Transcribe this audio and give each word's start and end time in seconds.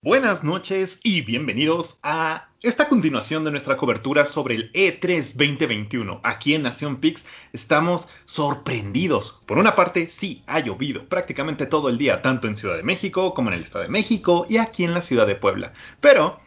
Buenas 0.00 0.44
noches 0.44 0.96
y 1.02 1.22
bienvenidos 1.22 1.98
a 2.04 2.50
esta 2.62 2.88
continuación 2.88 3.42
de 3.42 3.50
nuestra 3.50 3.76
cobertura 3.76 4.26
sobre 4.26 4.54
el 4.54 4.72
E3 4.72 5.32
2021. 5.32 6.20
Aquí 6.22 6.54
en 6.54 6.62
Nación 6.62 7.00
Pix 7.00 7.24
estamos 7.52 8.06
sorprendidos. 8.24 9.42
Por 9.44 9.58
una 9.58 9.74
parte, 9.74 10.10
sí, 10.20 10.44
ha 10.46 10.60
llovido 10.60 11.08
prácticamente 11.08 11.66
todo 11.66 11.88
el 11.88 11.98
día, 11.98 12.22
tanto 12.22 12.46
en 12.46 12.56
Ciudad 12.56 12.76
de 12.76 12.84
México 12.84 13.34
como 13.34 13.48
en 13.48 13.56
el 13.56 13.62
Estado 13.64 13.82
de 13.82 13.90
México 13.90 14.46
y 14.48 14.58
aquí 14.58 14.84
en 14.84 14.94
la 14.94 15.02
ciudad 15.02 15.26
de 15.26 15.34
Puebla. 15.34 15.72
Pero, 16.00 16.38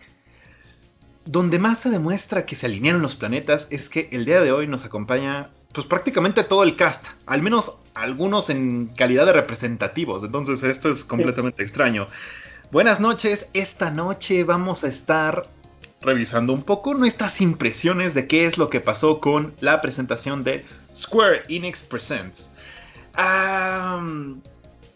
donde 1.25 1.59
más 1.59 1.79
se 1.79 1.89
demuestra 1.89 2.45
que 2.45 2.55
se 2.55 2.67
alinearon 2.67 3.01
los 3.01 3.17
planetas 3.17 3.67
es 3.69 3.89
que 3.89 4.07
el 4.13 4.23
día 4.23 4.39
de 4.39 4.53
hoy 4.53 4.65
nos 4.67 4.85
acompaña 4.85 5.49
pues 5.73 5.85
prácticamente 5.87 6.45
todo 6.45 6.63
el 6.63 6.77
cast, 6.77 7.03
al 7.25 7.41
menos 7.41 7.69
algunos 7.95 8.49
en 8.49 8.95
calidad 8.95 9.25
de 9.25 9.33
representativos, 9.33 10.23
entonces 10.23 10.63
esto 10.63 10.89
es 10.89 11.03
completamente 11.03 11.63
extraño. 11.63 12.07
Buenas 12.71 13.01
noches, 13.01 13.45
esta 13.51 13.91
noche 13.91 14.45
vamos 14.45 14.85
a 14.85 14.87
estar 14.87 15.49
revisando 15.99 16.53
un 16.53 16.63
poco 16.63 16.93
nuestras 16.93 17.41
impresiones 17.41 18.13
de 18.13 18.27
qué 18.27 18.45
es 18.45 18.57
lo 18.57 18.69
que 18.69 18.79
pasó 18.79 19.19
con 19.19 19.53
la 19.59 19.81
presentación 19.81 20.45
de 20.45 20.65
Square 20.95 21.43
Enix 21.49 21.81
Presents. 21.81 22.49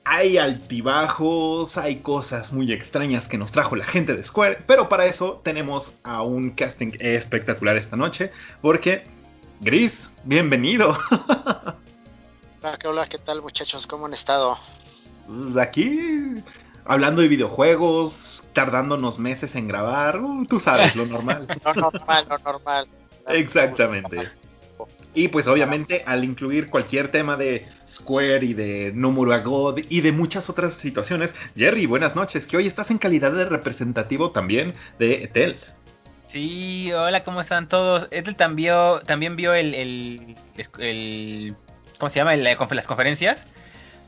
hay 0.05 0.38
altibajos, 0.38 1.75
hay 1.75 1.97
cosas 1.97 2.53
muy 2.53 2.71
extrañas 2.71 3.27
que 3.27 3.38
nos 3.38 3.52
trajo 3.52 3.75
la 3.75 3.83
gente 3.83 4.16
de 4.16 4.23
Square, 4.23 4.59
pero 4.66 4.88
para 4.88 5.07
eso 5.07 5.41
tenemos 5.44 5.91
a 6.03 6.21
un 6.21 6.52
casting 6.52 6.94
espectacular 7.02 7.75
esta 7.75 7.97
noche, 7.97 8.31
porque 8.61 9.03
Gris, 9.59 9.91
bienvenido. 10.23 10.97
Hola, 12.61 12.80
hola, 12.85 13.07
¿qué 13.07 13.17
tal 13.17 13.41
muchachos? 13.41 13.85
¿Cómo 13.85 14.05
han 14.05 14.13
estado? 14.13 14.57
Pues 15.27 15.57
aquí 15.57 16.41
hablando 16.85 17.21
de 17.21 17.27
videojuegos, 17.27 18.16
tardándonos 18.53 19.20
meses 19.20 19.53
en 19.55 19.67
grabar, 19.67 20.21
uh, 20.21 20.45
tú 20.45 20.59
sabes, 20.59 20.95
lo 20.95 21.05
normal. 21.05 21.47
lo 21.66 21.73
normal, 21.73 22.25
lo 22.30 22.38
normal. 22.39 22.88
Exactamente. 23.28 24.30
Y 25.13 25.30
pues 25.30 25.47
obviamente 25.47 26.03
al 26.06 26.23
incluir 26.23 26.69
cualquier 26.69 27.09
tema 27.09 27.38
de 27.38 27.66
Square 27.89 28.45
y 28.45 28.53
de 28.53 28.91
Nomura 28.94 29.39
God 29.39 29.80
y 29.89 30.02
de 30.02 30.11
muchas 30.11 30.50
otras 30.50 30.73
situaciones, 30.75 31.33
Jerry, 31.56 31.86
buenas 31.86 32.16
noches, 32.16 32.45
que 32.45 32.58
hoy 32.58 32.67
estás 32.67 32.91
en 32.91 32.97
calidad 32.97 33.31
de 33.31 33.45
representativo 33.45 34.31
también 34.31 34.73
de 35.00 35.23
Etel. 35.23 35.58
Sí, 36.28 36.91
hola, 36.91 37.23
¿cómo 37.23 37.39
están 37.39 37.69
todos? 37.69 38.09
Etel 38.11 38.36
también, 38.36 38.75
también 39.06 39.38
vio 39.38 39.53
el, 39.53 39.73
el, 39.73 40.36
el, 40.80 41.56
¿cómo 41.97 42.09
se 42.09 42.19
llama? 42.19 42.36
las 42.36 42.86
conferencias 42.86 43.38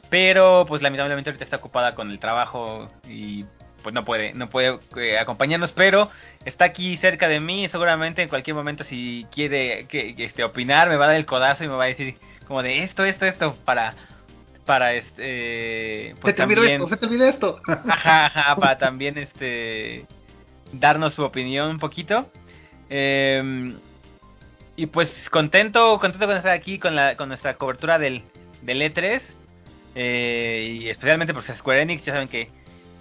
pero 0.09 0.65
pues 0.67 0.81
lamentablemente 0.81 1.29
ahorita 1.29 1.43
está 1.43 1.57
ocupada 1.57 1.95
con 1.95 2.11
el 2.11 2.19
trabajo 2.19 2.87
y 3.07 3.45
pues 3.83 3.93
no 3.93 4.03
puede, 4.05 4.33
no 4.33 4.49
puede 4.49 4.79
eh, 4.97 5.17
acompañarnos, 5.17 5.71
pero 5.71 6.09
está 6.45 6.65
aquí 6.65 6.97
cerca 6.97 7.27
de 7.27 7.39
mí, 7.39 7.67
seguramente 7.69 8.21
en 8.21 8.29
cualquier 8.29 8.55
momento 8.55 8.83
si 8.83 9.25
quiere 9.31 9.85
que, 9.87 10.15
este 10.17 10.43
opinar 10.43 10.89
me 10.89 10.97
va 10.97 11.05
a 11.05 11.07
dar 11.09 11.17
el 11.17 11.25
codazo 11.25 11.63
y 11.63 11.67
me 11.67 11.75
va 11.75 11.85
a 11.85 11.87
decir 11.87 12.15
como 12.47 12.63
de 12.63 12.83
esto, 12.83 13.05
esto, 13.05 13.25
esto 13.25 13.55
para 13.65 13.95
para 14.65 14.93
este 14.93 16.15
pues 16.19 16.35
se 16.35 16.37
te 16.37 16.43
olvidó 16.43 16.63
esto, 16.63 16.87
se 16.87 16.97
te 16.97 17.05
olvidó 17.05 17.29
esto. 17.29 17.61
Ajá, 17.67 18.25
ajá, 18.25 18.55
para 18.57 18.77
también 18.77 19.17
este 19.17 20.05
darnos 20.73 21.13
su 21.13 21.23
opinión 21.23 21.69
un 21.69 21.79
poquito. 21.79 22.29
Em, 22.89 23.79
y 24.75 24.87
pues 24.87 25.09
contento, 25.31 25.97
contento 25.99 26.27
con 26.27 26.35
estar 26.35 26.51
aquí 26.51 26.77
con 26.79 26.95
la 26.95 27.15
con 27.15 27.29
nuestra 27.29 27.53
cobertura 27.53 27.97
del 27.97 28.23
del 28.61 28.81
E3 28.81 29.21
eh, 29.99 30.77
y 30.79 30.89
especialmente 30.89 31.33
por 31.33 31.43
Square 31.43 31.81
Enix, 31.81 32.05
ya 32.05 32.13
saben 32.13 32.27
que 32.27 32.51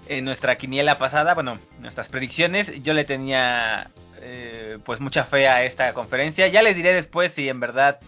en 0.08 0.24
nuestra 0.24 0.56
quiniela 0.56 0.96
pasada, 0.96 1.34
bueno, 1.34 1.58
nuestras 1.78 2.08
predicciones, 2.08 2.82
yo 2.82 2.94
le 2.94 3.04
tenía 3.04 3.90
eh, 4.22 4.78
pues 4.82 4.98
mucha 4.98 5.24
fe 5.24 5.46
a 5.46 5.62
esta 5.64 5.92
conferencia. 5.92 6.48
Ya 6.48 6.62
les 6.62 6.74
diré 6.74 6.94
después 6.94 7.32
si 7.36 7.50
en 7.50 7.60
verdad 7.60 7.98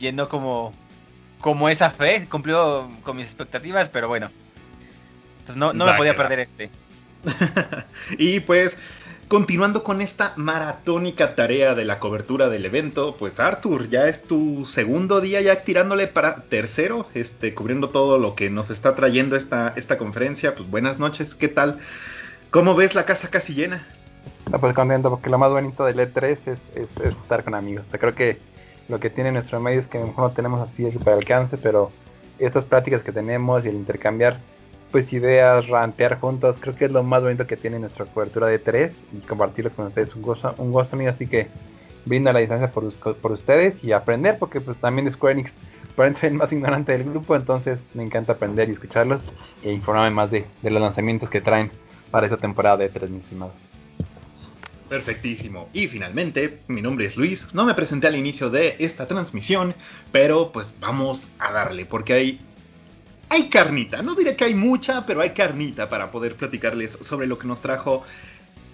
yendo 0.00 0.28
como, 0.28 0.74
como 1.40 1.68
esa 1.68 1.90
fe, 1.92 2.26
cumplió 2.28 2.90
con 3.04 3.18
mis 3.18 3.26
expectativas, 3.26 3.88
pero 3.90 4.08
bueno, 4.08 4.30
pues 5.46 5.56
no, 5.56 5.72
no 5.72 5.86
me 5.86 5.94
podía 5.94 6.16
perder 6.16 6.40
este. 6.40 6.70
y 8.18 8.40
pues 8.40 8.76
Continuando 9.28 9.84
con 9.84 10.00
esta 10.00 10.32
maratónica 10.36 11.34
tarea 11.34 11.74
de 11.74 11.84
la 11.84 11.98
cobertura 11.98 12.48
del 12.48 12.64
evento, 12.64 13.14
pues 13.18 13.38
Arthur, 13.38 13.90
ya 13.90 14.08
es 14.08 14.22
tu 14.22 14.64
segundo 14.64 15.20
día 15.20 15.42
ya 15.42 15.64
tirándole 15.64 16.06
para 16.06 16.44
tercero, 16.44 17.06
este, 17.12 17.54
cubriendo 17.54 17.90
todo 17.90 18.18
lo 18.18 18.34
que 18.34 18.48
nos 18.48 18.70
está 18.70 18.94
trayendo 18.94 19.36
esta, 19.36 19.74
esta 19.76 19.98
conferencia. 19.98 20.54
Pues 20.54 20.70
buenas 20.70 20.98
noches, 20.98 21.34
¿qué 21.34 21.48
tal? 21.48 21.78
¿Cómo 22.50 22.74
ves 22.74 22.94
la 22.94 23.04
casa 23.04 23.28
casi 23.28 23.52
llena? 23.52 23.86
pues 24.58 24.74
contento, 24.74 25.10
porque 25.10 25.28
lo 25.28 25.36
más 25.36 25.50
bonito 25.50 25.84
del 25.84 25.98
E3 25.98 26.38
es, 26.46 26.58
estar 26.96 27.44
con 27.44 27.54
amigos. 27.54 27.84
creo 27.90 28.14
que 28.14 28.38
lo 28.88 28.98
que 28.98 29.10
tiene 29.10 29.30
nuestro 29.30 29.60
medio 29.60 29.80
es 29.80 29.86
que 29.88 29.98
a 29.98 30.00
lo 30.00 30.06
mejor 30.06 30.30
no 30.30 30.34
tenemos 30.34 30.66
así 30.66 30.84
para 31.04 31.18
alcance, 31.18 31.58
pero 31.58 31.92
estas 32.38 32.64
prácticas 32.64 33.02
que 33.02 33.12
tenemos 33.12 33.62
y 33.66 33.68
el 33.68 33.74
intercambiar 33.74 34.38
pues 34.90 35.12
ideas, 35.12 35.66
rantear 35.68 36.18
juntos, 36.18 36.56
creo 36.60 36.74
que 36.74 36.86
es 36.86 36.92
lo 36.92 37.02
más 37.02 37.22
bonito 37.22 37.46
que 37.46 37.56
tiene 37.56 37.78
nuestra 37.78 38.06
cobertura 38.06 38.46
de 38.46 38.58
tres 38.58 38.92
y 39.12 39.18
compartirlo 39.26 39.70
con 39.70 39.86
ustedes 39.86 40.14
un 40.14 40.22
gozo, 40.22 40.54
un 40.58 40.72
gozo 40.72 40.96
mío, 40.96 41.10
así 41.10 41.26
que 41.26 41.48
brindo 42.04 42.32
la 42.32 42.38
distancia 42.38 42.70
por, 42.70 42.92
por 42.94 43.32
ustedes 43.32 43.82
y 43.84 43.92
aprender 43.92 44.38
porque 44.38 44.60
pues 44.60 44.76
también 44.78 45.12
Square 45.12 45.40
Enix 45.40 45.52
probablemente 45.98 46.28
el 46.28 46.34
más 46.34 46.52
ignorante 46.52 46.92
del 46.92 47.10
grupo, 47.10 47.34
entonces 47.34 47.80
me 47.92 48.04
encanta 48.04 48.34
aprender 48.34 48.68
y 48.68 48.72
escucharlos 48.72 49.20
e 49.64 49.72
informarme 49.72 50.14
más 50.14 50.30
de, 50.30 50.46
los 50.62 50.80
lanzamientos 50.80 51.28
que 51.28 51.40
traen 51.40 51.72
para 52.12 52.26
esta 52.26 52.36
temporada 52.36 52.76
de 52.76 52.88
tres, 52.88 53.10
mis 53.10 53.24
estimados. 53.24 53.54
Perfectísimo. 54.88 55.68
Y 55.72 55.88
finalmente, 55.88 56.60
mi 56.68 56.82
nombre 56.82 57.06
es 57.06 57.16
Luis. 57.16 57.52
No 57.52 57.64
me 57.64 57.74
presenté 57.74 58.06
al 58.06 58.14
inicio 58.14 58.48
de 58.48 58.76
esta 58.78 59.08
transmisión, 59.08 59.74
pero 60.12 60.52
pues 60.52 60.72
vamos 60.78 61.20
a 61.40 61.52
darle, 61.52 61.84
porque 61.84 62.12
hay 62.12 62.40
hay 63.28 63.48
carnita. 63.48 64.02
No 64.02 64.14
diré 64.14 64.36
que 64.36 64.44
hay 64.44 64.54
mucha, 64.54 65.06
pero 65.06 65.20
hay 65.20 65.30
carnita 65.30 65.88
para 65.88 66.10
poder 66.10 66.34
platicarles 66.34 66.96
sobre 67.02 67.26
lo 67.26 67.38
que 67.38 67.46
nos 67.46 67.60
trajo 67.60 68.04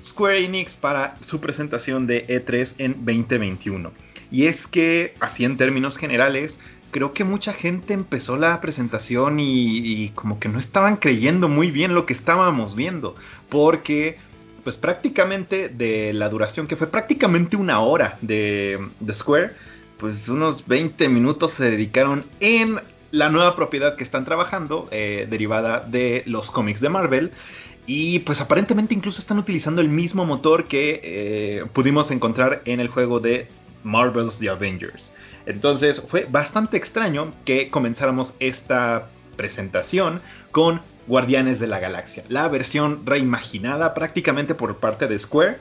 Square 0.04 0.44
Enix 0.44 0.76
para 0.76 1.16
su 1.20 1.40
presentación 1.40 2.06
de 2.06 2.26
E3 2.26 2.74
en 2.78 3.04
2021. 3.04 3.92
Y 4.30 4.46
es 4.46 4.66
que, 4.68 5.14
así 5.20 5.44
en 5.44 5.56
términos 5.56 5.96
generales, 5.96 6.56
creo 6.90 7.12
que 7.12 7.24
mucha 7.24 7.52
gente 7.52 7.94
empezó 7.94 8.36
la 8.36 8.60
presentación 8.60 9.40
y, 9.40 10.10
como 10.14 10.38
que 10.38 10.48
no 10.48 10.58
estaban 10.58 10.96
creyendo 10.96 11.48
muy 11.48 11.70
bien 11.70 11.94
lo 11.94 12.06
que 12.06 12.12
estábamos 12.12 12.76
viendo. 12.76 13.16
Porque, 13.48 14.18
pues 14.62 14.76
prácticamente 14.76 15.68
de 15.68 16.12
la 16.12 16.28
duración 16.28 16.66
que 16.66 16.76
fue 16.76 16.88
prácticamente 16.88 17.56
una 17.56 17.80
hora 17.80 18.18
de, 18.20 18.78
de 19.00 19.14
Square, 19.14 19.52
pues 19.98 20.28
unos 20.28 20.66
20 20.66 21.08
minutos 21.08 21.52
se 21.52 21.64
dedicaron 21.64 22.24
en 22.40 22.80
la 23.14 23.28
nueva 23.28 23.54
propiedad 23.54 23.94
que 23.94 24.02
están 24.02 24.24
trabajando, 24.24 24.88
eh, 24.90 25.28
derivada 25.30 25.78
de 25.86 26.24
los 26.26 26.50
cómics 26.50 26.80
de 26.80 26.88
Marvel. 26.88 27.30
Y 27.86 28.18
pues 28.20 28.40
aparentemente 28.40 28.92
incluso 28.92 29.20
están 29.20 29.38
utilizando 29.38 29.80
el 29.80 29.88
mismo 29.88 30.26
motor 30.26 30.66
que 30.66 31.00
eh, 31.04 31.64
pudimos 31.72 32.10
encontrar 32.10 32.62
en 32.64 32.80
el 32.80 32.88
juego 32.88 33.20
de 33.20 33.46
Marvel's 33.84 34.38
The 34.38 34.48
Avengers. 34.48 35.12
Entonces 35.46 36.02
fue 36.08 36.26
bastante 36.28 36.76
extraño 36.76 37.32
que 37.44 37.70
comenzáramos 37.70 38.34
esta 38.40 39.10
presentación 39.36 40.20
con 40.50 40.80
Guardianes 41.06 41.60
de 41.60 41.68
la 41.68 41.78
Galaxia, 41.78 42.24
la 42.28 42.48
versión 42.48 43.06
reimaginada 43.06 43.94
prácticamente 43.94 44.56
por 44.56 44.78
parte 44.78 45.06
de 45.06 45.18
Square 45.20 45.58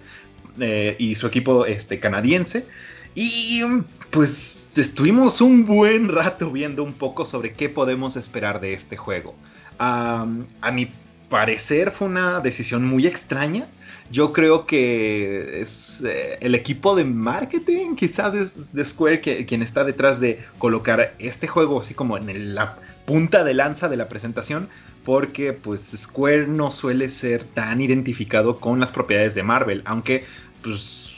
eh, 0.60 0.96
y 0.98 1.14
su 1.16 1.28
equipo 1.28 1.68
este, 1.68 2.00
canadiense. 2.00 2.66
Y 3.14 3.62
pues 4.10 4.32
estuvimos 4.76 5.42
un 5.42 5.66
buen 5.66 6.10
rato 6.10 6.50
viendo 6.52 6.84
un 6.84 6.94
poco 6.94 7.26
sobre 7.26 7.54
qué 7.54 7.70
podemos 7.70 8.16
esperar 8.16 8.60
de 8.60 8.74
este 8.74 8.98
juego. 8.98 9.36
a 9.78 10.26
mi 10.72 10.90
parecer 11.30 11.92
fue 11.92 12.08
una 12.08 12.42
decisión 12.42 12.86
muy 12.86 13.08
extraña. 13.08 13.68
Yo 14.12 14.34
creo 14.34 14.68
que 14.68 15.62
es 15.62 16.00
eh, 16.06 16.38
el 16.42 16.54
equipo 16.54 16.96
de 16.96 17.06
marketing 17.06 17.96
quizás 17.96 18.54
de, 18.72 18.86
Square 18.86 19.22
quien 19.48 19.64
está 19.64 19.84
detrás 19.84 20.20
de 20.20 20.46
colocar 20.60 21.16
este 21.18 21.48
juego 21.48 21.82
así 21.82 21.96
como 21.96 22.18
en 22.18 22.54
la 22.54 22.78
punta 23.06 23.44
de 23.44 23.56
lanza 23.56 23.90
de 23.90 23.98
la 23.98 24.10
presentación 24.10 24.70
porque 25.04 25.54
pues 25.54 25.82
Square 26.04 26.48
no 26.48 26.70
suele 26.70 27.10
ser 27.10 27.46
tan 27.46 27.82
identificado 27.82 28.60
con 28.60 28.80
las 28.80 28.92
propiedades 28.92 29.34
de 29.34 29.42
Marvel, 29.42 29.82
aunque 29.86 30.26
pues 30.62 31.13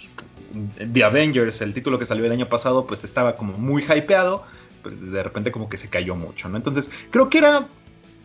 The 0.93 1.03
Avengers, 1.03 1.61
el 1.61 1.73
título 1.73 1.99
que 1.99 2.05
salió 2.05 2.25
el 2.25 2.31
año 2.31 2.49
pasado, 2.49 2.85
pues 2.85 3.03
estaba 3.03 3.35
como 3.35 3.57
muy 3.57 3.83
hypeado, 3.83 4.43
pues 4.81 4.99
de 5.11 5.23
repente 5.23 5.51
como 5.51 5.69
que 5.69 5.77
se 5.77 5.89
cayó 5.89 6.15
mucho, 6.15 6.49
¿no? 6.49 6.57
Entonces, 6.57 6.89
creo 7.11 7.29
que 7.29 7.39
era 7.39 7.67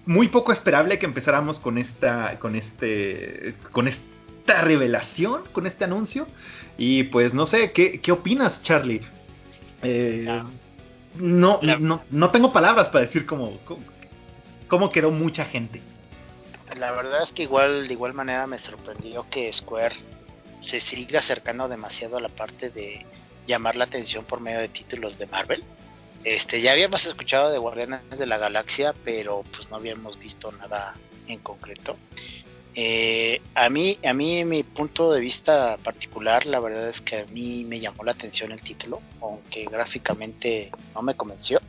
muy 0.06 0.28
poco 0.28 0.52
esperable 0.52 0.98
que 0.98 1.06
empezáramos 1.06 1.58
con 1.58 1.78
esta 1.78 2.38
con 2.38 2.56
este 2.56 3.54
con 3.70 3.88
esta 3.88 4.62
revelación, 4.62 5.42
con 5.52 5.66
este 5.66 5.84
anuncio 5.84 6.26
y 6.78 7.04
pues 7.04 7.34
no 7.34 7.46
sé, 7.46 7.72
¿qué, 7.72 8.00
qué 8.00 8.12
opinas, 8.12 8.62
Charlie? 8.62 9.02
Eh, 9.82 10.42
no, 11.16 11.60
no, 11.62 12.02
no 12.10 12.30
tengo 12.30 12.52
palabras 12.52 12.88
para 12.88 13.04
decir 13.04 13.26
cómo, 13.26 13.58
cómo, 14.68 14.90
quedó 14.90 15.10
mucha 15.10 15.44
gente. 15.44 15.82
la 16.76 16.92
verdad 16.92 17.24
es 17.24 17.32
que 17.32 17.42
igual, 17.42 17.88
de 17.88 17.94
igual 17.94 18.14
manera 18.14 18.46
me 18.46 18.58
sorprendió 18.58 19.26
que 19.30 19.52
Square 19.52 19.96
se 20.60 20.80
siga 20.80 21.20
acercando 21.20 21.68
demasiado 21.68 22.16
a 22.16 22.20
la 22.20 22.28
parte 22.28 22.70
de 22.70 23.04
llamar 23.46 23.76
la 23.76 23.84
atención 23.84 24.24
por 24.24 24.40
medio 24.40 24.60
de 24.60 24.68
títulos 24.68 25.18
de 25.18 25.26
Marvel. 25.26 25.64
Este, 26.24 26.60
ya 26.60 26.72
habíamos 26.72 27.04
escuchado 27.06 27.50
de 27.50 27.58
Guardianes 27.58 28.02
de 28.10 28.26
la 28.26 28.38
Galaxia, 28.38 28.94
pero 29.04 29.42
pues 29.56 29.70
no 29.70 29.76
habíamos 29.76 30.18
visto 30.18 30.52
nada 30.52 30.94
en 31.26 31.38
concreto. 31.38 31.96
Eh, 32.74 33.40
a 33.54 33.68
mí, 33.68 33.98
a 34.04 34.12
mí, 34.12 34.44
mi 34.44 34.62
punto 34.62 35.12
de 35.12 35.20
vista 35.20 35.76
particular, 35.78 36.46
la 36.46 36.60
verdad 36.60 36.88
es 36.90 37.00
que 37.00 37.20
a 37.20 37.26
mí 37.26 37.64
me 37.64 37.80
llamó 37.80 38.04
la 38.04 38.12
atención 38.12 38.52
el 38.52 38.62
título, 38.62 39.00
aunque 39.20 39.64
gráficamente 39.64 40.70
no 40.94 41.02
me 41.02 41.14
convenció. 41.14 41.60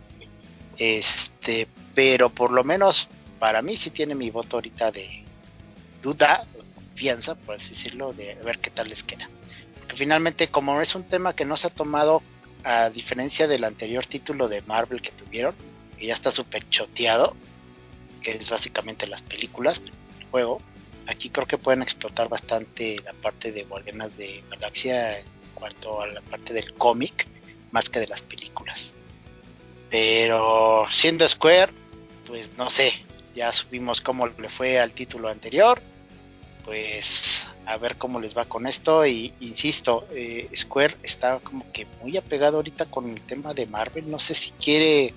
Este, 0.77 1.67
pero 1.95 2.29
por 2.29 2.51
lo 2.51 2.63
menos 2.63 3.07
para 3.39 3.61
mí 3.61 3.75
sí 3.77 3.89
tiene 3.89 4.15
mi 4.15 4.29
voto 4.29 4.57
ahorita 4.57 4.91
de 4.91 5.23
duda, 6.01 6.45
confianza, 6.91 7.35
por 7.35 7.55
así 7.55 7.69
decirlo, 7.69 8.13
de 8.13 8.35
ver 8.35 8.59
qué 8.59 8.69
tal 8.69 8.89
les 8.89 9.03
queda. 9.03 9.29
Porque 9.79 9.95
finalmente, 9.95 10.49
como 10.49 10.79
es 10.81 10.93
un 10.95 11.03
tema 11.03 11.33
que 11.33 11.45
no 11.45 11.57
se 11.57 11.67
ha 11.67 11.71
tomado, 11.71 12.21
a 12.63 12.89
diferencia 12.89 13.47
del 13.47 13.63
anterior 13.63 14.05
título 14.05 14.47
de 14.47 14.61
Marvel 14.61 15.01
que 15.01 15.11
tuvieron, 15.11 15.55
que 15.97 16.07
ya 16.07 16.13
está 16.13 16.31
súper 16.31 16.69
choteado, 16.69 17.35
que 18.21 18.31
es 18.31 18.49
básicamente 18.49 19.07
las 19.07 19.21
películas, 19.23 19.81
el 20.19 20.25
juego, 20.27 20.61
aquí 21.07 21.29
creo 21.29 21.47
que 21.47 21.57
pueden 21.57 21.81
explotar 21.81 22.29
bastante 22.29 22.97
la 23.03 23.13
parte 23.13 23.51
de 23.51 23.63
Guardianas 23.63 24.15
de 24.15 24.43
Galaxia 24.49 25.19
en 25.19 25.25
cuanto 25.55 26.01
a 26.01 26.07
la 26.07 26.21
parte 26.21 26.53
del 26.53 26.73
cómic, 26.73 27.27
más 27.71 27.89
que 27.89 27.99
de 27.99 28.07
las 28.07 28.21
películas. 28.21 28.91
Pero 29.89 30.85
siendo 30.91 31.27
Square, 31.27 31.71
pues 32.27 32.47
no 32.57 32.69
sé, 32.69 32.93
ya 33.33 33.51
supimos 33.53 34.01
cómo 34.01 34.27
le 34.27 34.49
fue 34.49 34.79
al 34.79 34.91
título 34.91 35.29
anterior, 35.29 35.81
pues 36.65 37.05
a 37.65 37.77
ver 37.77 37.97
cómo 37.97 38.19
les 38.19 38.35
va 38.35 38.45
con 38.45 38.67
esto. 38.67 39.05
Y 39.05 39.33
insisto, 39.39 40.07
eh, 40.11 40.49
Square 40.55 40.97
está 41.03 41.39
como 41.39 41.71
que 41.71 41.87
muy 42.01 42.17
apegado 42.17 42.57
ahorita 42.57 42.85
con 42.85 43.09
el 43.09 43.21
tema 43.21 43.53
de 43.53 43.67
Marvel, 43.67 44.09
no 44.09 44.19
sé 44.19 44.35
si 44.35 44.51
quiere 44.51 45.13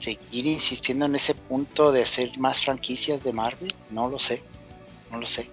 seguir 0.00 0.46
insistiendo 0.46 1.06
en 1.06 1.16
ese 1.16 1.34
punto 1.34 1.92
de 1.92 2.02
hacer 2.02 2.36
más 2.38 2.62
franquicias 2.64 3.22
de 3.22 3.32
Marvel, 3.32 3.74
no 3.90 4.08
lo 4.08 4.18
sé, 4.18 4.42
no 5.10 5.18
lo 5.18 5.26
sé. 5.26 5.48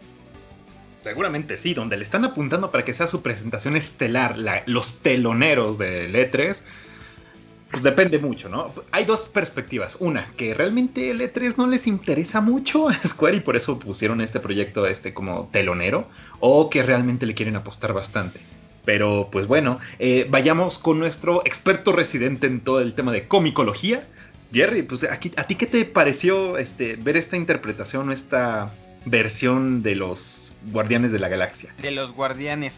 Seguramente 1.03 1.57
sí, 1.59 1.73
donde 1.73 1.97
le 1.97 2.03
están 2.03 2.25
apuntando 2.25 2.71
para 2.71 2.83
que 2.83 2.93
sea 2.93 3.07
su 3.07 3.21
presentación 3.21 3.77
estelar, 3.77 4.37
los 4.65 4.99
teloneros 5.01 5.77
del 5.77 6.13
E3, 6.13 6.57
pues 7.71 7.83
depende 7.83 8.17
mucho, 8.17 8.49
¿no? 8.49 8.73
Hay 8.91 9.05
dos 9.05 9.27
perspectivas. 9.29 9.95
Una, 9.99 10.31
que 10.35 10.53
realmente 10.53 11.11
el 11.11 11.21
E3 11.21 11.55
no 11.57 11.67
les 11.67 11.85
interesa 11.85 12.41
mucho 12.41 12.89
a 12.89 12.95
Square 13.07 13.37
y 13.37 13.39
por 13.41 13.55
eso 13.55 13.77
pusieron 13.77 14.21
este 14.21 14.39
proyecto 14.39 14.87
este 14.87 15.13
como 15.13 15.49
telonero. 15.51 16.07
O 16.39 16.69
que 16.69 16.81
realmente 16.81 17.25
le 17.25 17.35
quieren 17.35 17.55
apostar 17.55 17.93
bastante. 17.93 18.39
Pero 18.85 19.29
pues 19.31 19.45
bueno, 19.45 19.79
eh, 19.99 20.25
vayamos 20.29 20.79
con 20.79 20.97
nuestro 20.97 21.45
experto 21.45 21.91
residente 21.91 22.47
en 22.47 22.61
todo 22.61 22.81
el 22.81 22.95
tema 22.95 23.11
de 23.11 23.27
comicología. 23.27 24.07
Jerry, 24.51 24.81
pues 24.81 25.03
aquí, 25.03 25.31
¿a 25.37 25.43
ti 25.43 25.55
qué 25.55 25.67
te 25.67 25.85
pareció 25.85 26.57
este, 26.57 26.95
ver 26.95 27.17
esta 27.17 27.37
interpretación, 27.37 28.11
esta 28.11 28.73
versión 29.05 29.83
de 29.83 29.95
los 29.95 30.55
Guardianes 30.71 31.11
de 31.11 31.19
la 31.19 31.27
Galaxia? 31.29 31.71
De 31.79 31.91
los 31.91 32.13
Guardianes. 32.13 32.73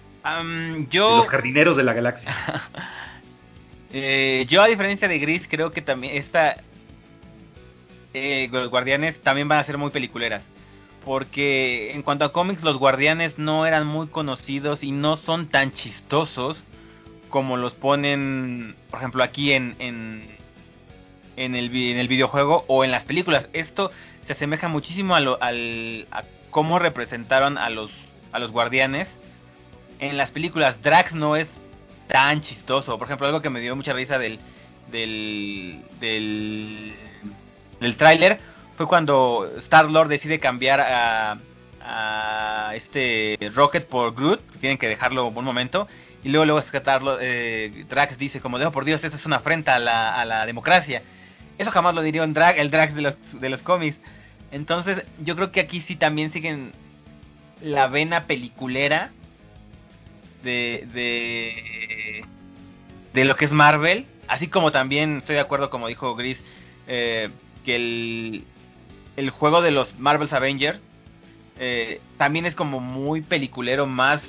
yo... 0.89 1.11
De 1.11 1.17
los 1.17 1.29
jardineros 1.29 1.77
de 1.77 1.83
la 1.83 1.93
galaxia. 1.93 2.35
Eh, 3.93 4.45
yo 4.49 4.61
a 4.61 4.67
diferencia 4.67 5.07
de 5.07 5.19
Gris 5.19 5.47
creo 5.49 5.71
que 5.71 5.81
también 5.81 6.15
esta 6.15 6.57
eh, 8.13 8.49
los 8.51 8.69
Guardianes 8.69 9.21
también 9.21 9.47
van 9.47 9.59
a 9.59 9.63
ser 9.63 9.77
muy 9.77 9.91
peliculeras. 9.91 10.43
Porque 11.05 11.93
en 11.93 12.03
cuanto 12.03 12.25
a 12.25 12.31
cómics, 12.31 12.61
los 12.61 12.77
Guardianes 12.77 13.39
no 13.39 13.65
eran 13.65 13.87
muy 13.87 14.07
conocidos 14.07 14.83
y 14.83 14.91
no 14.91 15.17
son 15.17 15.47
tan 15.49 15.73
chistosos 15.73 16.57
como 17.29 17.57
los 17.57 17.73
ponen, 17.73 18.75
por 18.91 18.99
ejemplo, 18.99 19.23
aquí 19.23 19.53
en, 19.53 19.75
en, 19.79 20.27
el, 21.55 21.75
en 21.75 21.97
el 21.97 22.07
videojuego 22.07 22.65
o 22.67 22.83
en 22.83 22.91
las 22.91 23.03
películas. 23.03 23.47
Esto 23.53 23.89
se 24.27 24.33
asemeja 24.33 24.67
muchísimo 24.67 25.15
a, 25.15 25.21
lo, 25.21 25.41
al, 25.41 26.07
a 26.11 26.23
cómo 26.51 26.77
representaron 26.77 27.57
a 27.57 27.71
los, 27.71 27.89
a 28.31 28.37
los 28.37 28.51
Guardianes. 28.51 29.07
En 29.99 30.17
las 30.17 30.29
películas, 30.29 30.81
Drax 30.83 31.13
no 31.13 31.35
es 31.35 31.47
tan 32.11 32.41
chistoso. 32.41 32.97
Por 32.97 33.07
ejemplo, 33.07 33.27
algo 33.27 33.41
que 33.41 33.49
me 33.49 33.61
dio 33.61 33.75
mucha 33.75 33.93
risa 33.93 34.17
del 34.17 34.39
del 34.91 35.81
del, 35.99 36.93
del 37.79 37.95
tráiler 37.95 38.39
fue 38.75 38.87
cuando 38.87 39.49
Star 39.59 39.89
Lord 39.89 40.09
decide 40.09 40.39
cambiar 40.39 40.81
a, 40.81 41.37
a 41.81 42.75
este 42.75 43.37
Rocket 43.53 43.87
por 43.87 44.13
Groot, 44.13 44.41
tienen 44.59 44.77
que 44.77 44.87
dejarlo 44.87 45.27
un 45.27 45.45
momento 45.45 45.87
y 46.23 46.29
luego 46.29 46.45
luego 46.45 46.59
escatarlo 46.59 47.17
eh, 47.19 47.85
Drax 47.89 48.17
dice 48.17 48.41
como 48.41 48.59
de 48.59 48.65
oh, 48.65 48.71
por 48.71 48.85
Dios 48.85 49.03
esto 49.03 49.17
es 49.17 49.25
una 49.25 49.37
afrenta 49.37 49.75
a 49.75 49.79
la, 49.79 50.13
a 50.13 50.25
la 50.25 50.45
democracia. 50.45 51.03
Eso 51.57 51.71
jamás 51.71 51.95
lo 51.95 52.01
diría 52.01 52.23
un 52.23 52.33
drag, 52.33 52.57
el 52.57 52.71
Drax 52.71 52.95
de 52.95 53.01
los, 53.01 53.15
de 53.39 53.49
los 53.49 53.61
cómics. 53.61 53.97
Entonces, 54.51 55.03
yo 55.19 55.35
creo 55.35 55.51
que 55.51 55.61
aquí 55.61 55.81
sí 55.81 55.95
también 55.95 56.33
siguen 56.33 56.73
la 57.61 57.87
vena 57.87 58.23
peliculera 58.23 59.11
de, 60.43 60.87
de, 60.93 62.25
de 63.13 63.25
lo 63.25 63.35
que 63.35 63.45
es 63.45 63.51
Marvel, 63.51 64.05
así 64.27 64.47
como 64.47 64.71
también 64.71 65.17
estoy 65.17 65.35
de 65.35 65.41
acuerdo, 65.41 65.69
como 65.69 65.87
dijo 65.87 66.15
Gris, 66.15 66.37
eh, 66.87 67.29
que 67.65 67.75
el, 67.75 68.43
el 69.17 69.29
juego 69.29 69.61
de 69.61 69.71
los 69.71 69.97
Marvel's 69.99 70.33
Avengers 70.33 70.79
eh, 71.59 72.01
también 72.17 72.45
es 72.45 72.55
como 72.55 72.79
muy 72.79 73.21
peliculero, 73.21 73.85
más 73.85 74.21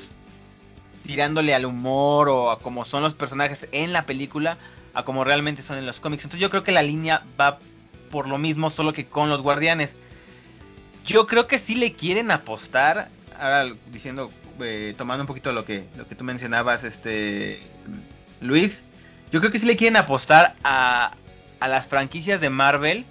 tirándole 1.06 1.54
al 1.54 1.64
humor 1.64 2.28
o 2.28 2.50
a 2.50 2.58
como 2.58 2.84
son 2.84 3.02
los 3.02 3.14
personajes 3.14 3.58
en 3.72 3.92
la 3.92 4.04
película, 4.04 4.58
a 4.94 5.04
como 5.04 5.24
realmente 5.24 5.62
son 5.62 5.78
en 5.78 5.86
los 5.86 5.98
cómics. 6.00 6.24
Entonces 6.24 6.40
yo 6.40 6.50
creo 6.50 6.62
que 6.62 6.72
la 6.72 6.82
línea 6.82 7.22
va 7.40 7.58
por 8.10 8.28
lo 8.28 8.38
mismo, 8.38 8.70
solo 8.70 8.92
que 8.92 9.06
con 9.06 9.30
los 9.30 9.40
guardianes. 9.40 9.90
Yo 11.06 11.26
creo 11.26 11.46
que 11.46 11.60
si 11.60 11.74
le 11.74 11.94
quieren 11.94 12.30
apostar, 12.30 13.08
ahora 13.38 13.72
diciendo 13.90 14.30
eh, 14.62 14.94
tomando 14.96 15.22
un 15.22 15.26
poquito 15.26 15.52
lo 15.52 15.64
que, 15.64 15.86
lo 15.96 16.06
que 16.06 16.14
tú 16.14 16.24
mencionabas, 16.24 16.84
este 16.84 17.60
Luis, 18.40 18.76
yo 19.30 19.40
creo 19.40 19.52
que 19.52 19.58
sí 19.58 19.66
le 19.66 19.76
quieren 19.76 19.96
apostar 19.96 20.54
a, 20.62 21.14
a 21.60 21.68
las 21.68 21.86
franquicias 21.86 22.40
de 22.40 22.50
Marvel. 22.50 23.06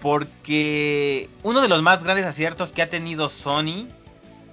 Porque 0.00 1.28
uno 1.42 1.60
de 1.60 1.66
los 1.66 1.82
más 1.82 2.04
grandes 2.04 2.24
aciertos 2.24 2.70
que 2.70 2.82
ha 2.82 2.88
tenido 2.88 3.30
Sony 3.30 3.88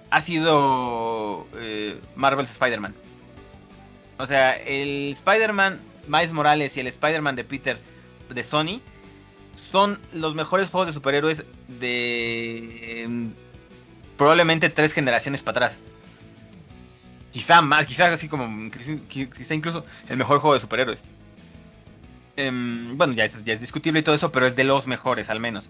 ha 0.10 0.24
sido 0.24 1.46
eh, 1.58 2.00
Marvel's 2.16 2.50
Spider-Man. 2.50 2.96
O 4.18 4.26
sea, 4.26 4.54
el 4.54 5.16
Spider-Man 5.20 5.82
Miles 6.08 6.32
Morales 6.32 6.76
y 6.76 6.80
el 6.80 6.88
Spider-Man 6.88 7.36
de 7.36 7.44
Peter 7.44 7.78
de 8.34 8.44
Sony 8.46 8.82
son 9.72 10.00
los 10.14 10.36
mejores 10.36 10.70
juegos 10.70 10.88
de 10.88 10.94
superhéroes 10.94 11.44
de 11.68 13.30
probablemente 14.18 14.70
tres 14.70 14.94
generaciones 14.94 15.44
para 15.44 15.66
atrás. 15.68 15.80
Quizá 17.36 17.62
más, 17.62 17.86
quizás 17.86 18.14
así 18.14 18.30
como, 18.30 18.72
quizá 19.10 19.54
incluso 19.54 19.86
el 20.08 20.16
mejor 20.16 20.40
juego 20.40 20.54
de 20.54 20.62
superhéroes. 20.62 21.02
Em, 22.38 22.98
bueno, 22.98 23.12
ya 23.12 23.26
es, 23.26 23.60
discutible 23.60 24.00
y 24.00 24.04
todo 24.04 24.16
eso, 24.16 24.32
pero 24.32 24.48
es 24.48 24.56
de 24.56 24.64
los 24.64 24.88
mejores 24.88 25.30
al 25.30 25.42
menos. 25.42 25.70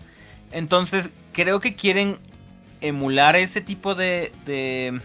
Entonces, 0.51 1.09
creo 1.33 1.59
que 1.59 1.73
quieren 1.73 2.19
emular 2.81 3.35
ese 3.35 3.61
tipo 3.61 3.95
de, 3.95 5.01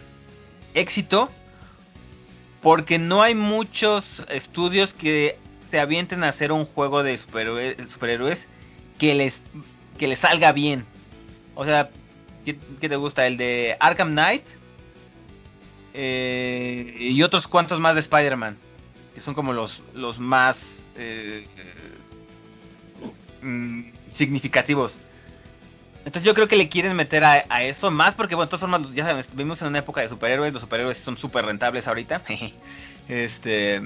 éxito 0.74 1.30
porque 2.60 2.98
no 2.98 3.22
hay 3.22 3.34
muchos 3.34 4.04
estudios 4.28 4.92
que 4.92 5.38
se 5.70 5.80
avienten 5.80 6.24
a 6.24 6.28
hacer 6.28 6.52
un 6.52 6.66
juego 6.66 7.02
de 7.02 7.16
superhéroes, 7.16 7.90
superhéroes 7.90 8.38
que 8.98 9.14
les 9.14 9.34
que 9.96 10.08
les 10.08 10.18
salga 10.18 10.52
bien. 10.52 10.84
O 11.54 11.64
sea, 11.64 11.88
¿Qué, 12.44 12.88
te 12.88 12.96
gusta? 12.96 13.26
El 13.26 13.36
de 13.36 13.76
Arkham 13.80 14.12
Knight. 14.12 14.44
Eh, 15.94 16.96
y 16.98 17.22
otros 17.22 17.46
cuantos 17.46 17.80
más 17.80 17.94
de 17.94 18.00
Spider-Man. 18.00 18.56
Que 19.14 19.20
son 19.20 19.34
como 19.34 19.52
los, 19.52 19.80
los 19.94 20.18
más 20.18 20.56
eh, 20.96 21.46
mm, 23.42 23.82
significativos. 24.14 24.92
Entonces 26.04 26.24
yo 26.24 26.34
creo 26.34 26.48
que 26.48 26.56
le 26.56 26.68
quieren 26.68 26.96
meter 26.96 27.24
a, 27.24 27.62
eso 27.62 27.90
más 27.90 28.14
porque, 28.14 28.34
bueno, 28.34 28.46
de 28.46 28.50
todas 28.50 28.60
formas, 28.60 28.94
ya 28.94 29.04
sabemos, 29.04 29.60
en 29.60 29.68
una 29.68 29.80
época 29.80 30.00
de 30.00 30.08
superhéroes, 30.08 30.52
los 30.52 30.62
superhéroes 30.62 30.96
son 30.98 31.18
súper 31.18 31.44
rentables 31.44 31.86
ahorita. 31.86 32.22
este, 33.08 33.82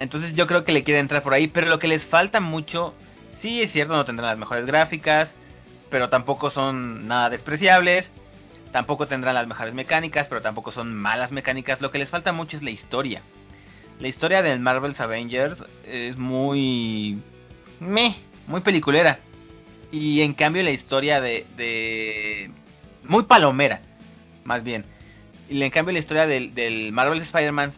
entonces 0.00 0.34
yo 0.34 0.46
creo 0.46 0.64
que 0.64 0.72
le 0.72 0.82
quieren 0.82 1.02
entrar 1.02 1.22
por 1.22 1.34
ahí, 1.34 1.46
pero 1.46 1.68
lo 1.68 1.78
que 1.78 1.86
les 1.86 2.02
falta 2.04 2.40
mucho, 2.40 2.92
sí 3.40 3.62
es 3.62 3.70
cierto, 3.72 3.94
no 3.94 4.04
tendrán 4.04 4.30
las 4.30 4.38
mejores 4.38 4.66
gráficas, 4.66 5.30
pero 5.90 6.08
tampoco 6.08 6.50
son 6.50 7.06
nada 7.06 7.30
despreciables. 7.30 8.04
Tampoco 8.72 9.06
tendrán 9.06 9.34
las 9.34 9.46
mejores 9.46 9.74
mecánicas, 9.74 10.26
pero 10.28 10.42
tampoco 10.42 10.72
son 10.72 10.94
malas 10.94 11.32
mecánicas. 11.32 11.80
Lo 11.80 11.90
que 11.90 11.98
les 11.98 12.10
falta 12.10 12.32
mucho 12.32 12.56
es 12.56 12.62
la 12.62 12.70
historia. 12.70 13.22
La 13.98 14.08
historia 14.08 14.42
del 14.42 14.60
Marvel's 14.60 15.00
Avengers 15.00 15.58
es 15.84 16.16
muy... 16.16 17.18
Meh, 17.80 18.16
muy 18.46 18.60
peliculera. 18.60 19.18
Y 19.90 20.20
en 20.20 20.34
cambio 20.34 20.62
la 20.62 20.70
historia 20.70 21.20
de, 21.20 21.46
de... 21.56 22.50
Muy 23.04 23.24
palomera, 23.24 23.80
más 24.44 24.62
bien. 24.62 24.84
Y 25.48 25.62
en 25.62 25.70
cambio 25.70 25.92
la 25.92 26.00
historia 26.00 26.26
del, 26.26 26.54
del 26.54 26.92
Marvel 26.92 27.22
Spider-Man 27.22 27.72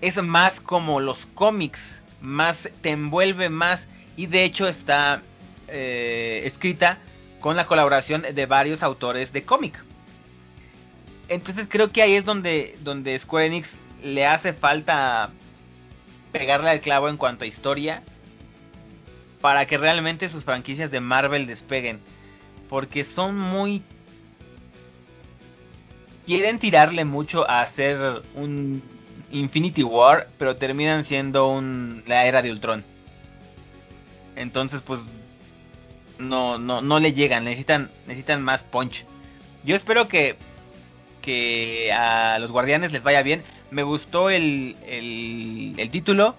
es 0.00 0.16
más 0.16 0.52
como 0.60 1.00
los 1.00 1.24
cómics, 1.34 1.80
más 2.20 2.56
te 2.82 2.90
envuelve 2.90 3.48
más 3.48 3.80
y 4.16 4.26
de 4.26 4.44
hecho 4.44 4.66
está 4.66 5.22
eh, 5.68 6.42
escrita 6.44 6.98
con 7.40 7.56
la 7.56 7.66
colaboración 7.66 8.22
de 8.22 8.46
varios 8.46 8.82
autores 8.82 9.32
de 9.32 9.44
cómic. 9.44 9.82
Entonces 11.32 11.66
creo 11.66 11.90
que 11.90 12.02
ahí 12.02 12.14
es 12.14 12.26
donde, 12.26 12.76
donde 12.80 13.18
Square 13.18 13.46
Enix 13.46 13.68
le 14.04 14.26
hace 14.26 14.52
falta 14.52 15.30
pegarle 16.30 16.68
al 16.68 16.82
clavo 16.82 17.08
en 17.08 17.16
cuanto 17.16 17.44
a 17.44 17.46
historia 17.46 18.02
para 19.40 19.64
que 19.64 19.78
realmente 19.78 20.28
sus 20.28 20.44
franquicias 20.44 20.90
de 20.90 21.00
Marvel 21.00 21.46
despeguen. 21.46 22.00
Porque 22.68 23.04
son 23.04 23.38
muy... 23.38 23.82
Quieren 26.26 26.58
tirarle 26.58 27.06
mucho 27.06 27.48
a 27.48 27.62
hacer 27.62 28.22
un 28.34 28.82
Infinity 29.30 29.82
War, 29.82 30.28
pero 30.38 30.56
terminan 30.56 31.06
siendo 31.06 31.48
un 31.48 32.04
la 32.06 32.26
era 32.26 32.42
de 32.42 32.52
Ultron. 32.52 32.84
Entonces, 34.36 34.82
pues 34.82 35.00
no 36.18 36.58
no 36.58 36.82
no 36.82 37.00
le 37.00 37.14
llegan, 37.14 37.44
necesitan 37.44 37.90
necesitan 38.06 38.42
más 38.42 38.62
punch. 38.64 39.04
Yo 39.64 39.74
espero 39.74 40.06
que 40.08 40.36
que 41.22 41.92
a 41.92 42.38
los 42.38 42.50
Guardianes 42.50 42.92
les 42.92 43.02
vaya 43.02 43.22
bien. 43.22 43.42
Me 43.70 43.82
gustó 43.82 44.28
el, 44.28 44.76
el, 44.86 45.74
el 45.78 45.90
título, 45.90 46.36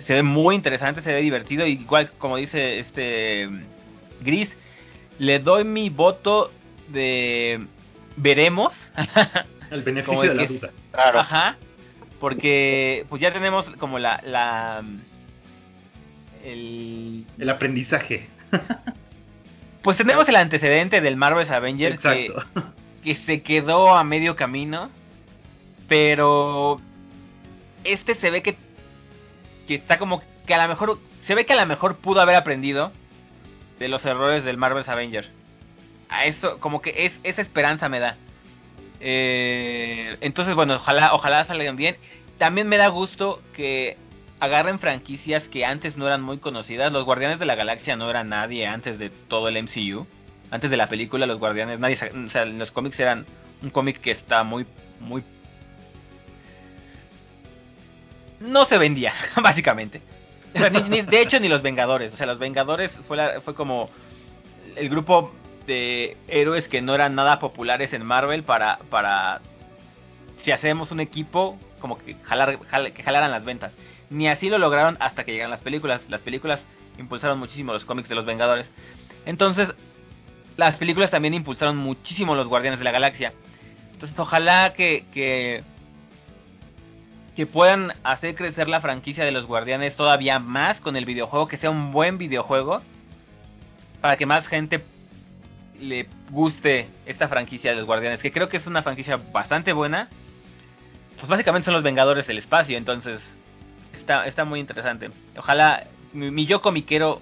se 0.00 0.14
ve 0.14 0.22
muy 0.22 0.54
interesante, 0.54 1.00
se 1.00 1.12
ve 1.12 1.22
divertido, 1.22 1.66
igual 1.66 2.10
como 2.18 2.36
dice 2.36 2.78
este 2.78 3.48
Gris, 4.20 4.50
le 5.18 5.38
doy 5.38 5.64
mi 5.64 5.88
voto 5.88 6.50
de 6.88 7.66
veremos. 8.16 8.72
El 9.70 9.82
beneficio 9.82 10.22
de 10.22 10.34
la 10.34 10.46
duda. 10.46 10.70
Claro. 10.92 11.18
Ajá. 11.18 11.56
Porque 12.20 13.04
pues 13.08 13.20
ya 13.20 13.32
tenemos 13.32 13.68
como 13.78 13.98
la, 13.98 14.22
la 14.24 14.84
el, 16.44 17.26
el 17.36 17.50
aprendizaje. 17.50 18.28
pues 19.82 19.96
tenemos 19.96 20.28
el 20.28 20.36
antecedente 20.36 21.00
del 21.00 21.16
Marvel's 21.16 21.50
Avengers 21.50 21.98
que, 21.98 22.32
que 23.06 23.14
se 23.24 23.40
quedó 23.40 23.96
a 23.96 24.02
medio 24.02 24.34
camino, 24.34 24.90
pero 25.86 26.80
este 27.84 28.16
se 28.16 28.30
ve 28.30 28.42
que 28.42 28.56
que 29.68 29.76
está 29.76 29.96
como 29.96 30.24
que 30.44 30.54
a 30.54 30.60
lo 30.60 30.68
mejor 30.68 30.98
se 31.24 31.36
ve 31.36 31.46
que 31.46 31.52
a 31.52 31.56
lo 31.56 31.66
mejor 31.66 31.98
pudo 31.98 32.20
haber 32.20 32.34
aprendido 32.34 32.90
de 33.78 33.86
los 33.86 34.04
errores 34.04 34.42
del 34.44 34.56
Marvel's 34.56 34.88
Avengers. 34.88 35.28
A 36.08 36.24
eso 36.24 36.58
como 36.58 36.82
que 36.82 37.06
es 37.06 37.12
esa 37.22 37.42
esperanza 37.42 37.88
me 37.88 38.00
da. 38.00 38.16
Eh, 38.98 40.16
entonces, 40.20 40.56
bueno, 40.56 40.74
ojalá, 40.74 41.14
ojalá 41.14 41.44
salgan 41.44 41.76
bien. 41.76 41.96
También 42.38 42.66
me 42.66 42.76
da 42.76 42.88
gusto 42.88 43.40
que 43.54 43.96
agarren 44.40 44.80
franquicias 44.80 45.44
que 45.44 45.64
antes 45.64 45.96
no 45.96 46.08
eran 46.08 46.22
muy 46.22 46.38
conocidas. 46.38 46.90
Los 46.90 47.04
Guardianes 47.04 47.38
de 47.38 47.46
la 47.46 47.54
Galaxia 47.54 47.94
no 47.94 48.10
eran 48.10 48.30
nadie 48.30 48.66
antes 48.66 48.98
de 48.98 49.10
todo 49.10 49.46
el 49.46 49.62
MCU. 49.62 50.08
Antes 50.50 50.70
de 50.70 50.76
la 50.76 50.88
película, 50.88 51.26
los 51.26 51.38
Guardianes, 51.38 51.78
nadie, 51.78 51.98
o 52.26 52.30
sea, 52.30 52.44
los 52.44 52.70
cómics 52.70 52.98
eran 53.00 53.26
un 53.62 53.70
cómic 53.70 54.00
que 54.00 54.12
está 54.12 54.44
muy, 54.44 54.66
muy... 55.00 55.22
No 58.40 58.66
se 58.66 58.78
vendía, 58.78 59.12
básicamente. 59.42 60.02
de 60.54 61.20
hecho, 61.20 61.40
ni 61.40 61.48
los 61.48 61.62
Vengadores. 61.62 62.12
O 62.14 62.16
sea, 62.16 62.26
los 62.26 62.38
Vengadores 62.38 62.92
fue, 63.08 63.40
fue 63.40 63.54
como 63.54 63.90
el 64.76 64.88
grupo 64.88 65.32
de 65.66 66.16
héroes 66.28 66.68
que 66.68 66.80
no 66.80 66.94
eran 66.94 67.14
nada 67.14 67.38
populares 67.38 67.92
en 67.92 68.04
Marvel 68.04 68.44
para, 68.44 68.78
para 68.90 69.40
si 70.44 70.52
hacemos 70.52 70.92
un 70.92 71.00
equipo, 71.00 71.58
como 71.80 71.98
que, 71.98 72.14
jalar, 72.22 72.58
que 72.92 73.02
jalaran 73.02 73.30
las 73.30 73.44
ventas. 73.44 73.72
Ni 74.10 74.28
así 74.28 74.48
lo 74.48 74.58
lograron 74.58 74.96
hasta 75.00 75.24
que 75.24 75.32
llegaron 75.32 75.50
las 75.50 75.60
películas. 75.60 76.00
Las 76.08 76.20
películas 76.20 76.60
impulsaron 76.98 77.38
muchísimo 77.38 77.72
los 77.72 77.84
cómics 77.84 78.08
de 78.08 78.14
los 78.14 78.24
Vengadores. 78.24 78.70
Entonces, 79.24 79.68
las 80.56 80.76
películas 80.76 81.10
también 81.10 81.34
impulsaron 81.34 81.76
muchísimo 81.76 82.34
los 82.34 82.48
Guardianes 82.48 82.78
de 82.78 82.84
la 82.84 82.92
Galaxia. 82.92 83.32
Entonces, 83.92 84.18
ojalá 84.18 84.72
que, 84.74 85.04
que, 85.12 85.62
que 87.34 87.46
puedan 87.46 87.92
hacer 88.04 88.34
crecer 88.34 88.68
la 88.68 88.80
franquicia 88.80 89.24
de 89.24 89.32
los 89.32 89.46
Guardianes 89.46 89.96
todavía 89.96 90.38
más 90.38 90.80
con 90.80 90.96
el 90.96 91.04
videojuego, 91.04 91.48
que 91.48 91.56
sea 91.56 91.70
un 91.70 91.92
buen 91.92 92.18
videojuego, 92.18 92.82
para 94.00 94.16
que 94.16 94.26
más 94.26 94.46
gente 94.46 94.82
le 95.80 96.08
guste 96.30 96.88
esta 97.04 97.28
franquicia 97.28 97.70
de 97.70 97.76
los 97.76 97.86
Guardianes, 97.86 98.20
que 98.20 98.32
creo 98.32 98.48
que 98.48 98.56
es 98.56 98.66
una 98.66 98.82
franquicia 98.82 99.18
bastante 99.32 99.72
buena. 99.72 100.08
Pues 101.16 101.28
básicamente 101.28 101.64
son 101.64 101.74
los 101.74 101.82
Vengadores 101.82 102.26
del 102.26 102.38
espacio, 102.38 102.76
entonces 102.76 103.20
está, 103.98 104.26
está 104.26 104.44
muy 104.44 104.60
interesante. 104.60 105.10
Ojalá 105.36 105.84
mi, 106.12 106.46
yo 106.46 106.60
comiquero 106.62 107.20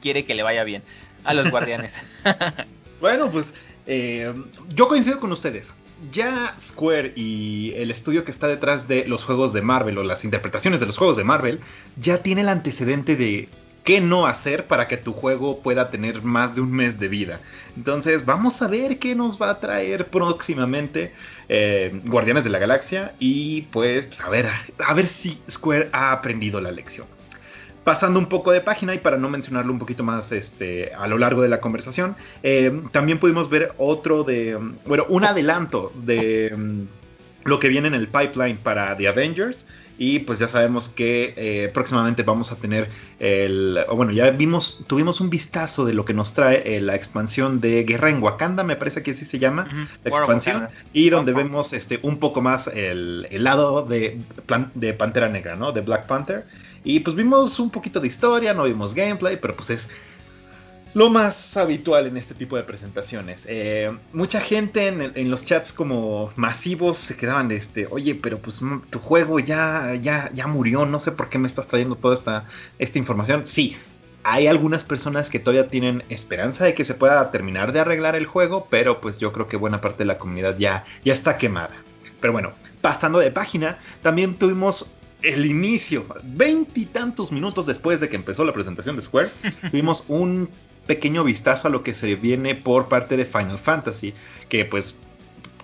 quiere 0.00 0.24
que 0.24 0.34
le 0.34 0.42
vaya 0.42 0.64
bien 0.64 0.82
a 1.24 1.34
los 1.34 1.50
Guardianes. 1.50 1.92
bueno, 3.00 3.30
pues 3.30 3.46
eh, 3.86 4.32
yo 4.68 4.88
coincido 4.88 5.20
con 5.20 5.32
ustedes. 5.32 5.66
Ya 6.12 6.56
Square 6.68 7.12
y 7.16 7.72
el 7.76 7.90
estudio 7.90 8.24
que 8.24 8.30
está 8.30 8.46
detrás 8.46 8.86
de 8.88 9.06
los 9.06 9.24
juegos 9.24 9.52
de 9.52 9.62
Marvel 9.62 9.98
o 9.98 10.02
las 10.02 10.24
interpretaciones 10.24 10.80
de 10.80 10.86
los 10.86 10.98
juegos 10.98 11.16
de 11.16 11.24
Marvel 11.24 11.60
ya 11.96 12.18
tiene 12.18 12.42
el 12.42 12.48
antecedente 12.48 13.16
de 13.16 13.48
qué 13.84 14.00
no 14.00 14.26
hacer 14.26 14.66
para 14.66 14.88
que 14.88 14.96
tu 14.96 15.12
juego 15.12 15.60
pueda 15.60 15.90
tener 15.90 16.22
más 16.22 16.54
de 16.54 16.62
un 16.62 16.72
mes 16.72 16.98
de 16.98 17.08
vida. 17.08 17.40
Entonces 17.76 18.24
vamos 18.24 18.60
a 18.60 18.66
ver 18.66 18.98
qué 18.98 19.14
nos 19.14 19.40
va 19.40 19.50
a 19.50 19.60
traer 19.60 20.06
próximamente 20.08 21.12
eh, 21.48 22.00
Guardianes 22.04 22.44
de 22.44 22.50
la 22.50 22.58
Galaxia 22.58 23.14
y 23.18 23.62
pues 23.62 24.08
a 24.20 24.30
ver, 24.30 24.48
a 24.78 24.94
ver 24.94 25.08
si 25.08 25.40
Square 25.50 25.90
ha 25.92 26.12
aprendido 26.12 26.60
la 26.60 26.72
lección. 26.72 27.06
Pasando 27.84 28.18
un 28.18 28.26
poco 28.26 28.50
de 28.50 28.62
página 28.62 28.94
y 28.94 28.98
para 28.98 29.18
no 29.18 29.28
mencionarlo 29.28 29.72
un 29.72 29.78
poquito 29.78 30.02
más 30.02 30.32
este, 30.32 30.94
a 30.94 31.06
lo 31.06 31.18
largo 31.18 31.42
de 31.42 31.48
la 31.48 31.60
conversación, 31.60 32.16
eh, 32.42 32.82
también 32.92 33.18
pudimos 33.18 33.50
ver 33.50 33.72
otro 33.76 34.24
de, 34.24 34.58
bueno, 34.86 35.04
un 35.08 35.24
adelanto 35.24 35.92
de 35.94 36.54
mm, 36.56 36.82
lo 37.44 37.60
que 37.60 37.68
viene 37.68 37.88
en 37.88 37.94
el 37.94 38.08
pipeline 38.08 38.56
para 38.56 38.96
The 38.96 39.08
Avengers. 39.08 39.66
Y 39.96 40.20
pues 40.20 40.40
ya 40.40 40.48
sabemos 40.48 40.88
que 40.88 41.34
eh, 41.36 41.70
próximamente 41.72 42.24
vamos 42.24 42.50
a 42.50 42.56
tener 42.56 42.88
el. 43.20 43.78
bueno, 43.94 44.10
ya 44.12 44.30
vimos, 44.30 44.84
tuvimos 44.88 45.20
un 45.20 45.30
vistazo 45.30 45.84
de 45.84 45.94
lo 45.94 46.04
que 46.04 46.14
nos 46.14 46.34
trae 46.34 46.76
eh, 46.76 46.80
la 46.80 46.96
expansión 46.96 47.60
de 47.60 47.84
Guerra 47.84 48.10
en 48.10 48.20
Wakanda, 48.20 48.64
me 48.64 48.74
parece 48.74 49.02
que 49.04 49.12
así 49.12 49.24
se 49.24 49.38
llama, 49.38 49.68
la 50.02 50.10
expansión. 50.10 50.68
Y 50.92 51.10
donde 51.10 51.32
vemos 51.32 51.72
este 51.72 52.00
un 52.02 52.18
poco 52.18 52.40
más 52.40 52.66
el, 52.66 53.28
el 53.30 53.44
lado 53.44 53.82
de, 53.84 54.20
de 54.74 54.94
Pantera 54.94 55.28
Negra, 55.28 55.54
¿no? 55.54 55.70
De 55.70 55.80
Black 55.80 56.06
Panther. 56.06 56.44
Y 56.82 57.00
pues 57.00 57.16
vimos 57.16 57.58
un 57.58 57.70
poquito 57.70 58.00
de 58.00 58.08
historia, 58.08 58.52
no 58.52 58.64
vimos 58.64 58.94
gameplay, 58.94 59.38
pero 59.40 59.56
pues 59.56 59.70
es 59.70 59.88
lo 60.94 61.10
más 61.10 61.56
habitual 61.56 62.06
en 62.06 62.16
este 62.16 62.34
tipo 62.34 62.56
de 62.56 62.62
presentaciones. 62.62 63.42
Eh, 63.46 63.92
mucha 64.12 64.40
gente 64.40 64.86
en, 64.86 65.30
los 65.30 65.44
chats 65.44 65.72
como 65.72 66.32
masivos 66.36 66.96
se 66.98 67.16
quedaban 67.16 67.48
de 67.48 67.56
este, 67.56 67.86
oye, 67.90 68.14
pero 68.14 68.38
pues 68.38 68.60
tu 68.90 68.98
juego 69.00 69.40
ya, 69.40 69.94
ya, 70.00 70.30
ya 70.32 70.46
murió, 70.46 70.86
no 70.86 71.00
sé 71.00 71.12
por 71.12 71.28
qué 71.28 71.38
me 71.38 71.48
estás 71.48 71.66
trayendo 71.66 71.96
toda 71.96 72.14
esta, 72.14 72.44
esta 72.78 72.98
información. 72.98 73.44
Sí, 73.46 73.76
hay 74.22 74.46
algunas 74.46 74.84
personas 74.84 75.28
que 75.28 75.40
todavía 75.40 75.68
tienen 75.68 76.04
esperanza 76.08 76.64
de 76.64 76.74
que 76.74 76.84
se 76.84 76.94
pueda 76.94 77.30
terminar 77.30 77.72
de 77.72 77.80
arreglar 77.80 78.14
el 78.14 78.26
juego, 78.26 78.68
pero 78.70 79.00
pues 79.00 79.18
yo 79.18 79.32
creo 79.32 79.48
que 79.48 79.56
buena 79.56 79.80
parte 79.80 79.98
de 79.98 80.06
la 80.06 80.18
comunidad 80.18 80.56
ya, 80.58 80.84
ya 81.04 81.12
está 81.12 81.38
quemada. 81.38 81.74
Pero 82.20 82.32
bueno, 82.32 82.52
pasando 82.80 83.18
de 83.18 83.32
página, 83.32 83.78
también 84.02 84.36
tuvimos 84.36 84.90
el 85.24 85.46
inicio, 85.46 86.04
veintitantos 86.22 87.32
minutos 87.32 87.66
después 87.66 87.98
de 87.98 88.08
que 88.08 88.16
empezó 88.16 88.44
la 88.44 88.52
presentación 88.52 88.96
de 88.96 89.02
Square, 89.02 89.30
tuvimos 89.70 90.04
un 90.08 90.48
pequeño 90.86 91.24
vistazo 91.24 91.68
a 91.68 91.70
lo 91.70 91.82
que 91.82 91.94
se 91.94 92.14
viene 92.14 92.54
por 92.54 92.88
parte 92.88 93.16
de 93.16 93.24
Final 93.24 93.58
Fantasy, 93.58 94.14
que 94.48 94.64
pues 94.64 94.94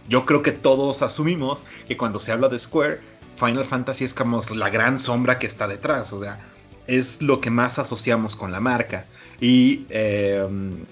yo 0.08 0.26
creo 0.26 0.42
que 0.42 0.52
todos 0.52 1.02
asumimos 1.02 1.62
que 1.86 1.96
cuando 1.96 2.18
se 2.18 2.32
habla 2.32 2.48
de 2.48 2.58
Square, 2.58 2.98
Final 3.38 3.66
Fantasy 3.66 4.04
es 4.04 4.14
como 4.14 4.42
la 4.54 4.70
gran 4.70 5.00
sombra 5.00 5.38
que 5.38 5.46
está 5.46 5.66
detrás, 5.66 6.12
o 6.12 6.20
sea, 6.20 6.40
es 6.86 7.22
lo 7.22 7.40
que 7.40 7.50
más 7.50 7.78
asociamos 7.78 8.36
con 8.36 8.52
la 8.52 8.60
marca. 8.60 9.06
Y 9.40 9.86
em, 9.88 10.84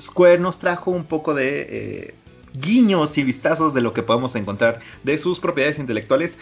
Square 0.00 0.38
nos 0.38 0.58
trajo 0.58 0.90
un 0.90 1.04
poco 1.04 1.34
de 1.34 1.66
eh, 1.68 2.14
guiños 2.54 3.16
y 3.18 3.22
vistazos 3.22 3.74
de 3.74 3.80
lo 3.80 3.92
que 3.92 4.02
podemos 4.02 4.34
encontrar 4.34 4.80
de 5.04 5.18
sus 5.18 5.38
propiedades 5.38 5.78
intelectuales, 5.78 6.32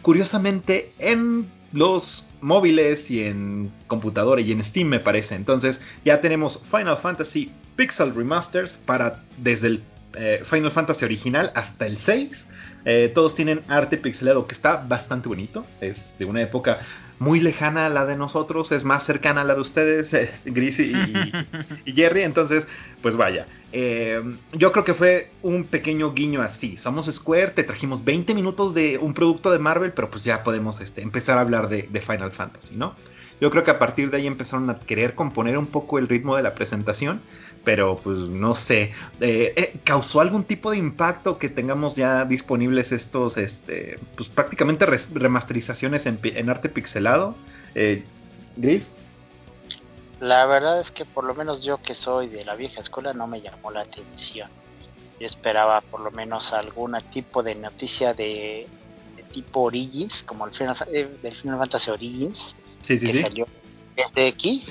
curiosamente 0.00 0.92
en 0.98 1.46
los 1.72 2.26
móviles 2.42 3.10
y 3.10 3.24
en 3.24 3.70
computadora 3.86 4.40
y 4.40 4.52
en 4.52 4.62
Steam 4.64 4.88
me 4.88 5.00
parece. 5.00 5.34
Entonces 5.34 5.80
ya 6.04 6.20
tenemos 6.20 6.62
Final 6.70 6.98
Fantasy 6.98 7.50
Pixel 7.76 8.14
Remasters 8.14 8.72
para 8.84 9.22
desde 9.38 9.68
el 9.68 9.82
eh, 10.14 10.42
Final 10.50 10.72
Fantasy 10.72 11.04
original 11.04 11.52
hasta 11.54 11.86
el 11.86 11.98
6. 11.98 12.46
Eh, 12.84 13.12
todos 13.14 13.34
tienen 13.34 13.62
arte 13.68 13.96
pixelado 13.96 14.46
que 14.46 14.54
está 14.54 14.76
bastante 14.76 15.28
bonito. 15.28 15.64
Es 15.80 15.98
de 16.18 16.24
una 16.24 16.42
época 16.42 16.80
muy 17.18 17.40
lejana 17.40 17.86
a 17.86 17.88
la 17.88 18.04
de 18.06 18.16
nosotros, 18.16 18.72
es 18.72 18.84
más 18.84 19.04
cercana 19.04 19.42
a 19.42 19.44
la 19.44 19.54
de 19.54 19.60
ustedes, 19.60 20.10
Gris 20.44 20.78
y, 20.78 20.92
Jerry. 21.92 22.22
Entonces, 22.22 22.66
pues 23.00 23.16
vaya. 23.16 23.46
yo 24.52 24.72
creo 24.72 24.84
que 24.84 24.94
fue 24.94 25.30
un 25.42 25.64
pequeño 25.64 26.12
guiño 26.12 26.42
así. 26.42 26.76
Somos 26.76 27.06
Square, 27.06 27.52
te 27.52 27.64
trajimos 27.64 28.04
20 28.04 28.34
minutos 28.34 28.74
de 28.74 28.98
un 28.98 29.14
producto 29.14 29.50
de 29.50 29.58
Marvel, 29.58 29.92
pero 29.92 30.10
pues 30.10 30.24
ya 30.24 30.42
podemos 30.42 30.80
este, 30.80 31.02
empezar 31.02 31.38
a 31.38 31.42
hablar 31.42 31.68
de 31.68 32.00
Final 32.00 32.32
Fantasy, 32.32 32.76
¿no? 32.76 32.94
Yo 33.42 33.50
creo 33.50 33.64
que 33.64 33.72
a 33.72 33.78
partir 33.80 34.08
de 34.08 34.18
ahí 34.18 34.28
empezaron 34.28 34.70
a 34.70 34.78
querer 34.78 35.16
componer 35.16 35.58
un 35.58 35.66
poco 35.66 35.98
el 35.98 36.06
ritmo 36.06 36.36
de 36.36 36.44
la 36.44 36.54
presentación, 36.54 37.20
pero 37.64 37.96
pues 37.96 38.16
no 38.16 38.54
sé, 38.54 38.92
eh, 39.20 39.52
eh, 39.56 39.80
¿causó 39.82 40.20
algún 40.20 40.44
tipo 40.44 40.70
de 40.70 40.76
impacto 40.76 41.38
que 41.38 41.48
tengamos 41.48 41.96
ya 41.96 42.24
disponibles 42.24 42.92
estos, 42.92 43.36
este, 43.36 43.98
pues 44.16 44.28
prácticamente 44.28 44.86
remasterizaciones 44.86 46.06
en, 46.06 46.50
arte 46.50 46.68
pixelado? 46.68 47.34
Eh, 47.74 48.04
Gris. 48.54 48.84
La 50.20 50.46
verdad 50.46 50.80
es 50.80 50.92
que 50.92 51.04
por 51.04 51.24
lo 51.24 51.34
menos 51.34 51.64
yo 51.64 51.78
que 51.78 51.94
soy 51.94 52.28
de 52.28 52.44
la 52.44 52.54
vieja 52.54 52.80
escuela 52.80 53.12
no 53.12 53.26
me 53.26 53.40
llamó 53.40 53.72
la 53.72 53.80
atención. 53.80 54.50
Yo 55.18 55.26
esperaba 55.26 55.80
por 55.80 55.98
lo 55.98 56.12
menos 56.12 56.52
algún 56.52 56.96
tipo 57.12 57.42
de 57.42 57.56
noticia 57.56 58.14
de, 58.14 58.68
tipo 59.32 59.62
Origins, 59.62 60.22
como 60.22 60.46
el 60.46 60.52
Final, 60.52 60.76
del 60.92 61.34
Final 61.34 61.58
Fantasy 61.58 61.90
Origins, 61.90 62.54
sí, 62.82 62.98
sí, 62.98 63.12
que 63.12 63.22
salió 63.22 63.46
desde 63.96 64.28
aquí, 64.28 64.64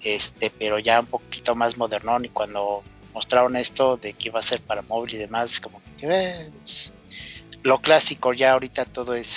este, 0.00 0.50
pero 0.50 0.78
ya 0.78 1.00
un 1.00 1.06
poquito 1.06 1.54
más 1.54 1.76
modernón 1.76 2.24
y 2.24 2.28
cuando 2.28 2.82
mostraron 3.12 3.56
esto 3.56 3.96
de 3.96 4.12
que 4.14 4.28
iba 4.28 4.40
a 4.40 4.46
ser 4.46 4.60
para 4.60 4.82
móvil 4.82 5.14
y 5.14 5.18
demás, 5.18 5.60
como 5.60 5.80
que 5.98 6.06
eh, 6.08 6.50
lo 7.62 7.80
clásico 7.80 8.32
ya 8.32 8.52
ahorita 8.52 8.84
todo 8.86 9.14
es 9.14 9.28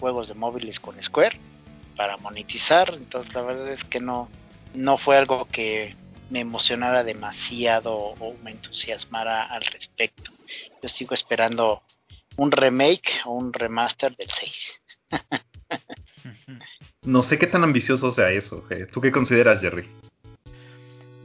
juegos 0.00 0.28
de 0.28 0.34
móviles 0.34 0.80
con 0.80 1.02
Square 1.02 1.38
para 1.96 2.16
monetizar, 2.16 2.94
entonces 2.94 3.32
la 3.34 3.42
verdad 3.42 3.68
es 3.68 3.84
que 3.84 4.00
no 4.00 4.28
no 4.74 4.98
fue 4.98 5.16
algo 5.16 5.46
que 5.46 5.96
me 6.30 6.40
emocionara 6.40 7.04
demasiado 7.04 7.94
o 7.96 8.34
me 8.42 8.50
entusiasmara 8.50 9.44
al 9.44 9.62
respecto. 9.64 10.30
Yo 10.82 10.88
sigo 10.88 11.14
esperando 11.14 11.82
un 12.36 12.52
remake 12.52 13.20
o 13.24 13.32
un 13.32 13.52
remaster 13.52 14.14
del 14.16 14.30
6. 14.30 14.54
No 17.08 17.22
sé 17.22 17.38
qué 17.38 17.46
tan 17.46 17.64
ambicioso 17.64 18.12
sea 18.12 18.30
eso. 18.32 18.66
¿Tú 18.92 19.00
qué 19.00 19.10
consideras, 19.10 19.62
Jerry? 19.62 19.88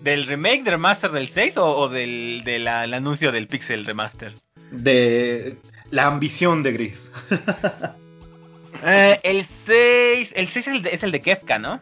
¿Del 0.02 0.26
remake, 0.28 0.64
del 0.64 0.76
remaster 0.76 1.12
del 1.12 1.28
6 1.34 1.56
o, 1.58 1.90
del, 1.90 2.66
anuncio 2.70 3.34
del 3.34 3.48
Pixel 3.48 3.86
Remaster? 3.86 4.34
De 4.72 5.58
la 5.92 6.08
ambición 6.08 6.64
de 6.64 6.72
Gris. 6.72 7.12
Eh, 8.86 9.20
el 9.22 9.48
6, 9.68 10.30
el 10.34 10.50
6 10.50 10.68
es 10.92 11.04
el, 11.04 11.12
de, 11.12 11.22
Kefka, 11.22 11.60
¿no? 11.60 11.80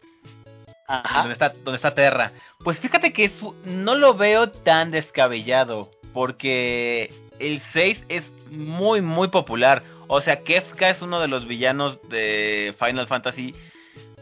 Ajá. 0.88 1.20
Donde 1.20 1.34
está, 1.34 1.50
donde 1.50 1.77
está 1.77 1.96
Terra. 1.96 2.34
Pues 2.63 2.79
fíjate 2.79 3.13
que 3.13 3.31
no 3.63 3.96
lo 3.96 4.13
veo 4.13 4.51
tan 4.51 4.91
descabellado. 4.91 5.89
Porque 6.13 7.12
el 7.39 7.62
6 7.72 7.98
es 8.10 8.24
muy, 8.51 9.01
muy 9.01 9.29
popular. 9.29 9.84
O 10.08 10.20
sea, 10.20 10.43
Kefka 10.43 10.89
es 10.89 11.01
uno 11.01 11.22
de 11.22 11.29
los 11.29 11.48
villanos 11.48 11.98
de 12.10 12.75
Final 12.77 13.08
Fantasy 13.08 13.55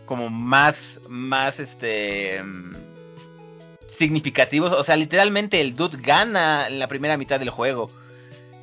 como 0.09 0.31
más, 0.31 0.75
más, 1.07 1.59
este, 1.59 2.41
significativos. 3.99 4.71
O 4.71 4.83
sea, 4.83 4.95
literalmente 4.95 5.61
el 5.61 5.75
dude 5.75 5.99
gana 6.01 6.67
en 6.67 6.79
la 6.79 6.87
primera 6.87 7.15
mitad 7.15 7.39
del 7.39 7.51
juego. 7.51 7.91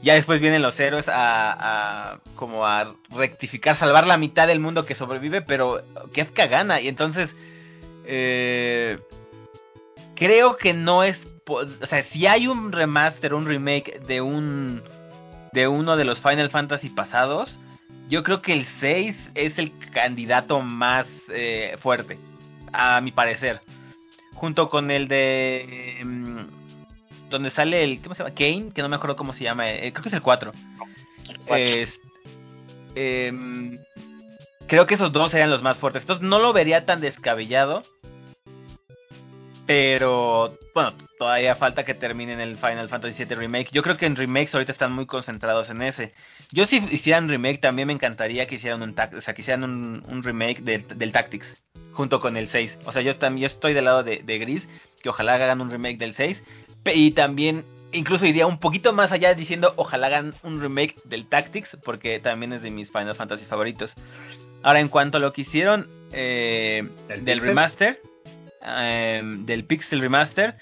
Ya 0.03 0.15
después 0.15 0.41
vienen 0.41 0.61
los 0.61 0.79
héroes 0.81 1.05
a, 1.07 2.19
como 2.35 2.67
a 2.67 2.97
rectificar, 3.11 3.77
salvar 3.77 4.09
la 4.09 4.17
mitad 4.17 4.49
del 4.49 4.59
mundo 4.59 4.87
que 4.87 4.97
sobrevive, 4.97 5.41
pero 5.41 5.85
Kefka 6.13 6.49
gana. 6.49 6.81
Y 6.81 6.89
entonces, 6.89 7.31
eh, 8.07 8.99
creo 10.17 10.57
que 10.57 10.75
no 10.75 11.05
es, 11.05 11.17
o 11.47 11.87
sea, 11.87 12.03
si 12.07 12.27
hay 12.27 12.49
un 12.49 12.73
remaster, 12.73 13.35
un 13.35 13.47
remake 13.47 14.01
de 14.01 14.21
un, 14.21 14.83
de 15.53 15.69
uno 15.69 15.97
de 15.97 16.07
los 16.07 16.21
Final 16.21 16.51
Fantasy 16.51 16.89
pasados, 16.89 17.57
yo 18.09 18.23
creo 18.23 18.43
que 18.43 18.53
el 18.53 18.67
6 18.81 19.17
es 19.35 19.59
el 19.59 19.73
candidato 19.93 20.61
más 20.61 21.07
eh, 21.29 21.77
fuerte, 21.81 22.19
a 22.73 23.01
mi 23.01 23.11
parecer. 23.11 23.61
Junto 24.35 24.69
con 24.69 24.91
el 24.91 25.09
de... 25.09 26.01
Mm, 26.05 26.41
donde 27.31 27.51
sale 27.51 27.83
el... 27.83 28.01
¿Cómo 28.03 28.15
se 28.15 28.23
llama? 28.23 28.35
Kane, 28.35 28.71
que 28.73 28.83
no 28.83 28.89
me 28.89 28.97
acuerdo 28.97 29.17
cómo 29.17 29.33
se 29.33 29.45
llama. 29.45 29.71
Eh, 29.71 29.93
creo 29.93 30.03
que 30.03 30.09
es 30.11 30.15
el 30.15 30.23
4. 30.23 30.53
Em, 32.95 33.79
creo 34.67 34.87
que 34.87 34.95
esos 34.95 35.13
dos 35.13 35.31
serían 35.31 35.51
los 35.51 35.63
más 35.63 35.77
fuertes. 35.79 36.03
Entonces 36.03 36.27
no 36.27 36.39
lo 36.39 36.53
vería 36.53 36.87
tan 36.87 37.01
descabellado. 37.01 37.83
Pero, 39.67 40.57
bueno, 40.75 40.93
todavía 41.19 41.57
falta 41.57 41.85
que 41.85 41.95
terminen 41.95 42.41
el 42.41 42.57
Final 42.57 42.89
Fantasy 42.89 43.25
VII 43.25 43.35
Remake. 43.35 43.71
Yo 43.73 43.83
creo 43.83 43.97
que 43.97 44.07
en 44.07 44.15
remakes 44.15 44.55
ahorita 44.55 44.73
están 44.73 44.93
muy 44.93 45.07
concentrados 45.07 45.71
en 45.71 45.83
ese. 45.83 46.15
Yo 46.53 46.67
si 46.67 46.77
hicieran 46.91 47.29
remake 47.29 47.61
también 47.61 47.89
me 47.89 47.95
encantaría 47.95 48.47
que 48.47 48.57
hicieran 48.57 48.83
un, 48.83 48.95
o 49.17 49.21
sea, 49.21 49.35
que 49.35 49.43
hicieran 49.43 49.65
un, 49.65 50.23
remake 50.23 50.63
del 50.63 51.13
Tactics 51.13 51.47
junto 51.93 52.21
con 52.21 52.37
el 52.37 52.49
6. 52.49 52.79
O 52.85 52.93
sea, 52.93 53.03
yo 53.03 53.17
también 53.17 53.51
estoy 53.51 53.75
del 53.75 53.87
lado 53.87 54.05
de, 54.05 54.39
Gris, 54.39 54.63
que 55.03 55.09
ojalá 55.09 55.35
hagan 55.35 55.61
un 55.61 55.71
remake 55.71 55.99
del 55.99 56.15
6. 56.15 56.41
Y 56.95 57.11
también 57.13 57.65
incluso 57.91 58.25
iría 58.27 58.47
un 58.47 58.61
poquito 58.61 58.93
más 58.93 59.11
allá 59.11 59.35
diciendo 59.35 59.73
ojalá 59.77 60.07
hagan 60.09 60.35
un 60.45 60.61
remake 60.61 60.95
del 61.05 61.27
Tactics, 61.27 61.77
porque 61.85 62.21
también 62.21 62.53
es 62.53 62.63
de 62.63 62.71
mis 62.71 62.89
Final 62.93 63.17
Fantasy 63.17 63.47
favoritos. 63.47 63.93
Ahora, 64.63 64.79
en 64.79 64.89
cuanto 64.89 65.19
a 65.19 65.21
lo 65.21 65.33
que 65.33 65.43
hicieron 65.43 65.89
eh, 66.13 66.89
del 67.09 67.41
remaster, 67.41 68.01
Em, 68.63 69.45
del 69.47 69.65
Pixel 69.65 70.01
Remaster. 70.01 70.57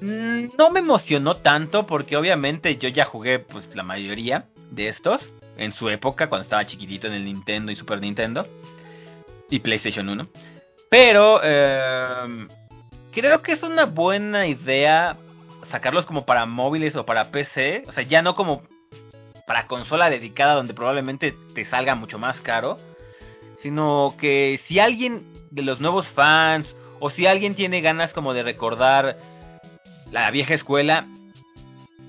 Mm, 0.00 0.56
no 0.56 0.70
me 0.70 0.80
emocionó 0.80 1.36
tanto 1.36 1.86
porque 1.86 2.16
obviamente 2.16 2.76
yo 2.76 2.88
ya 2.88 3.04
jugué 3.04 3.38
pues 3.38 3.68
la 3.74 3.82
mayoría 3.82 4.46
de 4.70 4.88
estos 4.88 5.20
en 5.56 5.72
su 5.72 5.88
época 5.88 6.28
cuando 6.28 6.44
estaba 6.44 6.66
chiquitito 6.66 7.06
en 7.06 7.14
el 7.14 7.24
Nintendo 7.24 7.70
y 7.70 7.76
Super 7.76 8.00
Nintendo 8.00 8.46
y 9.50 9.60
PlayStation 9.60 10.08
1. 10.08 10.28
Pero 10.90 11.42
em, 11.42 12.48
creo 13.12 13.42
que 13.42 13.52
es 13.52 13.62
una 13.62 13.84
buena 13.84 14.46
idea 14.46 15.16
sacarlos 15.70 16.06
como 16.06 16.24
para 16.24 16.46
móviles 16.46 16.94
o 16.96 17.04
para 17.04 17.30
PC, 17.30 17.84
o 17.88 17.92
sea, 17.92 18.04
ya 18.04 18.22
no 18.22 18.34
como 18.34 18.62
para 19.46 19.66
consola 19.66 20.08
dedicada 20.08 20.54
donde 20.54 20.74
probablemente 20.74 21.34
te 21.54 21.64
salga 21.66 21.94
mucho 21.94 22.18
más 22.18 22.40
caro, 22.40 22.78
sino 23.62 24.14
que 24.18 24.60
si 24.66 24.78
alguien 24.78 25.24
de 25.50 25.62
los 25.62 25.80
nuevos 25.80 26.08
fans 26.08 26.74
o 27.04 27.10
si 27.10 27.26
alguien 27.26 27.54
tiene 27.54 27.82
ganas 27.82 28.14
como 28.14 28.32
de 28.32 28.42
recordar 28.42 29.18
la 30.10 30.30
vieja 30.30 30.54
escuela, 30.54 31.06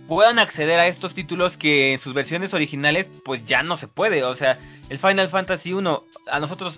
puedan 0.08 0.40
acceder 0.40 0.80
a 0.80 0.88
estos 0.88 1.14
títulos 1.14 1.58
que 1.58 1.92
en 1.92 2.00
sus 2.00 2.14
versiones 2.14 2.54
originales 2.54 3.06
pues 3.26 3.46
ya 3.46 3.62
no 3.62 3.76
se 3.76 3.90
puede. 3.90 4.24
O 4.24 4.38
sea, 4.38 4.58
el 4.88 4.98
Final 4.98 5.28
Fantasy 5.28 5.74
1 5.74 6.04
a 6.32 6.40
nosotros... 6.40 6.78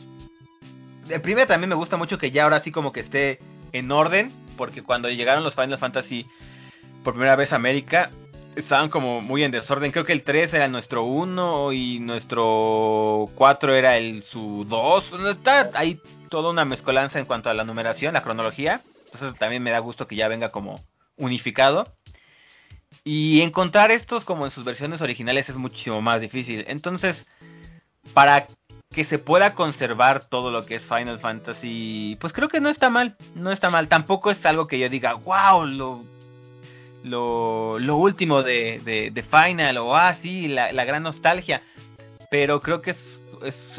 El 1.07 1.21
primero 1.21 1.45
también 1.45 1.69
me 1.69 1.75
gusta 1.75 1.95
mucho 1.95 2.17
que 2.17 2.31
ya 2.31 2.45
ahora 2.45 2.61
sí 2.61 2.71
como 2.71 2.91
que 2.91 3.01
esté 3.01 3.37
en 3.71 3.91
orden, 3.91 4.31
porque 4.57 4.81
cuando 4.81 5.11
llegaron 5.11 5.43
los 5.43 5.53
Final 5.53 5.77
Fantasy 5.77 6.25
por 7.03 7.13
primera 7.13 7.35
vez 7.35 7.53
a 7.53 7.57
América, 7.57 8.09
estaban 8.55 8.89
como 8.89 9.21
muy 9.21 9.43
en 9.43 9.51
desorden. 9.51 9.91
Creo 9.91 10.05
que 10.05 10.13
el 10.13 10.23
3 10.23 10.55
era 10.55 10.67
nuestro 10.67 11.03
1 11.03 11.71
y 11.71 11.99
nuestro 11.99 13.29
4 13.35 13.75
era 13.75 13.95
el 13.95 14.23
su 14.23 14.65
2. 14.67 15.11
Está 15.29 15.69
ahí 15.75 16.01
toda 16.29 16.51
una 16.51 16.65
mezcolanza 16.65 17.19
en 17.19 17.25
cuanto 17.25 17.49
a 17.49 17.53
la 17.53 17.63
numeración, 17.63 18.13
la 18.13 18.23
cronología. 18.23 18.81
Entonces 19.05 19.37
también 19.39 19.63
me 19.63 19.71
da 19.71 19.79
gusto 19.79 20.07
que 20.07 20.15
ya 20.15 20.27
venga 20.27 20.51
como 20.51 20.81
unificado. 21.17 21.93
Y 23.03 23.41
encontrar 23.41 23.91
estos 23.91 24.25
como 24.25 24.45
en 24.45 24.51
sus 24.51 24.63
versiones 24.63 25.01
originales 25.01 25.49
es 25.49 25.55
muchísimo 25.55 26.01
más 26.01 26.21
difícil. 26.21 26.65
Entonces, 26.67 27.25
para 28.13 28.47
que 28.91 29.05
se 29.05 29.19
pueda 29.19 29.53
conservar 29.53 30.25
todo 30.25 30.51
lo 30.51 30.65
que 30.65 30.75
es 30.75 30.83
Final 30.83 31.19
Fantasy, 31.19 32.17
pues 32.19 32.33
creo 32.33 32.49
que 32.49 32.59
no 32.59 32.69
está 32.69 32.89
mal. 32.89 33.15
No 33.35 33.51
está 33.51 33.69
mal. 33.69 33.87
Tampoco 33.87 34.31
es 34.31 34.45
algo 34.45 34.67
que 34.67 34.79
yo 34.79 34.89
diga, 34.89 35.13
wow, 35.13 35.65
lo, 35.65 36.03
lo, 37.03 37.95
último 37.95 38.43
de, 38.43 38.81
de, 39.13 39.23
Final 39.23 39.77
o 39.77 39.95
ah, 39.95 40.15
sí, 40.21 40.47
la, 40.47 40.71
la 40.71 40.85
gran 40.85 41.03
nostalgia. 41.03 41.61
Pero 42.29 42.61
creo 42.61 42.81
que 42.81 42.91
es, 42.91 42.99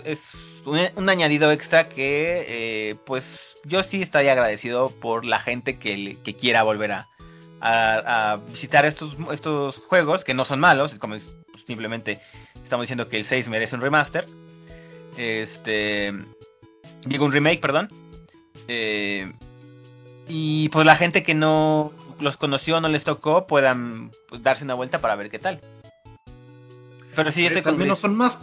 es 0.05 0.21
un, 0.65 1.09
añadido 1.09 1.51
extra 1.53 1.89
que 1.89 2.45
eh, 2.49 2.97
pues 3.07 3.25
yo 3.65 3.83
sí 3.85 4.03
estaría 4.03 4.33
agradecido 4.33 4.91
por 5.01 5.25
la 5.25 5.41
gente 5.41 5.79
que, 5.79 6.19
que 6.25 6.35
quiera 6.35 6.63
volver 6.63 6.93
a, 6.93 7.09
a, 7.61 8.37
visitar 8.37 8.85
estos, 8.87 9.15
estos 9.33 9.77
juegos 9.89 10.25
que 10.25 10.35
no 10.35 10.45
son 10.45 10.61
malos, 10.61 10.95
como 10.99 11.15
pues, 11.15 11.65
simplemente 11.67 12.21
estamos 12.63 12.85
diciendo 12.85 13.09
que 13.09 13.19
el 13.19 13.27
6 13.27 13.49
merece 13.49 13.75
un 13.75 13.81
remaster. 13.81 14.27
Este 15.17 16.13
digo 17.05 17.25
un 17.25 17.33
remake, 17.33 17.61
perdón. 17.61 17.89
Eh, 18.69 19.33
y 20.29 20.69
pues 20.69 20.85
la 20.85 20.97
gente 20.97 21.23
que 21.23 21.35
no 21.35 21.93
los 22.21 22.37
conoció 22.37 22.81
no 22.81 22.89
les 22.89 23.05
tocó 23.05 23.47
puedan 23.47 24.11
pues, 24.29 24.43
darse 24.43 24.65
una 24.65 24.75
vuelta 24.75 25.01
para 25.01 25.17
ver 25.17 25.31
qué 25.31 25.39
tal. 25.39 25.61
Pero 27.17 27.33
sí, 27.33 27.47
este 27.47 27.69
al 27.69 27.77
menos 27.77 27.99
son 27.99 28.17
más 28.17 28.39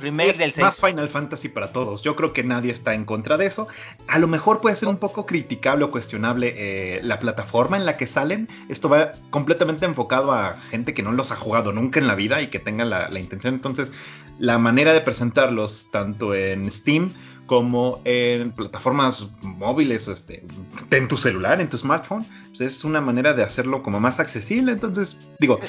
remake 0.00 0.36
del 0.38 0.54
más 0.56 0.80
Final 0.80 1.08
Fantasy 1.08 1.48
para 1.48 1.72
todos. 1.72 2.02
Yo 2.02 2.16
creo 2.16 2.32
que 2.32 2.42
nadie 2.42 2.72
está 2.72 2.94
en 2.94 3.04
contra 3.04 3.36
de 3.36 3.46
eso. 3.46 3.68
A 4.08 4.18
lo 4.18 4.26
mejor 4.26 4.60
puede 4.60 4.76
ser 4.76 4.88
un 4.88 4.98
poco 4.98 5.26
criticable 5.26 5.84
o 5.84 5.90
cuestionable 5.90 6.54
eh, 6.56 7.00
la 7.02 7.18
plataforma 7.18 7.76
en 7.76 7.86
la 7.86 7.96
que 7.96 8.06
salen. 8.06 8.48
Esto 8.68 8.88
va 8.88 9.12
completamente 9.30 9.86
enfocado 9.86 10.32
a 10.32 10.56
gente 10.70 10.94
que 10.94 11.02
no 11.02 11.12
los 11.12 11.30
ha 11.30 11.36
jugado 11.36 11.72
nunca 11.72 12.00
en 12.00 12.06
la 12.06 12.14
vida 12.14 12.40
y 12.42 12.48
que 12.48 12.58
tenga 12.58 12.84
la, 12.84 13.18
intención. 13.18 13.54
Entonces, 13.54 13.90
la 14.38 14.58
manera 14.58 14.92
de 14.92 15.00
presentarlos 15.00 15.86
tanto 15.90 16.34
en 16.34 16.70
Steam 16.72 17.12
como 17.46 18.00
en 18.04 18.52
plataformas 18.52 19.30
móviles, 19.40 20.08
este, 20.08 20.44
en 20.90 21.08
tu 21.08 21.16
celular, 21.16 21.60
en 21.60 21.68
tu 21.68 21.78
smartphone, 21.78 22.26
pues 22.48 22.60
es 22.60 22.84
una 22.84 23.00
manera 23.00 23.34
de 23.34 23.44
hacerlo 23.44 23.82
como 23.82 24.00
más 24.00 24.18
accesible. 24.18 24.72
Entonces, 24.72 25.16
digo, 25.38 25.60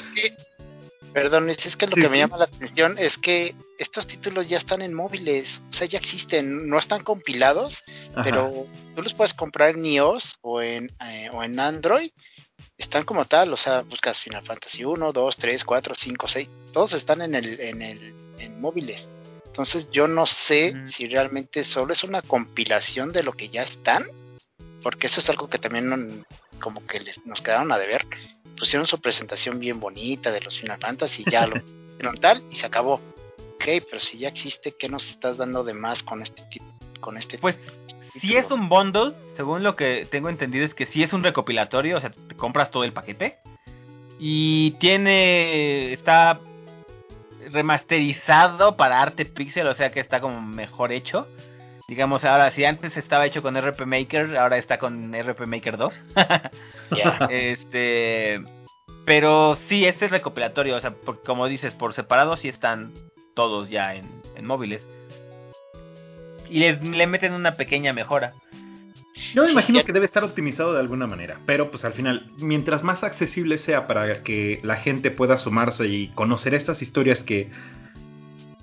Perdón, 1.12 1.50
es 1.50 1.76
que 1.76 1.86
lo 1.86 1.96
que 1.96 2.08
me 2.08 2.18
llama 2.18 2.36
la 2.36 2.44
atención 2.44 2.96
es 2.98 3.16
que 3.18 3.54
estos 3.78 4.06
títulos 4.06 4.48
ya 4.48 4.58
están 4.58 4.82
en 4.82 4.92
móviles, 4.92 5.60
o 5.70 5.72
sea, 5.72 5.86
ya 5.86 5.98
existen, 5.98 6.68
no 6.68 6.78
están 6.78 7.04
compilados, 7.04 7.82
pero 8.22 8.66
tú 8.94 9.02
los 9.02 9.14
puedes 9.14 9.34
comprar 9.34 9.70
en 9.70 9.86
iOS 9.86 10.38
o 10.42 10.60
en, 10.60 10.92
eh, 11.04 11.30
o 11.32 11.42
en 11.44 11.58
Android, 11.60 12.10
están 12.76 13.04
como 13.04 13.24
tal, 13.24 13.52
o 13.52 13.56
sea, 13.56 13.82
buscas 13.82 14.20
Final 14.20 14.44
Fantasy 14.44 14.84
1, 14.84 15.12
2, 15.12 15.36
3, 15.36 15.64
4, 15.64 15.94
5, 15.94 16.28
6, 16.28 16.50
todos 16.72 16.92
están 16.92 17.22
en 17.22 17.34
el 17.34 17.60
en 17.60 17.82
el 17.82 18.14
en 18.38 18.60
móviles. 18.60 19.08
Entonces, 19.46 19.88
yo 19.90 20.06
no 20.06 20.26
sé 20.26 20.74
si 20.92 21.08
realmente 21.08 21.64
solo 21.64 21.92
es 21.92 22.04
una 22.04 22.22
compilación 22.22 23.12
de 23.12 23.22
lo 23.22 23.32
que 23.32 23.48
ya 23.48 23.62
están, 23.62 24.06
porque 24.82 25.08
eso 25.08 25.20
es 25.20 25.28
algo 25.30 25.48
que 25.48 25.58
también 25.58 26.24
como 26.60 26.86
que 26.86 27.00
les, 27.00 27.24
nos 27.26 27.40
quedaron 27.40 27.72
a 27.72 27.78
deber 27.78 28.06
pusieron 28.58 28.86
su 28.86 29.00
presentación 29.00 29.60
bien 29.60 29.80
bonita 29.80 30.30
de 30.30 30.40
los 30.40 30.58
Final 30.58 30.78
Fantasy 30.80 31.22
y 31.26 31.30
ya 31.30 31.46
lo 31.46 31.62
tal 32.20 32.42
y 32.50 32.56
se 32.56 32.66
acabó. 32.66 33.00
Ok, 33.58 33.64
pero 33.90 33.98
si 33.98 34.18
ya 34.18 34.28
existe, 34.28 34.76
¿qué 34.78 34.88
nos 34.88 35.04
estás 35.10 35.36
dando 35.36 35.64
de 35.64 35.74
más 35.74 36.04
con 36.04 36.22
este 36.22 36.42
tipo? 36.44 36.64
Con 37.00 37.16
este 37.18 37.38
pues 37.38 37.56
si 38.20 38.36
es 38.36 38.50
un 38.50 38.68
bundle, 38.68 39.12
según 39.36 39.62
lo 39.62 39.76
que 39.76 40.06
tengo 40.10 40.28
entendido 40.28 40.64
es 40.64 40.74
que 40.74 40.86
si 40.86 41.02
es 41.02 41.12
un 41.12 41.22
recopilatorio, 41.22 41.96
o 41.96 42.00
sea, 42.00 42.10
te 42.10 42.34
compras 42.36 42.70
todo 42.70 42.84
el 42.84 42.92
paquete 42.92 43.38
y 44.18 44.72
tiene 44.72 45.92
está 45.92 46.40
remasterizado 47.50 48.76
para 48.76 49.00
arte 49.00 49.24
pixel, 49.24 49.66
o 49.66 49.74
sea 49.74 49.90
que 49.90 50.00
está 50.00 50.20
como 50.20 50.40
mejor 50.40 50.92
hecho. 50.92 51.26
Digamos, 51.88 52.24
ahora 52.24 52.50
si 52.50 52.64
antes 52.64 52.96
estaba 52.96 53.26
hecho 53.26 53.42
con 53.42 53.56
RP 53.56 53.86
Maker, 53.86 54.36
ahora 54.36 54.58
está 54.58 54.78
con 54.78 55.12
RP 55.14 55.46
Maker 55.46 55.76
2. 55.76 55.94
Este, 57.28 58.40
pero 59.04 59.58
sí, 59.68 59.84
este 59.84 60.06
es 60.06 60.10
recopilatorio, 60.10 60.76
o 60.76 60.80
sea, 60.80 60.94
como 61.24 61.46
dices, 61.46 61.74
por 61.74 61.92
separado 61.92 62.36
sí 62.36 62.48
están 62.48 62.92
todos 63.38 63.70
ya 63.70 63.94
en, 63.94 64.44
móviles. 64.44 64.84
Y 66.50 66.58
les, 66.58 66.82
le 66.82 67.06
meten 67.06 67.34
una 67.34 67.54
pequeña 67.54 67.92
mejora. 67.92 68.34
Yo 69.32 69.44
me 69.44 69.52
imagino 69.52 69.84
que 69.84 69.92
debe 69.92 70.06
estar 70.06 70.24
optimizado 70.24 70.72
de 70.72 70.80
alguna 70.80 71.06
manera, 71.06 71.38
pero 71.46 71.70
pues 71.70 71.84
al 71.84 71.92
final, 71.92 72.26
mientras 72.38 72.82
más 72.82 73.04
accesible 73.04 73.58
sea 73.58 73.86
para 73.86 74.24
que 74.24 74.58
la 74.64 74.74
gente 74.74 75.12
pueda 75.12 75.36
sumarse 75.36 75.86
y 75.86 76.08
conocer 76.16 76.52
estas 76.52 76.82
historias 76.82 77.22
que 77.22 77.48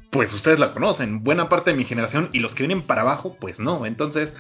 pues 0.09 0.33
ustedes 0.33 0.59
la 0.59 0.73
conocen, 0.73 1.23
buena 1.23 1.47
parte 1.47 1.71
de 1.71 1.77
mi 1.77 1.85
generación 1.85 2.29
y 2.33 2.39
los 2.39 2.53
que 2.53 2.63
vienen 2.63 2.85
para 2.85 3.03
abajo, 3.03 3.37
pues 3.39 3.59
no. 3.59 3.85
Entonces, 3.85 4.33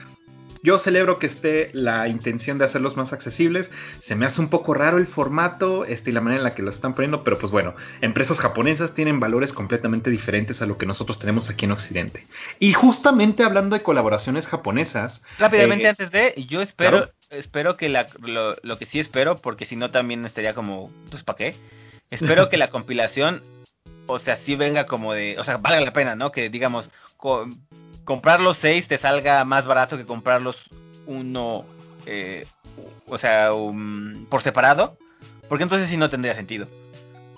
yo 0.65 0.79
celebro 0.79 1.19
que 1.19 1.27
esté 1.27 1.69
la 1.73 2.07
intención 2.07 2.57
de 2.57 2.65
hacerlos 2.65 2.97
más 2.97 3.13
accesibles. 3.13 3.69
Se 4.01 4.15
me 4.15 4.25
hace 4.25 4.41
un 4.41 4.49
poco 4.49 4.73
raro 4.73 4.97
el 4.97 5.05
formato 5.05 5.85
este, 5.85 6.09
y 6.09 6.13
la 6.13 6.21
manera 6.21 6.39
en 6.39 6.43
la 6.43 6.55
que 6.55 6.63
lo 6.63 6.71
están 6.71 6.95
poniendo, 6.95 7.23
pero 7.23 7.37
pues 7.37 7.51
bueno, 7.51 7.75
empresas 8.01 8.39
japonesas 8.39 8.95
tienen 8.95 9.19
valores 9.19 9.53
completamente 9.53 10.09
diferentes 10.09 10.61
a 10.61 10.65
lo 10.65 10.77
que 10.79 10.87
nosotros 10.87 11.19
tenemos 11.19 11.49
aquí 11.49 11.65
en 11.65 11.71
Occidente. 11.71 12.25
Y 12.59 12.73
justamente 12.73 13.43
hablando 13.43 13.75
de 13.75 13.83
colaboraciones 13.83 14.47
japonesas. 14.47 15.21
Rápidamente 15.37 15.85
eh, 15.85 15.89
antes 15.89 16.11
de, 16.11 16.33
yo 16.49 16.63
espero, 16.63 17.11
espero 17.29 17.77
que 17.77 17.87
la, 17.87 18.07
lo, 18.19 18.77
que 18.79 18.87
sí 18.87 18.99
espero, 18.99 19.37
porque 19.37 19.65
si 19.65 19.75
no 19.75 19.91
también 19.91 20.25
estaría 20.25 20.55
como, 20.55 20.91
pues 21.11 21.23
¿para 21.23 21.37
qué? 21.37 21.55
Espero 22.09 22.49
que 22.49 22.57
la 22.57 22.71
compilación, 22.71 23.43
o 24.07 24.17
sea, 24.17 24.37
sí 24.37 24.55
venga 24.55 24.87
como 24.87 25.13
de, 25.13 25.37
o 25.37 25.43
sea, 25.43 25.57
valga 25.57 25.79
la 25.81 25.93
pena, 25.93 26.15
¿no? 26.15 26.31
Que 26.31 26.49
digamos, 26.49 26.89
comprar 28.05 28.39
los 28.39 28.57
seis 28.57 28.87
te 28.87 28.97
salga 28.97 29.43
más 29.43 29.65
barato 29.65 29.97
que 29.97 30.05
comprarlos 30.05 30.55
uno, 31.05 31.65
eh, 32.05 32.45
o 33.07 33.17
sea, 33.17 33.49
por 34.29 34.41
separado, 34.41 34.97
porque 35.49 35.63
entonces 35.63 35.89
sí 35.89 35.97
no 35.97 36.09
tendría 36.09 36.35
sentido. 36.35 36.67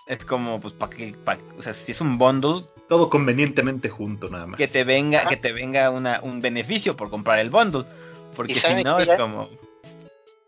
Es 0.06 0.24
como, 0.24 0.62
pues, 0.62 0.74
para 0.74 0.96
que, 0.96 1.16
o 1.58 1.64
sea, 1.64 1.74
si 1.86 1.92
es 1.92 2.00
un 2.00 2.18
bundle, 2.18 2.66
todo 2.88 3.10
convenientemente 3.10 3.90
junto 3.90 4.30
nada 4.30 4.46
más. 4.46 4.58
Que 4.58 4.68
te 4.68 4.84
venga, 4.84 5.26
que 5.26 5.36
te 5.36 5.52
venga 5.52 5.90
una, 5.90 6.22
un 6.22 6.42
beneficio 6.42 6.96
por 6.96 7.10
comprar 7.10 7.40
el 7.40 7.50
bundle, 7.50 7.86
porque 8.36 8.56
si 8.56 8.84
no 8.84 9.00
es 9.00 9.10
como. 9.18 9.50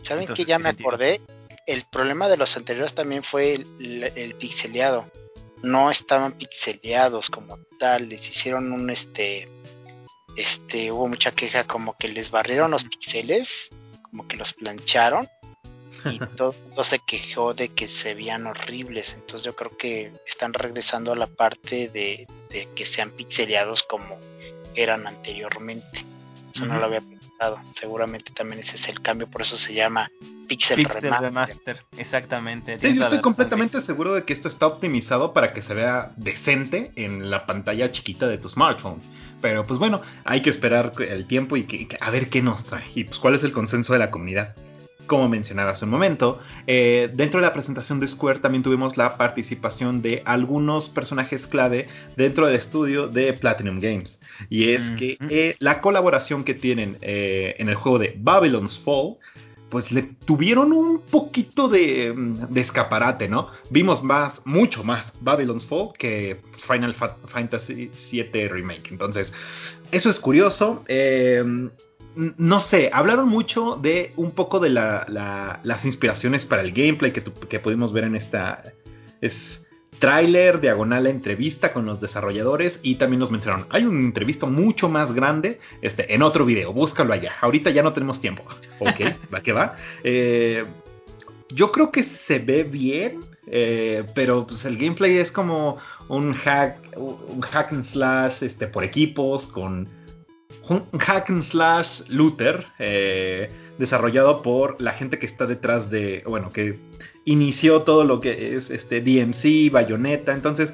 ¿Saben 0.03 0.27
que 0.27 0.45
ya 0.45 0.59
me 0.59 0.69
acordé? 0.69 1.19
El 1.67 1.83
problema 1.91 2.29
de 2.29 2.37
los 2.37 2.55
anteriores 2.55 2.95
también 2.95 3.21
fue 3.21 3.55
el, 3.55 4.11
el, 4.15 4.35
pixeleado. 4.35 5.11
No 5.61 5.91
estaban 5.91 6.31
pixeleados 6.33 7.29
como 7.29 7.57
tal, 7.77 8.07
les 8.07 8.27
hicieron 8.27 8.71
un 8.71 8.89
este 8.89 9.49
este 10.35 10.91
hubo 10.91 11.07
mucha 11.07 11.31
queja 11.31 11.65
como 11.65 11.95
que 11.97 12.07
les 12.07 12.31
barrieron 12.31 12.71
los 12.71 12.83
pixeles, 12.83 13.49
como 14.03 14.27
que 14.27 14.37
los 14.37 14.53
plancharon 14.53 15.27
y 16.05 16.19
todo, 16.37 16.53
se 16.83 16.99
quejó 16.99 17.53
de 17.53 17.69
que 17.69 17.87
se 17.87 18.13
veían 18.13 18.47
horribles. 18.47 19.11
Entonces 19.13 19.43
yo 19.43 19.55
creo 19.55 19.75
que 19.77 20.11
están 20.27 20.53
regresando 20.53 21.11
a 21.11 21.15
la 21.15 21.27
parte 21.27 21.89
de, 21.89 22.27
que 22.75 22.85
sean 22.85 23.11
pixeleados 23.11 23.83
como 23.83 24.17
eran 24.75 25.07
anteriormente. 25.07 26.05
Eso 26.53 26.65
no 26.65 26.79
lo 26.79 26.85
había 26.85 27.01
pensado. 27.01 27.59
Seguramente 27.75 28.31
también 28.33 28.61
ese 28.61 28.75
es 28.75 28.89
el 28.89 29.01
cambio, 29.01 29.29
por 29.29 29.41
eso 29.41 29.55
se 29.55 29.73
llama 29.73 30.09
Pixel, 30.47 30.83
Remaster. 30.83 31.83
Exactamente. 31.95 32.79
Sí, 32.79 32.95
yo 32.95 33.03
estoy 33.03 33.21
completamente 33.21 33.81
seguro 33.83 34.13
de 34.13 34.23
que 34.23 34.33
esto 34.33 34.47
está 34.47 34.65
optimizado 34.65 35.31
para 35.31 35.53
que 35.53 35.61
se 35.61 35.73
vea 35.73 36.11
decente 36.17 36.91
en 36.95 37.29
la 37.29 37.45
pantalla 37.45 37.91
chiquita 37.91 38.27
de 38.27 38.39
tu 38.39 38.49
smartphone. 38.49 38.99
Pero 39.41 39.65
pues 39.65 39.79
bueno, 39.79 40.01
hay 40.25 40.41
que 40.41 40.49
esperar 40.49 40.93
el 40.99 41.27
tiempo 41.27 41.57
y 41.57 41.63
que, 41.63 41.97
a 41.99 42.09
ver 42.11 42.29
qué 42.29 42.41
nos 42.41 42.63
trae. 42.65 42.85
Y 42.95 43.05
pues 43.05 43.19
cuál 43.19 43.35
es 43.35 43.43
el 43.43 43.51
consenso 43.51 43.93
de 43.93 43.99
la 43.99 44.11
comunidad. 44.11 44.55
Como 45.07 45.27
mencionaba 45.27 45.71
hace 45.71 45.85
un 45.85 45.91
momento, 45.91 46.39
eh, 46.67 47.09
dentro 47.13 47.39
de 47.39 47.47
la 47.47 47.53
presentación 47.53 47.99
de 47.99 48.07
Square 48.07 48.39
también 48.39 48.63
tuvimos 48.63 48.95
la 48.95 49.17
participación 49.17 50.03
de 50.03 50.21
algunos 50.23 50.89
personajes 50.89 51.47
clave 51.47 51.87
dentro 52.15 52.45
del 52.45 52.55
estudio 52.55 53.07
de 53.07 53.33
Platinum 53.33 53.79
Games. 53.79 54.19
Y 54.49 54.71
es 54.71 54.83
que 54.91 55.17
eh, 55.29 55.55
la 55.59 55.81
colaboración 55.81 56.43
que 56.43 56.53
tienen 56.53 56.97
eh, 57.01 57.55
en 57.57 57.69
el 57.69 57.75
juego 57.75 57.97
de 57.99 58.15
Babylon's 58.17 58.79
Fall 58.85 59.17
pues 59.69 59.91
le 59.91 60.03
tuvieron 60.25 60.73
un 60.73 61.01
poquito 61.01 61.67
de, 61.67 62.13
mm, 62.13 62.53
de, 62.53 62.61
escaparate, 62.61 63.27
¿no? 63.27 63.47
Vimos 63.69 64.03
más, 64.03 64.41
mucho 64.45 64.83
más 64.83 65.13
Babylon's 65.21 65.65
Fall 65.65 65.89
que 65.97 66.41
Final 66.67 66.95
Fantasy 67.27 67.91
VII 68.11 68.47
Remake. 68.47 68.89
Entonces, 68.91 69.33
eso 69.91 70.09
es 70.09 70.19
curioso. 70.19 70.83
Eh, 70.87 71.43
no 72.15 72.59
sé, 72.59 72.89
hablaron 72.91 73.29
mucho 73.29 73.77
de 73.81 74.13
un 74.17 74.31
poco 74.31 74.59
de 74.59 74.69
la, 74.69 75.59
las 75.63 75.85
inspiraciones 75.85 76.45
para 76.45 76.61
el 76.61 76.71
gameplay 76.71 77.13
que, 77.13 77.23
que 77.23 77.59
pudimos 77.59 77.93
ver 77.93 78.05
en 78.05 78.15
esta... 78.15 78.63
Es, 79.21 79.65
tráiler, 79.99 80.61
diagonal 80.61 81.03
la 81.03 81.09
entrevista 81.09 81.73
con 81.73 81.85
los 81.85 82.01
desarrolladores 82.01 82.79
y 82.81 82.95
también 82.95 83.19
nos 83.19 83.31
mencionaron, 83.31 83.67
hay 83.69 83.85
una 83.85 83.99
entrevista 83.99 84.45
mucho 84.45 84.89
más 84.89 85.13
grande 85.13 85.59
este, 85.81 86.13
en 86.13 86.21
otro 86.23 86.45
video, 86.45 86.73
búscalo 86.73 87.13
allá. 87.13 87.33
Ahorita 87.41 87.69
ya 87.69 87.83
no 87.83 87.93
tenemos 87.93 88.19
tiempo. 88.21 88.43
Ok, 88.79 89.01
va 89.33 89.41
que 89.41 89.51
va. 89.51 89.75
Eh, 90.03 90.63
yo 91.49 91.71
creo 91.71 91.91
que 91.91 92.03
se 92.27 92.39
ve 92.39 92.63
bien, 92.63 93.25
eh, 93.47 94.05
pero 94.15 94.47
pues 94.47 94.63
el 94.63 94.77
gameplay 94.77 95.17
es 95.17 95.31
como 95.31 95.77
un 96.07 96.33
hack, 96.33 96.77
un 96.95 97.41
hack 97.41 97.73
and 97.73 97.83
slash 97.83 98.43
este, 98.43 98.67
por 98.67 98.85
equipos 98.85 99.47
con 99.47 99.89
un 100.69 100.99
hack 100.99 101.29
and 101.29 101.43
slash 101.43 102.03
looter 102.07 102.65
eh, 102.79 103.49
desarrollado 103.79 104.41
por 104.41 104.79
la 104.79 104.91
gente 104.91 105.17
que 105.17 105.25
está 105.25 105.47
detrás 105.47 105.89
de, 105.89 106.21
bueno, 106.27 106.51
que 106.51 106.77
inició 107.23 107.83
todo 107.83 108.03
lo 108.03 108.19
que 108.19 108.57
es 108.57 108.69
este 108.69 108.99
DMC, 108.99 109.71
Bayonetta, 109.71 110.33
entonces 110.33 110.73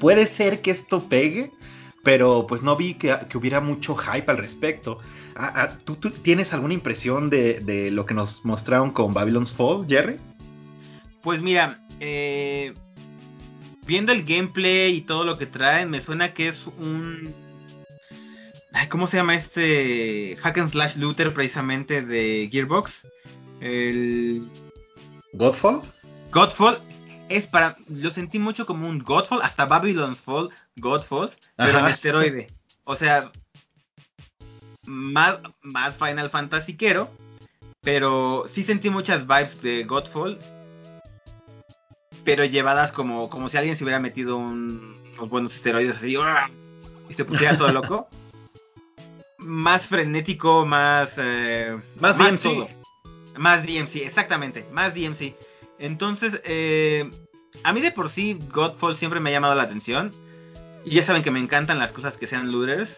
puede 0.00 0.26
ser 0.26 0.60
que 0.60 0.72
esto 0.72 1.08
pegue, 1.08 1.52
pero 2.02 2.46
pues 2.48 2.62
no 2.62 2.76
vi 2.76 2.94
que, 2.94 3.16
hubiera 3.34 3.60
mucho 3.60 3.94
hype 3.94 4.28
al 4.28 4.38
respecto. 4.38 4.98
Ah, 5.36 5.52
ah, 5.54 5.78
¿tú, 5.84 5.96
tienes 5.96 6.52
alguna 6.52 6.74
impresión 6.74 7.30
de, 7.30 7.90
lo 7.92 8.04
que 8.06 8.14
nos 8.14 8.44
mostraron 8.44 8.90
con 8.90 9.14
Babylon's 9.14 9.52
Fall, 9.52 9.86
Jerry? 9.88 10.16
Pues 11.22 11.40
mira, 11.40 11.86
eh, 12.00 12.74
viendo 13.86 14.10
el 14.10 14.24
gameplay 14.24 14.96
y 14.96 15.00
todo 15.02 15.22
lo 15.22 15.38
que 15.38 15.46
traen, 15.46 15.90
me 15.90 16.00
suena 16.00 16.34
que 16.34 16.48
es 16.48 16.66
un... 16.78 17.45
¿Cómo 18.90 19.06
se 19.06 19.16
llama 19.16 19.34
este 19.34 20.36
hack 20.42 20.58
and 20.58 20.70
slash 20.70 20.96
looter 20.96 21.32
precisamente 21.34 22.02
de 22.02 22.48
Gearbox? 22.50 22.92
El 23.60 24.48
¿Godfall? 25.32 25.82
Godfall 26.32 26.78
es 27.28 27.46
para. 27.46 27.76
Lo 27.88 28.10
sentí 28.10 28.38
mucho 28.38 28.66
como 28.66 28.88
un 28.88 29.00
Godfall, 29.00 29.42
hasta 29.42 29.66
Babylon's 29.66 30.20
Fall, 30.20 30.50
Godfall, 30.76 31.30
pero 31.56 31.78
Ajá. 31.78 31.88
en 31.88 31.94
esteroide. 31.94 32.48
O 32.84 32.96
sea, 32.96 33.32
más, 34.84 35.38
más 35.62 35.98
Final 35.98 36.30
Fantasy 36.30 36.76
quiero, 36.76 37.10
pero 37.82 38.46
sí 38.54 38.64
sentí 38.64 38.90
muchas 38.90 39.26
vibes 39.26 39.60
de 39.62 39.84
Godfall, 39.84 40.38
pero 42.24 42.44
llevadas 42.44 42.92
como, 42.92 43.28
como 43.28 43.48
si 43.48 43.56
alguien 43.56 43.76
se 43.76 43.84
hubiera 43.84 44.00
metido 44.00 44.36
un, 44.36 44.96
unos 45.14 45.28
buenos 45.28 45.54
esteroides 45.54 45.96
así 45.96 46.16
¡ah! 46.20 46.50
y 47.08 47.14
se 47.14 47.24
pusiera 47.24 47.56
todo 47.56 47.72
loco. 47.72 48.08
Más 49.46 49.86
frenético, 49.86 50.66
más. 50.66 51.10
eh, 51.16 51.76
Más 52.00 52.16
DMC. 52.18 52.42
todo. 52.42 52.68
Más 53.38 53.62
DMC, 53.64 53.96
exactamente, 54.06 54.66
más 54.72 54.94
DMC. 54.94 55.34
Entonces, 55.78 56.40
eh, 56.44 57.10
a 57.62 57.72
mí 57.72 57.80
de 57.80 57.92
por 57.92 58.10
sí, 58.10 58.38
Godfall 58.52 58.96
siempre 58.96 59.20
me 59.20 59.30
ha 59.30 59.34
llamado 59.34 59.54
la 59.54 59.62
atención. 59.64 60.12
Y 60.84 60.90
ya 60.94 61.02
saben 61.02 61.22
que 61.22 61.30
me 61.30 61.40
encantan 61.40 61.78
las 61.78 61.92
cosas 61.92 62.16
que 62.16 62.26
sean 62.26 62.50
looters. 62.50 62.88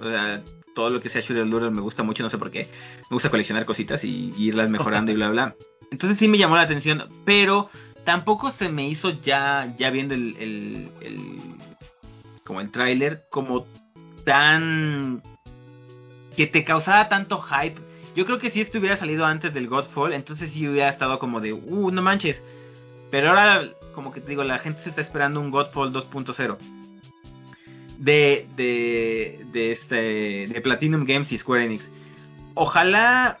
O 0.00 0.04
sea, 0.04 0.42
todo 0.74 0.90
lo 0.90 1.00
que 1.00 1.08
sea 1.10 1.20
shooter 1.20 1.46
looter 1.46 1.70
me 1.70 1.80
gusta 1.80 2.02
mucho, 2.02 2.22
no 2.22 2.30
sé 2.30 2.38
por 2.38 2.50
qué. 2.50 2.68
Me 3.10 3.14
gusta 3.14 3.30
coleccionar 3.30 3.64
cositas 3.66 4.02
y, 4.04 4.32
y 4.36 4.48
irlas 4.48 4.70
mejorando 4.70 5.12
y 5.12 5.14
bla, 5.16 5.30
bla. 5.30 5.54
Entonces 5.90 6.18
sí 6.18 6.28
me 6.28 6.38
llamó 6.38 6.56
la 6.56 6.62
atención, 6.62 7.08
pero 7.24 7.70
tampoco 8.04 8.50
se 8.52 8.68
me 8.68 8.88
hizo 8.88 9.10
ya, 9.20 9.74
ya 9.78 9.90
viendo 9.90 10.14
el, 10.14 10.36
el, 10.38 10.90
el- 11.02 11.40
como 12.44 12.60
el 12.60 12.70
tráiler, 12.70 13.24
como 13.30 13.66
tan... 14.24 15.22
que 16.36 16.46
te 16.46 16.64
causara 16.64 17.08
tanto 17.08 17.40
hype. 17.40 17.80
Yo 18.14 18.24
creo 18.26 18.38
que 18.38 18.50
si 18.50 18.60
esto 18.60 18.78
hubiera 18.78 18.96
salido 18.96 19.26
antes 19.26 19.52
del 19.52 19.68
Godfall, 19.68 20.12
entonces 20.12 20.50
sí 20.52 20.68
hubiera 20.68 20.90
estado 20.90 21.18
como 21.18 21.40
de, 21.40 21.52
uh, 21.52 21.90
no 21.90 22.02
manches. 22.02 22.40
Pero 23.10 23.30
ahora, 23.30 23.70
como 23.94 24.12
que 24.12 24.20
te 24.20 24.28
digo, 24.28 24.44
la 24.44 24.58
gente 24.58 24.82
se 24.82 24.90
está 24.90 25.00
esperando 25.00 25.40
un 25.40 25.50
Godfall 25.50 25.92
2.0 25.92 26.56
de, 27.98 28.46
de, 28.56 29.44
de, 29.52 29.72
este, 29.72 30.48
de 30.48 30.60
Platinum 30.60 31.04
Games 31.04 31.30
y 31.32 31.38
Square 31.38 31.64
Enix. 31.64 31.88
Ojalá, 32.54 33.38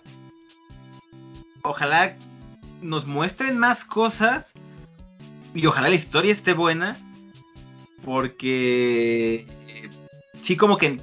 ojalá 1.62 2.16
nos 2.80 3.06
muestren 3.06 3.58
más 3.58 3.84
cosas 3.84 4.46
y 5.54 5.66
ojalá 5.66 5.88
la 5.88 5.94
historia 5.94 6.32
esté 6.32 6.52
buena 6.52 6.98
porque 8.04 9.46
sí 10.42 10.56
como 10.56 10.76
que 10.76 11.00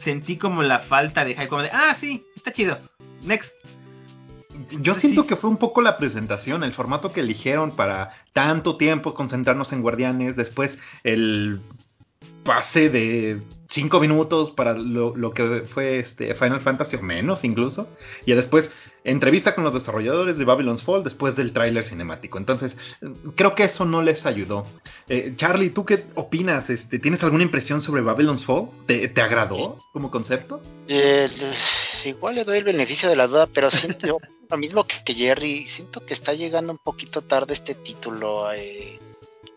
sentí 0.00 0.36
como 0.36 0.62
la 0.62 0.80
falta 0.80 1.24
de 1.24 1.34
hype, 1.34 1.48
como 1.48 1.62
de, 1.62 1.70
ah, 1.72 1.96
sí, 2.00 2.24
está 2.36 2.52
chido, 2.52 2.78
next. 3.22 3.50
Yo 4.82 4.94
siento 4.94 5.26
que 5.26 5.36
fue 5.36 5.48
un 5.48 5.56
poco 5.56 5.80
la 5.80 5.96
presentación, 5.96 6.64
el 6.64 6.74
formato 6.74 7.12
que 7.12 7.20
eligieron 7.20 7.76
para 7.76 8.10
tanto 8.32 8.76
tiempo 8.76 9.14
concentrarnos 9.14 9.72
en 9.72 9.82
Guardianes, 9.82 10.36
después 10.36 10.76
el 11.02 11.60
pase 12.44 12.90
de 12.90 13.40
5 13.70 14.00
minutos 14.00 14.50
para 14.50 14.74
lo, 14.74 15.16
lo 15.16 15.32
que 15.32 15.64
fue 15.72 16.00
este 16.00 16.34
Final 16.34 16.60
Fantasy 16.60 16.96
o 16.96 17.02
menos 17.02 17.44
incluso, 17.44 17.88
y 18.26 18.32
después 18.32 18.70
entrevista 19.04 19.54
con 19.54 19.64
los 19.64 19.72
desarrolladores 19.72 20.36
de 20.36 20.44
Babylon's 20.44 20.82
Fall 20.82 21.04
después 21.04 21.36
del 21.36 21.52
tráiler 21.52 21.84
cinemático. 21.84 22.38
Entonces, 22.38 22.76
creo 23.34 23.54
que 23.54 23.64
eso 23.64 23.84
no 23.84 24.02
les 24.02 24.26
ayudó. 24.26 24.66
Eh, 25.08 25.32
Charlie, 25.36 25.70
¿tú 25.70 25.84
qué 25.84 26.04
opinas? 26.16 26.68
Este, 26.68 26.98
¿Tienes 26.98 27.22
alguna 27.22 27.44
impresión 27.44 27.80
sobre 27.80 28.02
Babylon's 28.02 28.44
Fall? 28.44 28.68
¿Te, 28.86 29.08
te 29.08 29.22
agradó 29.22 29.78
como 29.92 30.10
concepto? 30.10 30.60
Eh, 30.88 31.28
igual 32.04 32.34
le 32.34 32.44
doy 32.44 32.58
el 32.58 32.64
beneficio 32.64 33.08
de 33.08 33.16
la 33.16 33.26
duda, 33.26 33.46
pero 33.52 33.70
siento 33.70 34.06
yo 34.06 34.18
lo 34.50 34.56
mismo 34.56 34.84
que, 34.84 34.96
que 35.04 35.14
Jerry. 35.14 35.66
Siento 35.66 36.04
que 36.04 36.14
está 36.14 36.34
llegando 36.34 36.72
un 36.72 36.78
poquito 36.78 37.22
tarde 37.22 37.54
este 37.54 37.74
título. 37.74 38.52
eh, 38.52 38.98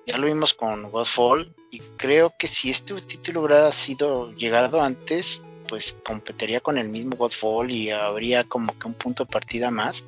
ya 0.06 0.18
lo 0.18 0.28
vimos 0.28 0.54
con 0.54 0.90
Godfall 0.92 1.54
y 1.72 1.80
creo 1.98 2.34
que 2.38 2.48
si 2.48 2.72
este 2.72 3.00
título 3.02 3.42
hubiera 3.42 3.72
sido 3.72 4.34
llegado 4.34 4.82
antes, 4.82 5.42
pues 5.68 5.96
competiría 6.06 6.60
con 6.60 6.78
el 6.78 6.90
mismo 6.90 7.16
Godfall 7.16 7.72
y 7.72 7.90
habría 7.90 8.44
como 8.44 8.78
que 8.78 8.88
un 8.88 8.94
punto 8.94 9.26
de 9.26 9.32
partida 9.32 9.72
más. 9.72 10.04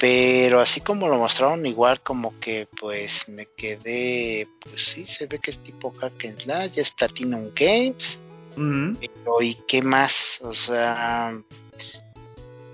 Pero 0.00 0.60
así 0.60 0.80
como 0.80 1.08
lo 1.08 1.18
mostraron, 1.18 1.66
igual 1.66 2.00
como 2.00 2.38
que 2.38 2.68
pues 2.80 3.28
me 3.28 3.46
quedé, 3.46 4.46
pues 4.60 4.84
sí, 4.84 5.04
se 5.04 5.26
ve 5.26 5.40
que 5.40 5.50
es 5.50 5.58
tipo 5.58 5.92
hack 5.98 6.24
and 6.24 6.40
slash, 6.42 6.78
es 6.78 6.90
Platinum 6.92 7.50
Games. 7.54 8.18
Pero 8.54 9.42
¿y 9.42 9.56
qué 9.66 9.82
más? 9.82 10.12
O 10.40 10.52
sea, 10.52 11.36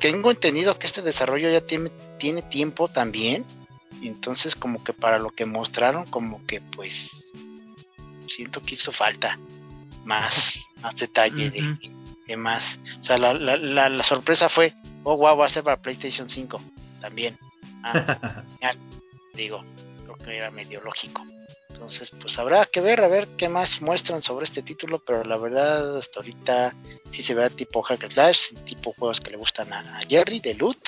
tengo 0.01 0.31
entendido 0.31 0.79
que 0.79 0.87
este 0.87 1.01
desarrollo 1.01 1.51
ya 1.51 1.63
tiene, 1.63 1.91
tiene 2.19 2.43
tiempo 2.43 2.89
también. 2.89 3.45
Entonces 4.09 4.55
como 4.55 4.83
que 4.85 4.93
para 4.93 5.19
lo 5.19 5.31
que 5.31 5.47
mostraron, 5.47 6.07
como 6.07 6.45
que 6.47 6.61
pues 6.61 7.11
siento 8.29 8.63
que 8.63 8.75
hizo 8.75 8.93
falta 8.93 9.39
más, 10.05 10.35
más 10.77 10.97
detalle 10.97 11.51
de, 11.51 11.79
de 12.27 12.37
más. 12.37 12.63
O 13.01 13.05
sea, 13.05 13.19
la, 13.19 13.35
la, 13.35 13.57
la, 13.57 13.89
la 13.89 14.03
sorpresa 14.03 14.49
fue, 14.49 14.75
oh 15.03 15.17
wow, 15.17 15.37
va 15.37 15.47
a 15.47 15.51
ser 15.51 15.65
para 15.65 15.81
PlayStation 15.81 16.29
5 16.29 16.61
también. 17.01 17.39
Ah. 17.83 18.35
Digo, 19.35 19.65
creo 20.05 20.15
que 20.17 20.37
era 20.37 20.51
medio 20.51 20.81
lógico. 20.81 21.25
Entonces, 21.71 22.11
pues 22.21 22.39
habrá 22.39 22.67
que 22.67 22.81
ver, 22.81 23.01
a 23.01 23.09
ver 23.09 23.29
qué 23.37 23.49
más 23.49 23.83
muestran 23.83 24.23
sobre 24.23 24.47
este 24.47 24.63
título, 24.63 25.03
pero 25.05 25.25
la 25.25 25.37
verdad, 25.37 25.99
hasta 25.99 26.21
ahorita 26.21 26.75
sí 27.11 27.25
se 27.25 27.35
ve 27.35 27.51
tipo 27.51 27.83
hack 27.83 28.05
and 28.05 28.13
slash, 28.13 28.55
tipo 28.65 28.95
juegos 28.97 29.21
que 29.21 29.33
le 29.33 29.37
gustan 29.37 29.73
a, 29.73 29.99
a 29.99 30.01
Jerry 30.09 30.39
de 30.39 30.55
loot. 30.55 30.79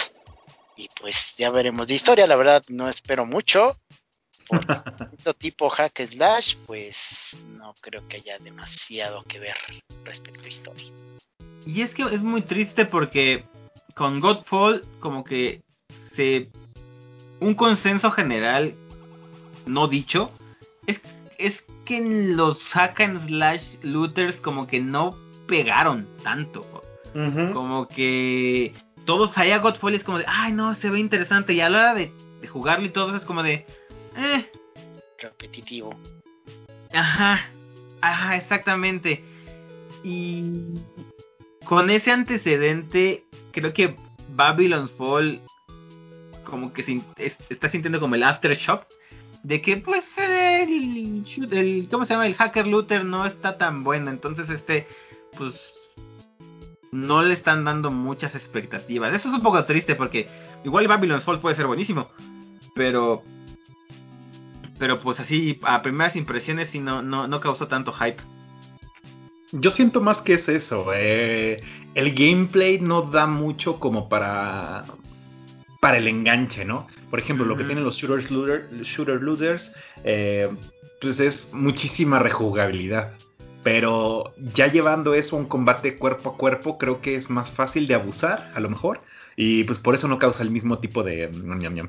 Y 0.76 0.88
pues 1.00 1.16
ya 1.36 1.50
veremos 1.50 1.86
de 1.86 1.94
historia, 1.94 2.26
la 2.26 2.36
verdad 2.36 2.62
no 2.68 2.88
espero 2.88 3.24
mucho. 3.24 3.76
Porque 4.48 4.66
tipo 5.38 5.70
hack 5.70 6.08
slash, 6.10 6.56
pues 6.66 6.96
no 7.46 7.74
creo 7.80 8.06
que 8.08 8.18
haya 8.18 8.38
demasiado 8.38 9.24
que 9.24 9.40
ver 9.40 9.56
respecto 10.04 10.44
a 10.44 10.48
historia. 10.48 10.92
Y 11.64 11.82
es 11.82 11.94
que 11.94 12.02
es 12.02 12.22
muy 12.22 12.42
triste 12.42 12.84
porque 12.84 13.44
con 13.94 14.20
Godfall 14.20 14.86
como 15.00 15.24
que 15.24 15.62
se 16.14 16.48
un 17.40 17.54
consenso 17.54 18.10
general 18.10 18.74
no 19.66 19.88
dicho 19.88 20.30
es, 20.86 21.00
es 21.38 21.64
que 21.84 22.00
los 22.00 22.62
hack 22.68 23.00
and 23.00 23.26
slash 23.26 23.62
looters 23.82 24.40
como 24.40 24.66
que 24.66 24.80
no 24.80 25.18
pegaron 25.46 26.06
tanto. 26.22 26.64
Como 27.54 27.88
que 27.88 28.74
todos 29.06 29.36
allá 29.38 29.58
Godfall 29.58 29.94
es 29.94 30.04
como 30.04 30.18
de, 30.18 30.24
ay 30.28 30.52
no, 30.52 30.74
se 30.74 30.90
ve 30.90 30.98
interesante. 30.98 31.52
Y 31.54 31.60
a 31.60 31.68
la 31.70 31.78
hora 31.78 31.94
de, 31.94 32.12
de 32.40 32.48
jugarlo 32.48 32.84
y 32.86 32.90
todo 32.90 33.08
eso 33.08 33.16
es 33.16 33.24
como 33.24 33.42
de, 33.42 33.64
eh, 34.16 34.50
Repetitivo. 35.18 35.94
Ajá, 36.92 37.48
ajá, 38.02 38.36
exactamente. 38.36 39.24
Y 40.04 40.74
con 41.64 41.88
ese 41.90 42.10
antecedente, 42.12 43.24
creo 43.52 43.72
que 43.72 43.96
Babylon's 44.28 44.92
Fall 44.92 45.40
como 46.44 46.72
que 46.72 46.82
se 46.84 47.00
es- 47.16 47.36
está 47.48 47.70
sintiendo 47.70 47.98
como 47.98 48.14
el 48.14 48.22
aftershock 48.22 48.84
de 49.42 49.60
que 49.62 49.76
pues 49.78 50.04
el, 50.16 51.24
el 51.52 51.88
¿cómo 51.90 52.04
se 52.04 52.12
llama? 52.14 52.26
el 52.26 52.34
hacker 52.34 52.66
looter 52.66 53.04
no 53.04 53.26
está 53.26 53.58
tan 53.58 53.82
bueno, 53.84 54.10
entonces 54.10 54.48
este 54.50 54.86
pues 55.36 55.54
no 56.92 57.22
le 57.22 57.34
están 57.34 57.64
dando 57.64 57.90
muchas 57.90 58.34
expectativas. 58.34 59.12
Eso 59.14 59.28
es 59.28 59.34
un 59.34 59.42
poco 59.42 59.64
triste 59.64 59.94
porque 59.94 60.28
igual 60.64 60.88
Babylon's 60.88 61.24
Fall 61.24 61.40
puede 61.40 61.56
ser 61.56 61.66
buenísimo, 61.66 62.08
pero 62.74 63.22
pero 64.78 65.00
pues 65.00 65.20
así 65.20 65.58
a 65.62 65.82
primeras 65.82 66.16
impresiones 66.16 66.68
sí 66.70 66.78
no 66.78 67.02
no 67.02 67.26
no 67.28 67.40
causó 67.40 67.66
tanto 67.68 67.92
hype. 67.92 68.22
Yo 69.52 69.70
siento 69.70 70.00
más 70.00 70.18
que 70.22 70.34
es 70.34 70.48
eso. 70.48 70.86
eh, 70.94 71.62
el 71.94 72.14
gameplay 72.14 72.80
no 72.80 73.02
da 73.02 73.26
mucho 73.26 73.78
como 73.80 74.08
para 74.08 74.84
para 75.80 75.98
el 75.98 76.08
enganche, 76.08 76.64
¿no? 76.64 76.86
Por 77.10 77.20
ejemplo, 77.20 77.46
lo 77.46 77.56
que 77.56 77.64
tienen 77.64 77.84
los 77.84 77.96
shooters 77.96 78.30
looter, 78.30 78.68
shooter 78.82 79.22
looters, 79.22 79.72
eh, 80.02 80.48
pues 81.00 81.20
es 81.20 81.48
muchísima 81.52 82.18
rejugabilidad. 82.18 83.12
Pero 83.66 84.32
ya 84.54 84.68
llevando 84.68 85.14
eso 85.14 85.34
a 85.34 85.40
un 85.40 85.46
combate 85.46 85.96
cuerpo 85.96 86.30
a 86.30 86.36
cuerpo, 86.36 86.78
creo 86.78 87.00
que 87.00 87.16
es 87.16 87.28
más 87.28 87.50
fácil 87.50 87.88
de 87.88 87.94
abusar, 87.94 88.52
a 88.54 88.60
lo 88.60 88.68
mejor. 88.68 89.00
Y 89.34 89.64
pues 89.64 89.80
por 89.80 89.96
eso 89.96 90.06
no 90.06 90.20
causa 90.20 90.44
el 90.44 90.50
mismo 90.50 90.78
tipo 90.78 91.02
de 91.02 91.28
ñam, 91.32 91.88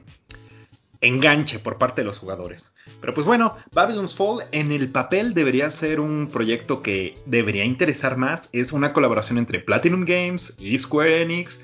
enganche 1.01 1.59
por 1.59 1.77
parte 1.77 2.01
de 2.01 2.05
los 2.05 2.17
jugadores. 2.17 2.67
Pero 2.99 3.13
pues 3.13 3.27
bueno, 3.27 3.57
Babylon's 3.73 4.15
Fall 4.15 4.45
en 4.51 4.71
el 4.71 4.89
papel 4.89 5.35
debería 5.35 5.69
ser 5.69 5.99
un 5.99 6.31
proyecto 6.33 6.81
que 6.81 7.19
debería 7.27 7.63
interesar 7.63 8.17
más. 8.17 8.49
Es 8.53 8.71
una 8.71 8.91
colaboración 8.91 9.37
entre 9.37 9.59
Platinum 9.59 10.03
Games 10.03 10.55
y 10.57 10.79
Square 10.79 11.21
Enix. 11.21 11.61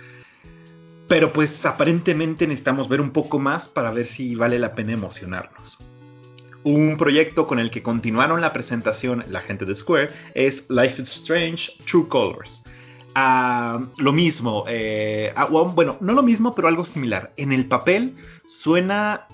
Pero 1.07 1.33
pues 1.33 1.65
aparentemente 1.65 2.45
necesitamos 2.45 2.87
ver 2.87 3.01
un 3.01 3.13
poco 3.13 3.39
más 3.39 3.67
para 3.67 3.89
ver 3.89 4.05
si 4.05 4.35
vale 4.35 4.59
la 4.59 4.75
pena 4.75 4.93
emocionarnos. 4.93 5.79
Un 6.63 6.97
proyecto 6.97 7.45
con 7.45 7.59
el 7.59 7.71
que 7.71 7.83
continuaron 7.83 8.39
la 8.39 8.53
presentación 8.53 9.25
la 9.29 9.41
gente 9.41 9.65
de 9.65 9.75
Square 9.75 10.09
es 10.33 10.63
Life 10.69 11.01
is 11.01 11.09
Strange 11.09 11.73
True 11.85 12.07
Colors. 12.07 12.63
a 13.15 13.79
lo 13.97 14.13
mismo. 14.13 14.63
Eh, 14.67 15.33
bueno, 15.75 15.97
no 15.99 16.13
lo 16.13 16.23
mismo, 16.23 16.55
pero 16.55 16.67
algo 16.67 16.85
similar. 16.85 17.31
En 17.37 17.51
el 17.51 17.65
papel 17.65 18.15
suena 18.45 19.27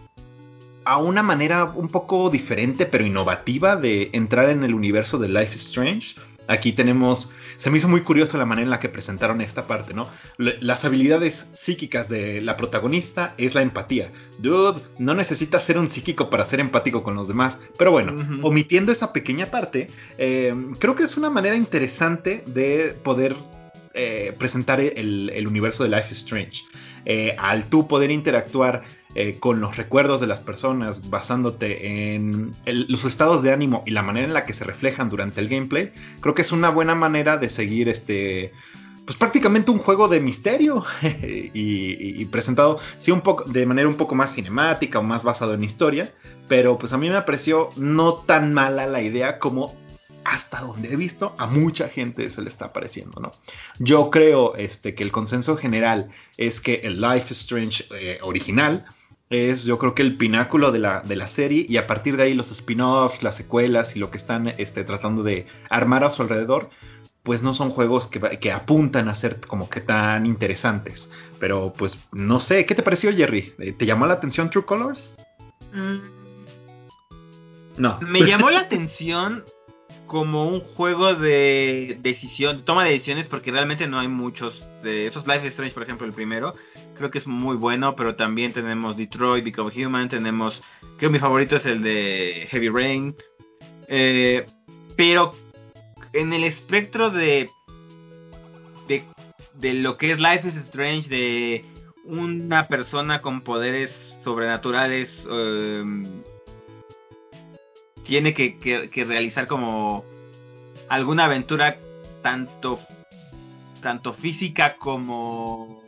a 0.83 0.97
una 0.97 1.23
manera 1.23 1.65
un 1.65 1.89
poco 1.89 2.29
diferente, 2.29 2.85
pero 2.85 3.05
innovativa 3.05 3.75
de 3.75 4.09
entrar 4.13 4.49
en 4.49 4.63
el 4.63 4.73
universo 4.73 5.17
de 5.17 5.29
Life 5.29 5.53
is 5.53 5.67
Strange. 5.67 6.15
Aquí 6.47 6.73
tenemos 6.73 7.31
se 7.60 7.69
me 7.69 7.78
hizo 7.78 7.88
muy 7.88 8.02
curioso 8.02 8.38
la 8.38 8.45
manera 8.45 8.63
en 8.65 8.69
la 8.72 8.80
que 8.80 8.89
presentaron 8.89 9.41
esta 9.41 9.67
parte, 9.67 9.93
¿no? 9.93 10.10
las 10.38 10.84
habilidades 10.86 11.45
psíquicas 11.54 12.10
de 12.10 12.41
la 12.41 12.58
protagonista 12.58 13.34
es 13.38 13.54
la 13.54 13.62
empatía. 13.62 14.12
Dude, 14.39 14.82
no 14.98 15.13
necesitas 15.13 15.65
ser 15.65 15.78
un 15.78 15.89
psíquico 15.89 16.30
para 16.30 16.45
ser 16.48 16.60
empático 16.60 17.04
con 17.04 17.15
los 17.15 17.28
demás. 17.28 17.60
Pero 17.78 17.91
bueno, 17.91 18.13
omitiendo 18.41 18.91
esa 18.91 19.13
pequeña 19.13 19.52
parte, 19.52 19.89
eh, 20.17 20.56
creo 20.80 20.95
que 20.95 21.04
es 21.04 21.17
una 21.17 21.30
manera 21.30 21.56
interesante 21.56 22.43
de 22.48 22.95
poder 23.04 23.36
eh, 23.93 24.36
presentar 24.38 24.80
el, 24.80 25.45
universo 25.47 25.84
de 25.84 25.89
Life 25.89 26.10
is 26.12 26.17
Strange. 26.17 26.62
Eh, 27.06 27.36
al 27.39 27.69
tú 27.69 27.88
poder 27.88 28.12
interactuar 28.12 28.84
eh, 29.15 29.38
con 29.39 29.62
los 29.62 29.78
recuerdos 29.78 30.21
de 30.21 30.28
las 30.28 30.41
personas, 30.41 31.10
basándote 31.10 32.13
en 32.13 32.56
los 32.65 33.04
estados 33.06 33.41
de 33.41 33.52
ánimo 33.52 33.84
y 33.88 33.91
la 33.91 34.04
manera 34.04 34.28
en 34.28 34.34
la 34.34 34.45
que 34.45 34.54
se 34.54 34.63
reflejan 34.63 35.10
durante 35.10 35.41
el 35.41 35.49
gameplay, 35.49 35.91
creo 36.21 36.36
que 36.36 36.43
es 36.43 36.52
una 36.52 36.69
buena 36.69 36.93
manera 36.93 37.38
de 37.38 37.49
seguir 37.49 37.89
este. 37.89 38.52
Pues 39.06 39.17
prácticamente 39.17 39.71
un 39.71 39.80
juego 39.80 40.08
de 40.08 40.19
misterio 40.19 40.86
y, 41.54 42.23
presentado 42.25 42.80
un 43.08 43.21
poco 43.21 43.45
de 43.45 43.65
manera 43.65 43.88
un 43.88 43.97
poco 43.97 44.13
más 44.13 44.36
cinemática 44.36 44.99
o 44.99 45.04
más 45.04 45.23
basado 45.23 45.56
en 45.56 45.63
historia, 45.63 46.13
pero 46.47 46.78
pues 46.78 46.93
a 46.93 46.97
mí 46.99 47.10
me 47.10 47.19
pareció 47.23 47.71
no 47.75 48.17
tan 48.17 48.54
mala 48.54 48.86
la 48.86 49.02
idea 49.02 49.39
como 49.39 49.73
hasta 50.23 50.62
donde 50.62 50.91
he 50.91 50.95
visto, 50.95 51.36
a 51.38 51.47
mucha 51.47 51.89
gente 51.89 52.29
se 52.29 52.41
le 52.41 52.49
está 52.49 52.71
pareciendo, 52.73 53.19
¿no? 53.19 53.32
Yo 53.79 54.10
creo 54.10 54.55
este, 54.55 54.95
que 54.95 55.03
el 55.03 55.12
consenso 55.12 55.58
general 55.58 56.10
es 56.38 56.60
que 56.62 56.82
el 56.84 57.01
Life 57.01 57.27
is 57.32 57.41
Strange 57.41 57.86
eh, 57.91 58.19
original 58.21 58.86
es 59.29 59.63
yo 59.63 59.77
creo 59.77 59.93
que 59.93 60.01
el 60.01 60.17
pináculo 60.17 60.71
de 60.71 60.79
la, 60.79 61.01
de 61.01 61.15
la 61.15 61.27
serie 61.27 61.65
y 61.67 61.77
a 61.77 61.86
partir 61.86 62.17
de 62.17 62.23
ahí 62.23 62.34
los 62.34 62.51
spin-offs, 62.51 63.21
las 63.21 63.36
secuelas 63.36 63.95
y 63.95 63.99
lo 63.99 64.10
que 64.10 64.17
están 64.17 64.47
este, 64.58 64.84
tratando 64.84 65.23
de 65.23 65.45
armar 65.69 66.03
a 66.03 66.10
su 66.10 66.23
alrededor, 66.23 66.69
pues 67.23 67.43
no 67.43 67.53
son 67.53 67.69
juegos 67.69 68.08
que, 68.08 68.39
que, 68.39 68.51
apuntan 68.51 69.08
a 69.08 69.15
ser 69.15 69.39
como 69.41 69.69
que 69.69 69.82
tan 69.82 70.25
interesantes. 70.25 71.10
Pero 71.39 71.73
pues 71.77 71.95
no 72.12 72.39
sé, 72.39 72.65
¿qué 72.65 72.73
te 72.73 72.82
pareció 72.82 73.15
Jerry? 73.15 73.53
¿Te 73.77 73.86
llamó 73.86 74.08
la 74.08 74.15
atención 74.15 74.49
True 74.49 74.65
Colors? 74.65 75.15
Mm. 75.73 76.19
No. 77.77 77.99
Me 78.01 78.21
llamó 78.21 78.49
la 78.51 78.62
atención 78.62 79.43
como 80.10 80.48
un 80.48 80.62
juego 80.62 81.13
de 81.13 81.98
decisión, 82.02 82.65
toma 82.65 82.84
de 82.84 82.93
decisiones, 82.93 83.28
porque 83.28 83.52
realmente 83.52 83.88
no 83.88 84.00
hay 84.00 84.08
muchos 84.08 84.60
de 84.82 85.06
esos. 85.06 85.26
Life 85.28 85.45
is 85.45 85.52
Strange, 85.52 85.76
por 85.76 85.84
ejemplo, 85.84 86.08
el 86.08 86.13
primero, 86.13 86.56
creo 86.98 87.12
que 87.12 87.19
es 87.19 87.28
muy 87.28 87.56
bueno, 87.56 87.95
pero 87.95 88.15
también 88.15 88.52
tenemos 88.52 88.98
Detroit, 88.98 89.45
Become 89.45 89.72
Human, 89.86 90.10
tenemos, 90.10 90.60
creo 90.98 90.98
que 90.98 91.10
mi 91.10 91.19
favorito 91.19 91.58
es 91.58 91.65
el 91.67 91.84
de 91.84 92.48
Heavy 92.50 92.69
Rain, 92.69 93.15
eh, 93.88 94.48
pero 94.98 95.36
en 96.13 96.34
el 96.34 96.43
espectro 96.43 97.12
de, 97.12 97.52
de, 98.88 99.04
de 99.54 99.74
lo 99.76 99.95
que 99.98 100.12
es 100.12 100.19
Life 100.19 100.48
is 100.48 100.56
Strange, 100.56 101.08
de 101.08 101.65
una 102.04 102.67
persona 102.67 103.22
con 103.22 103.41
poderes 103.41 103.91
sobrenaturales, 104.24 105.08
eh, 105.30 105.84
tiene 108.10 108.34
que, 108.34 108.89
realizar 109.06 109.45
como 109.45 110.04
alguna 110.89 111.26
aventura 111.26 111.78
tanto 112.24 112.80
tanto 113.84 114.13
física 114.13 114.78
como 114.78 115.84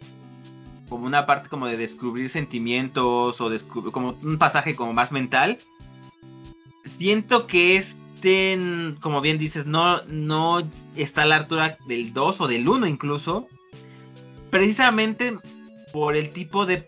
como 0.87 1.07
una 1.07 1.25
parte 1.25 1.49
como 1.49 1.65
de 1.65 1.77
descubrir 1.77 2.29
sentimientos 2.29 3.41
o 3.41 3.49
descubrir 3.49 3.91
como 3.91 4.11
un 4.21 4.37
pasaje 4.37 4.75
como 4.75 4.93
más 4.93 5.11
mental. 5.11 5.57
Siento 6.99 7.47
que 7.47 7.77
este 7.77 8.47
como 9.01 9.21
bien 9.21 9.39
dices 9.39 9.65
no 9.65 10.03
no 10.03 10.61
está 10.95 11.23
a 11.23 11.25
la 11.25 11.37
altura 11.37 11.77
del 11.87 12.13
2 12.13 12.39
o 12.39 12.47
del 12.47 12.69
1 12.69 12.85
incluso. 12.85 13.47
Precisamente 14.51 15.37
por 15.91 16.15
el 16.15 16.33
tipo 16.33 16.67
de 16.67 16.85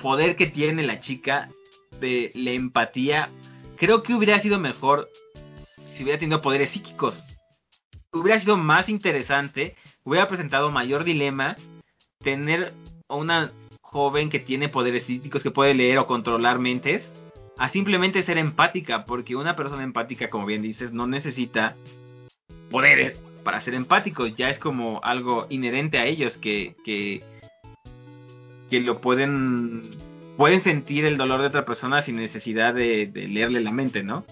poder 0.00 0.36
que 0.36 0.46
tiene 0.46 0.84
la 0.84 1.00
chica 1.00 1.50
de 2.00 2.30
la 2.34 2.52
empatía 2.52 3.28
Creo 3.82 4.04
que 4.04 4.14
hubiera 4.14 4.38
sido 4.38 4.60
mejor 4.60 5.08
si 5.96 6.04
hubiera 6.04 6.16
tenido 6.16 6.40
poderes 6.40 6.70
psíquicos. 6.70 7.20
Hubiera 8.12 8.38
sido 8.38 8.56
más 8.56 8.88
interesante, 8.88 9.74
hubiera 10.04 10.28
presentado 10.28 10.70
mayor 10.70 11.02
dilema 11.02 11.56
tener 12.22 12.74
una 13.08 13.50
joven 13.80 14.30
que 14.30 14.38
tiene 14.38 14.68
poderes 14.68 15.06
psíquicos 15.06 15.42
que 15.42 15.50
puede 15.50 15.74
leer 15.74 15.98
o 15.98 16.06
controlar 16.06 16.60
mentes 16.60 17.02
a 17.58 17.70
simplemente 17.70 18.22
ser 18.22 18.38
empática, 18.38 19.04
porque 19.04 19.34
una 19.34 19.56
persona 19.56 19.82
empática, 19.82 20.30
como 20.30 20.46
bien 20.46 20.62
dices, 20.62 20.92
no 20.92 21.08
necesita 21.08 21.74
poderes 22.70 23.18
para 23.42 23.62
ser 23.62 23.74
empáticos, 23.74 24.36
ya 24.36 24.48
es 24.48 24.60
como 24.60 25.00
algo 25.02 25.48
inherente 25.50 25.98
a 25.98 26.06
ellos 26.06 26.38
que, 26.38 26.76
que 26.84 27.20
lo 28.80 29.00
pueden 29.00 30.01
pueden 30.36 30.62
sentir 30.62 31.04
el 31.04 31.16
dolor 31.16 31.40
de 31.40 31.48
otra 31.48 31.64
persona 31.64 32.02
sin 32.02 32.16
necesidad 32.16 32.74
de, 32.74 33.10
leerle 33.14 33.60
la 33.60 33.72
mente, 33.72 34.02
¿no? 34.02 34.24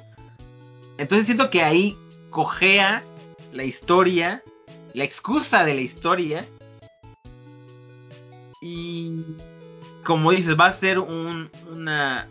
Entonces 0.98 1.26
siento 1.26 1.50
que 1.50 1.62
ahí 1.62 1.96
cojea 2.30 3.04
la 3.52 3.64
historia, 3.64 4.42
la 4.94 5.04
excusa 5.04 5.64
de 5.64 5.74
la 5.74 5.80
historia. 5.80 6.46
Y 8.62 9.22
como 10.04 10.32
dices, 10.32 10.58
va 10.58 10.66
a 10.66 10.80
ser 10.80 10.98
un, 10.98 11.50
una, 11.70 12.28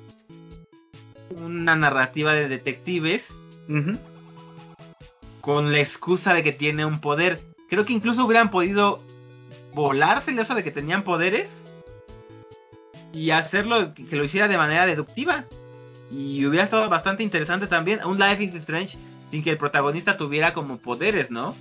una 1.38 1.76
narrativa 1.76 2.34
de 2.34 2.48
detectives 2.48 3.24
con 5.42 5.72
la 5.72 5.80
excusa 5.80 6.34
de 6.34 6.44
que 6.44 6.54
tiene 6.54 6.86
un 6.86 7.02
poder. 7.02 7.42
Creo 7.70 7.86
que 7.86 7.94
incluso 7.94 8.26
hubieran 8.26 8.50
podido 8.50 9.04
volarse 9.74 10.32
el 10.32 10.38
de 10.38 10.64
que 10.64 10.72
tenían 10.72 11.04
poderes 11.04 11.48
y 13.14 13.32
hacerlo 13.32 13.94
que 13.94 14.16
lo 14.16 14.24
hiciera 14.24 14.48
de 14.48 14.58
manera 14.58 14.86
deductiva. 14.86 15.46
Y 16.12 16.46
hubiera 16.46 16.66
estado 16.66 16.90
bastante 16.90 17.24
interesante 17.24 17.68
también 17.68 18.00
un 18.06 18.18
Life 18.18 18.44
is 18.44 18.56
Strange 18.56 18.98
sin 19.30 19.44
que 19.44 19.52
el 19.52 19.58
protagonista 19.58 20.18
tuviera 20.18 20.54
como 20.54 20.78
poderes, 20.78 21.30
¿no? 21.30 21.56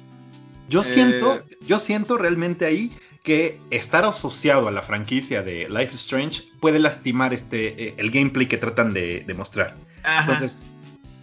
Yo 0.68 0.82
siento, 0.84 1.36
eh, 1.36 1.42
yo 1.66 1.78
siento 1.78 2.18
realmente 2.18 2.66
ahí 2.66 2.92
que 3.22 3.60
estar 3.70 4.04
asociado 4.04 4.68
a 4.68 4.70
la 4.70 4.82
franquicia 4.82 5.42
de 5.42 5.68
Life 5.68 5.94
is 5.94 6.00
Strange 6.00 6.44
puede 6.60 6.78
lastimar 6.78 7.34
este 7.34 7.88
eh, 7.88 7.94
el 7.98 8.10
gameplay 8.10 8.46
que 8.46 8.58
tratan 8.58 8.92
de, 8.92 9.24
mostrar. 9.36 9.74
Entonces, 10.04 10.56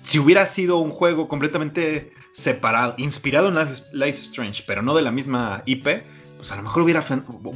si 0.04 0.20
hubiera 0.20 0.48
sido 0.54 0.78
un 0.78 0.92
juego 0.92 1.28
completamente 1.28 2.12
separado, 2.34 2.96
inspirado 2.98 3.50
en 3.50 3.56
Life, 3.94 4.20
is 4.20 4.28
Strange, 4.28 4.64
pero 4.68 4.82
no 4.82 4.96
de 4.96 5.02
la 5.02 5.12
misma 5.12 5.64
IP, 5.66 5.88
pues 6.46 6.52
a 6.52 6.58
lo 6.58 6.62
mejor 6.62 6.84
hubiera 6.84 7.04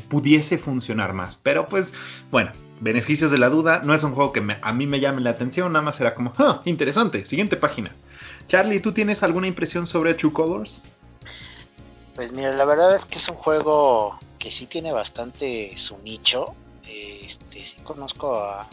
pudiese 0.10 0.58
funcionar 0.58 1.13
más. 1.13 1.38
Pero 1.43 1.67
pues, 1.67 1.86
bueno, 2.32 2.54
beneficios 2.80 3.30
de 3.30 3.38
la 3.38 3.47
duda, 3.47 3.82
no 3.84 3.93
es 3.93 4.02
un 4.02 4.15
juego 4.15 4.34
que 4.34 4.43
a 4.60 4.73
mí 4.73 4.88
me 4.88 4.99
llame 4.99 5.21
la 5.21 5.30
atención, 5.30 5.71
nada 5.71 5.86
más 5.86 5.97
será 5.97 6.15
como, 6.15 6.34
ah, 6.39 6.63
interesante, 6.65 7.23
siguiente 7.25 7.56
página. 7.56 7.91
Charlie, 8.47 8.80
¿tú 8.80 8.91
tienes 8.91 9.21
alguna 9.21 9.45
impresión 9.45 9.86
sobre 9.86 10.15
True 10.15 10.34
Colors? 10.34 10.82
Pues 12.15 12.32
mira, 12.32 12.52
la 12.54 12.65
verdad 12.65 12.95
es 12.95 13.06
que 13.06 13.19
es 13.19 13.30
un 13.30 13.36
juego 13.36 14.17
que 14.39 14.49
sí 14.49 14.65
tiene 14.65 14.91
bastante 14.91 15.78
su 15.78 15.99
nicho. 15.99 16.56
Este, 16.84 17.60
sí 17.60 17.82
conozco 17.84 18.39
a, 18.39 18.67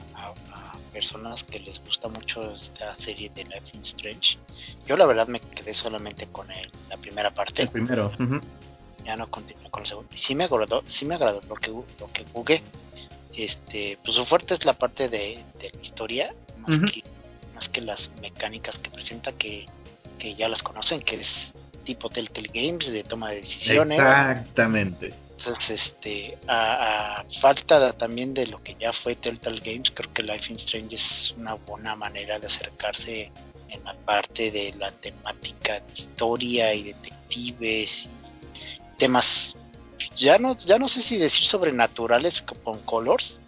personas 0.95 1.45
que 1.45 1.59
les 1.59 1.79
gusta 1.85 2.09
mucho 2.09 2.55
esta 2.55 2.95
serie 2.95 3.31
de 3.35 3.45
Life 3.45 3.77
Strange. 3.83 4.39
Yo 4.87 4.97
la 4.97 5.05
verdad 5.05 5.29
me 5.29 5.41
quedé 5.41 5.75
solamente 5.75 6.27
con 6.29 6.49
la 6.89 6.97
primera 6.97 7.35
parte. 7.35 7.61
El 7.61 7.69
primero 7.69 8.11
ya 9.07 9.17
no 9.17 9.31
continué 9.31 9.71
con 9.71 9.83
el 9.83 9.89
segundo. 9.89 10.11
Y 10.15 10.19
sí 10.19 10.35
me 10.35 10.45
agradó, 10.45 10.83
sí 10.89 11.05
me 11.05 11.15
agradó 11.15 11.41
lo 11.49 11.55
que, 11.55 11.71
lo 11.71 12.13
que 12.13 12.25
jugué. 12.33 12.63
Este, 13.37 13.99
pues 14.03 14.17
su 14.17 14.25
fuerte 14.25 14.55
es 14.55 14.65
la 14.65 14.75
parte 14.75 15.09
de, 15.09 15.45
la 15.61 15.83
historia, 15.83 16.35
más, 16.59 16.81
que, 16.91 17.05
más 17.55 17.69
que 17.69 17.81
las 17.83 18.11
mecánicas 18.21 18.77
que 18.79 18.91
presenta, 18.91 19.33
que, 19.33 19.67
que 20.19 20.35
ya 20.35 20.49
las 20.49 20.63
conocen, 20.63 21.01
que 21.01 21.17
es 21.17 21.53
tipo 21.85 22.09
Telltale 22.09 22.51
Games, 22.53 22.87
de 22.91 23.05
toma 23.05 23.31
de 23.31 23.43
decisiones. 23.43 23.99
Exactamente. 23.99 25.15
Entonces, 25.39 25.87
este, 25.87 26.39
a, 26.49 27.25
falta 27.41 27.93
también 27.93 28.33
de 28.33 28.47
lo 28.47 28.63
que 28.63 28.75
ya 28.81 28.93
fue 28.93 29.17
Telltale 29.17 29.61
Games, 29.61 29.93
creo 29.95 30.13
que 30.13 30.23
Life 30.23 30.51
in 30.51 30.57
Strange 30.57 30.97
es 30.97 31.35
una 31.37 31.55
buena 31.55 31.95
manera 31.95 32.39
de 32.39 32.47
acercarse 32.47 33.31
en 33.69 33.85
la 33.85 33.95
parte 33.95 34.51
de 34.51 34.75
la 34.79 34.93
temática 34.93 35.81
de 35.81 35.93
historia 35.95 36.73
y 36.73 36.85
detectives 36.85 38.09
temas 38.99 39.57
ya 40.15 40.39
no 40.39 40.57
ya 40.59 40.79
no 40.79 40.89
sé 40.89 41.03
si 41.03 41.17
decir 41.17 41.45
sobrenaturales 41.45 42.43
con 42.43 42.81
colors 42.81 43.39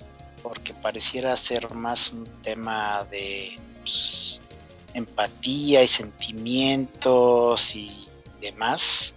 porque 0.42 0.74
pareciera 0.74 1.36
ser 1.36 1.74
más 1.74 2.10
un 2.12 2.26
tema 2.42 3.04
de 3.10 3.58
pues, 3.82 4.40
empatía 4.94 5.82
y 5.82 5.88
sentimientos 5.88 7.74
y 7.74 8.08
demás 8.40 9.12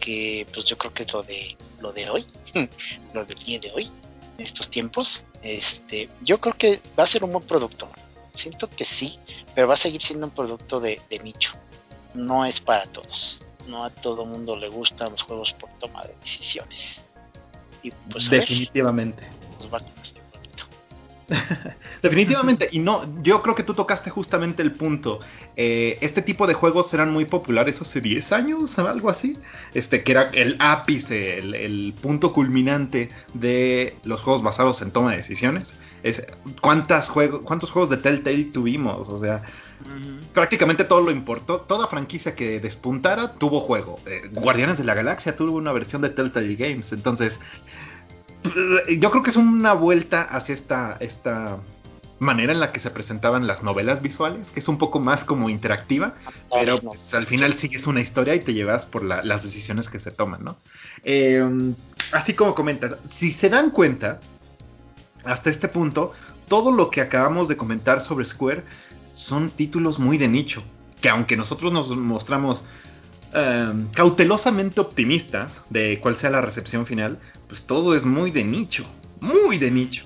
que 0.00 0.46
pues 0.52 0.66
yo 0.66 0.76
creo 0.76 0.92
que 0.92 1.04
es 1.04 1.12
lo 1.12 1.22
de 1.22 1.56
lo 1.82 1.92
de 1.92 2.08
hoy, 2.08 2.26
lo 3.12 3.24
del 3.24 3.38
día 3.44 3.58
de 3.58 3.72
hoy, 3.72 3.90
en 4.38 4.46
estos 4.46 4.70
tiempos. 4.70 5.22
Este, 5.42 6.08
yo 6.22 6.40
creo 6.40 6.56
que 6.56 6.80
va 6.98 7.04
a 7.04 7.08
ser 7.08 7.24
un 7.24 7.32
buen 7.32 7.46
producto. 7.46 7.90
Siento 8.34 8.70
que 8.70 8.84
sí, 8.84 9.18
pero 9.54 9.68
va 9.68 9.74
a 9.74 9.78
seguir 9.78 10.00
siendo 10.00 10.26
un 10.26 10.32
producto 10.32 10.80
de, 10.80 11.00
nicho. 11.22 11.52
No 12.14 12.44
es 12.46 12.60
para 12.60 12.86
todos. 12.86 13.42
No 13.66 13.84
a 13.84 13.90
todo 13.90 14.24
mundo 14.26 14.56
le 14.56 14.68
gustan 14.68 15.12
los 15.12 15.22
juegos 15.22 15.52
por 15.54 15.70
toma 15.78 16.02
de 16.02 16.14
decisiones. 16.20 17.02
Y 17.82 17.90
pues 18.10 18.30
definitivamente. 18.30 19.28
Pues 19.58 19.72
va 19.72 19.80
Definitivamente, 22.02 22.68
y 22.72 22.78
no, 22.78 23.22
yo 23.22 23.42
creo 23.42 23.54
que 23.54 23.62
tú 23.62 23.74
tocaste 23.74 24.10
justamente 24.10 24.62
el 24.62 24.72
punto. 24.72 25.20
Eh, 25.56 25.98
este 26.00 26.22
tipo 26.22 26.46
de 26.46 26.54
juegos 26.54 26.92
eran 26.94 27.12
muy 27.12 27.24
populares 27.24 27.80
hace 27.80 28.00
10 28.00 28.32
años, 28.32 28.78
algo 28.78 29.10
así. 29.10 29.38
Este, 29.74 30.02
que 30.02 30.12
era 30.12 30.30
el 30.32 30.56
ápice, 30.58 31.38
el, 31.38 31.94
punto 32.00 32.32
culminante 32.32 33.10
de 33.34 33.96
los 34.04 34.20
juegos 34.20 34.42
basados 34.42 34.82
en 34.82 34.90
toma 34.90 35.10
de 35.10 35.18
decisiones. 35.18 35.72
Es, 36.02 36.22
¿cuántas 36.60 37.08
¿Cuántos 37.10 37.70
juegos 37.70 37.90
de 37.90 37.98
Telltale 37.98 38.44
tuvimos? 38.46 39.08
O 39.08 39.18
sea, 39.18 39.42
prácticamente 40.32 40.84
todo 40.84 41.00
lo 41.00 41.10
importó. 41.10 41.60
Toda 41.60 41.86
franquicia 41.86 42.34
que 42.34 42.60
despuntara 42.60 43.34
tuvo 43.34 43.60
juego. 43.60 44.00
Eh, 44.06 44.28
Guardianes 44.32 44.78
de 44.78 44.84
la 44.84 44.94
Galaxia 44.94 45.36
tuvo 45.36 45.56
una 45.56 45.72
versión 45.72 46.02
de 46.02 46.10
Telltale 46.10 46.56
Games. 46.56 46.92
Entonces, 46.92 47.32
yo 48.98 49.10
creo 49.10 49.22
que 49.22 49.30
es 49.30 49.36
una 49.36 49.72
vuelta 49.72 50.22
hacia 50.22 50.54
esta, 50.54 50.96
esta 51.00 51.58
manera 52.18 52.52
en 52.52 52.60
la 52.60 52.72
que 52.72 52.80
se 52.80 52.90
presentaban 52.90 53.46
las 53.46 53.62
novelas 53.62 54.00
visuales, 54.00 54.48
que 54.52 54.60
es 54.60 54.68
un 54.68 54.78
poco 54.78 55.00
más 55.00 55.24
como 55.24 55.50
interactiva, 55.50 56.14
pero 56.52 56.80
pues, 56.80 57.12
al 57.12 57.26
final 57.26 57.58
sigues 57.58 57.86
una 57.86 58.00
historia 58.00 58.34
y 58.34 58.40
te 58.40 58.54
llevas 58.54 58.86
por 58.86 59.02
las 59.04 59.42
decisiones 59.42 59.88
que 59.88 59.98
se 59.98 60.12
toman, 60.12 60.44
¿no? 60.44 60.56
Em, 61.02 61.74
así 62.12 62.34
como 62.34 62.54
comentas, 62.54 62.94
si 63.18 63.32
se 63.32 63.48
dan 63.48 63.70
cuenta, 63.70 64.20
hasta 65.24 65.50
este 65.50 65.68
punto, 65.68 66.12
todo 66.48 66.70
lo 66.70 66.90
que 66.90 67.00
acabamos 67.00 67.48
de 67.48 67.56
comentar 67.56 68.00
sobre 68.02 68.24
Square 68.24 68.62
son 69.14 69.50
títulos 69.50 69.98
muy 69.98 70.18
de 70.18 70.28
nicho, 70.28 70.62
que 71.00 71.08
aunque 71.08 71.36
nosotros 71.36 71.72
nos 71.72 71.88
mostramos 71.96 72.64
Em, 73.34 73.90
cautelosamente 73.92 74.78
optimistas 74.78 75.50
de 75.70 75.98
cuál 76.00 76.16
sea 76.16 76.28
la 76.28 76.42
recepción 76.42 76.84
final, 76.84 77.18
pues 77.48 77.62
todo 77.62 77.96
es 77.96 78.04
muy 78.04 78.30
de 78.30 78.44
nicho, 78.44 78.84
muy 79.20 79.56
de 79.56 79.70
nicho. 79.70 80.04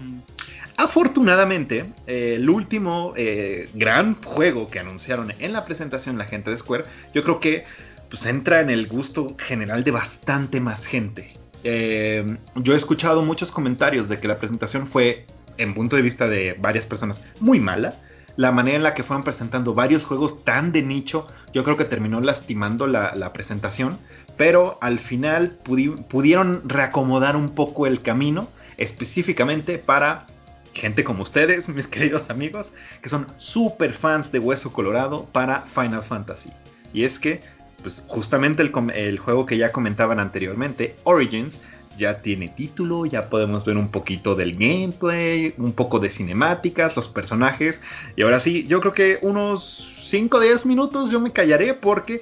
Afortunadamente, 0.77 1.87
el 2.07 2.49
último 2.49 3.15
eh, 3.17 3.69
gran 3.75 4.23
juego 4.23 4.69
que 4.71 4.79
anunciaron 4.79 5.33
en 5.37 5.53
la 5.53 5.65
presentación 5.65 6.19
la 6.19 6.27
gente 6.27 6.51
de 6.51 6.59
Square, 6.59 6.85
yo 7.15 7.25
creo 7.25 7.41
que 7.41 7.65
pues 8.09 8.25
entra 8.27 8.61
en 8.61 8.71
el 8.71 8.87
gusto 8.87 9.35
general 9.37 9.83
de 9.83 9.91
bastante 9.91 10.61
más 10.61 10.85
gente. 10.85 11.33
Em, 11.65 12.39
yo 12.55 12.75
he 12.75 12.77
escuchado 12.77 13.23
muchos 13.23 13.51
comentarios 13.51 14.09
de 14.09 14.21
que 14.21 14.29
la 14.29 14.39
presentación 14.39 14.87
fue, 14.87 15.27
en 15.59 15.75
punto 15.75 15.97
de 15.97 16.03
vista 16.03 16.29
de 16.29 16.55
varias 16.61 16.87
personas, 16.87 17.21
muy 17.41 17.59
mala 17.59 17.97
la 18.37 18.53
manera 18.53 18.76
en 18.76 18.82
la 18.82 18.95
que 18.95 19.03
fueron 19.03 19.24
presentando 19.24 19.74
varios 19.74 20.05
juegos 20.05 20.45
tan 20.45 20.72
de 20.72 20.82
nicho, 20.82 21.26
yo 21.53 21.64
creo 21.64 21.76
que 21.76 21.84
terminó 21.84 22.20
lastimando 22.20 22.87
la, 22.87 23.32
presentación, 23.32 23.99
pero 24.37 24.78
al 24.80 24.99
final 25.01 25.59
pudieron 25.64 26.68
reacomodar 26.68 27.37
un 27.37 27.55
poco 27.55 27.87
el 27.87 28.03
camino, 28.03 28.49
específicamente 28.76 29.78
para 29.78 30.26
gente 30.74 31.05
como 31.05 31.22
ustedes, 31.22 31.68
mis 31.70 31.87
queridos 31.87 32.28
amigos, 32.30 32.70
que 33.03 33.09
son 33.09 33.26
super 33.39 33.95
fans 33.95 34.30
de 34.30 34.39
Hueso 34.39 34.72
Colorado 34.72 35.26
para 35.32 35.62
Final 35.74 36.03
Fantasy. 36.03 36.51
Y 36.93 37.05
es 37.05 37.18
que, 37.18 37.41
pues 37.82 38.03
justamente 38.07 38.62
el, 38.62 38.72
el 38.95 39.18
juego 39.18 39.47
que 39.47 39.57
ya 39.57 39.72
comentaban 39.72 40.20
anteriormente, 40.20 40.97
Origins, 41.05 41.59
ya 41.97 42.22
tiene 42.22 42.49
título, 42.49 43.07
ya 43.07 43.28
podemos 43.28 43.64
ver 43.64 43.76
un 43.76 43.90
poquito 43.90 44.34
del 44.34 44.53
gameplay, 44.53 45.55
un 45.59 45.72
poco 45.72 45.99
de 45.99 46.11
cinemáticas, 46.11 46.97
los 46.97 47.09
personajes. 47.09 47.80
Y 48.16 48.22
ahora 48.22 48.40
sí, 48.40 48.66
yo 48.66 48.80
creo 48.80 48.92
que 48.92 49.18
unos 49.22 49.92
5 50.11 50.36
o 50.36 50.40
10 50.40 50.66
minutos 50.66 51.11
yo 51.11 51.20
me 51.20 51.32
callaré 51.32 51.74
porque 51.74 52.20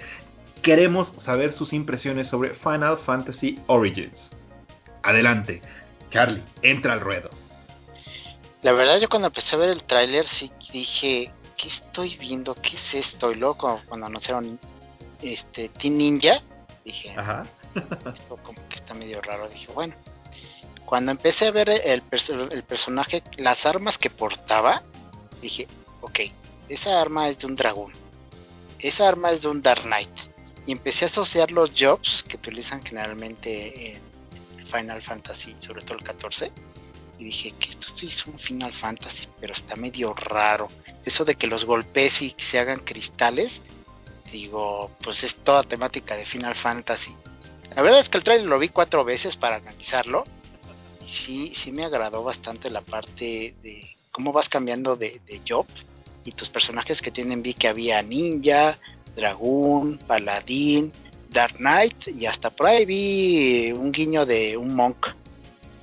queremos 0.63 1.13
saber 1.23 1.53
sus 1.53 1.73
impresiones 1.73 2.29
sobre 2.29 2.55
Final 2.55 2.99
Fantasy 2.99 3.59
Origins. 3.67 4.31
Adelante, 5.03 5.61
Charlie, 6.11 6.43
entra 6.63 6.95
al 6.95 7.01
ruedo. 7.01 7.31
La 8.63 8.73
verdad 8.73 8.99
yo 8.99 9.09
cuando 9.09 9.29
empecé 9.29 9.57
a 9.57 9.59
ver 9.59 9.69
el 9.69 9.85
tráiler 9.85 10.25
sí 10.25 10.51
dije, 10.73 11.31
¿qué 11.57 11.69
estoy 11.69 12.17
viendo? 12.17 12.55
¿Qué 12.55 12.77
es 12.77 13.07
esto? 13.07 13.31
Y 13.31 13.35
luego 13.35 13.59
cuando, 13.87 14.07
anunciaron 14.07 14.59
este 15.21 15.69
Team 15.69 15.99
Ninja, 15.99 16.41
dije, 16.85 17.15
Ajá 17.17 17.45
como 18.43 18.69
que 18.69 18.77
está 18.77 18.95
medio 18.95 19.21
raro. 19.21 19.49
Dije, 19.49 19.71
bueno, 19.73 19.95
cuando 20.85 21.13
empecé 21.13 21.47
a 21.47 21.51
ver 21.51 21.69
el, 21.69 22.03
el 22.51 22.63
personaje, 22.65 23.23
las 23.37 23.65
armas 23.67 23.99
que 23.99 24.11
portaba, 24.11 24.83
dije, 25.41 25.67
ok, 26.01 26.21
esa 26.69 27.01
arma 27.01 27.29
es 27.29 27.39
de 27.39 27.47
un 27.47 27.57
dragón, 27.57 27.93
esa 28.79 29.09
arma 29.09 29.31
es 29.31 29.41
de 29.43 29.49
un 29.49 29.63
Dark 29.63 29.83
Knight. 29.83 30.11
Y 30.67 30.73
empecé 30.73 31.05
a 31.05 31.09
asociar 31.09 31.51
los 31.51 31.73
jobs 31.79 32.25
que 32.27 32.37
utilizan 32.37 32.83
generalmente 32.83 33.93
en 33.93 34.03
Final 34.71 35.03
Fantasy, 35.03 35.55
sobre 35.61 35.83
todo 35.83 35.99
el 35.99 36.05
14. 36.05 36.51
Y 37.19 37.25
dije 37.25 37.53
que 37.59 37.71
esto 37.71 37.89
sí 37.95 38.07
es 38.09 38.27
un 38.27 38.39
Final 38.39 38.73
Fantasy, 38.73 39.29
pero 39.41 39.53
está 39.53 39.77
medio 39.77 40.15
raro. 40.15 40.69
Eso 41.05 41.25
de 41.25 41.35
que 41.35 41.47
los 41.47 41.65
golpes 41.65 42.21
y 42.23 42.35
se 42.51 42.59
hagan 42.59 42.81
cristales, 42.81 43.61
digo, 44.33 44.91
pues 45.03 45.23
es 45.23 45.37
toda 45.37 45.63
temática 45.63 46.17
de 46.17 46.27
Final 46.27 46.55
Fantasy. 46.55 47.15
La 47.75 47.83
verdad 47.83 48.01
es 48.01 48.09
que 48.09 48.19
el 48.19 48.25
trailer 48.25 48.47
lo 48.47 48.59
vi 48.59 48.69
cuatro 48.69 49.05
veces 49.05 49.37
para 49.37 49.57
analizarlo. 49.57 50.25
Y 51.05 51.09
sí, 51.09 51.53
sí 51.57 51.73
me 51.73 51.85
agradó 51.85 52.23
bastante 52.23 52.71
la 52.71 52.81
parte 52.81 53.55
de 53.63 53.91
cómo 54.11 54.33
vas 54.33 54.49
cambiando 54.49 54.97
de, 54.97 55.21
job. 55.49 55.67
Y 56.25 56.33
tus 56.33 56.49
personajes 56.49 57.03
que 57.03 57.11
tienen, 57.11 57.43
vi 57.43 57.55
que 57.55 57.69
había 57.69 58.01
ninja, 58.03 58.79
dragón, 59.15 59.99
paladín, 60.07 60.93
Dark 61.29 61.57
Knight 61.57 62.09
y 62.09 62.27
hasta 62.27 62.51
por 62.51 62.69
ahí 62.69 62.87
vi 62.87 63.73
un 63.73 63.93
guiño 63.93 64.25
de 64.25 64.57
un 64.57 64.75
monk. 64.75 65.09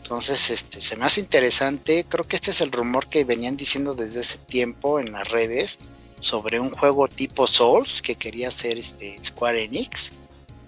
Entonces, 0.02 0.50
este, 0.50 0.82
se 0.82 0.96
me 0.96 1.06
hace 1.06 1.20
interesante. 1.20 2.06
Creo 2.08 2.26
que 2.26 2.38
este 2.38 2.52
es 2.52 2.62
el 2.62 2.72
rumor 2.72 3.08
que 3.08 3.24
venían 3.24 3.58
diciendo 3.58 3.94
desde 3.94 4.22
ese 4.22 4.38
tiempo 4.40 5.00
en 5.00 5.12
las 5.12 5.30
redes 5.30 5.78
sobre 6.22 6.60
un 6.60 6.72
juego 6.72 7.08
tipo 7.08 7.48
Souls 7.48 8.02
que 8.02 8.16
quería 8.16 8.50
hacer 8.50 8.78
este 8.78 9.20
Square 9.26 9.64
Enix 9.64 10.12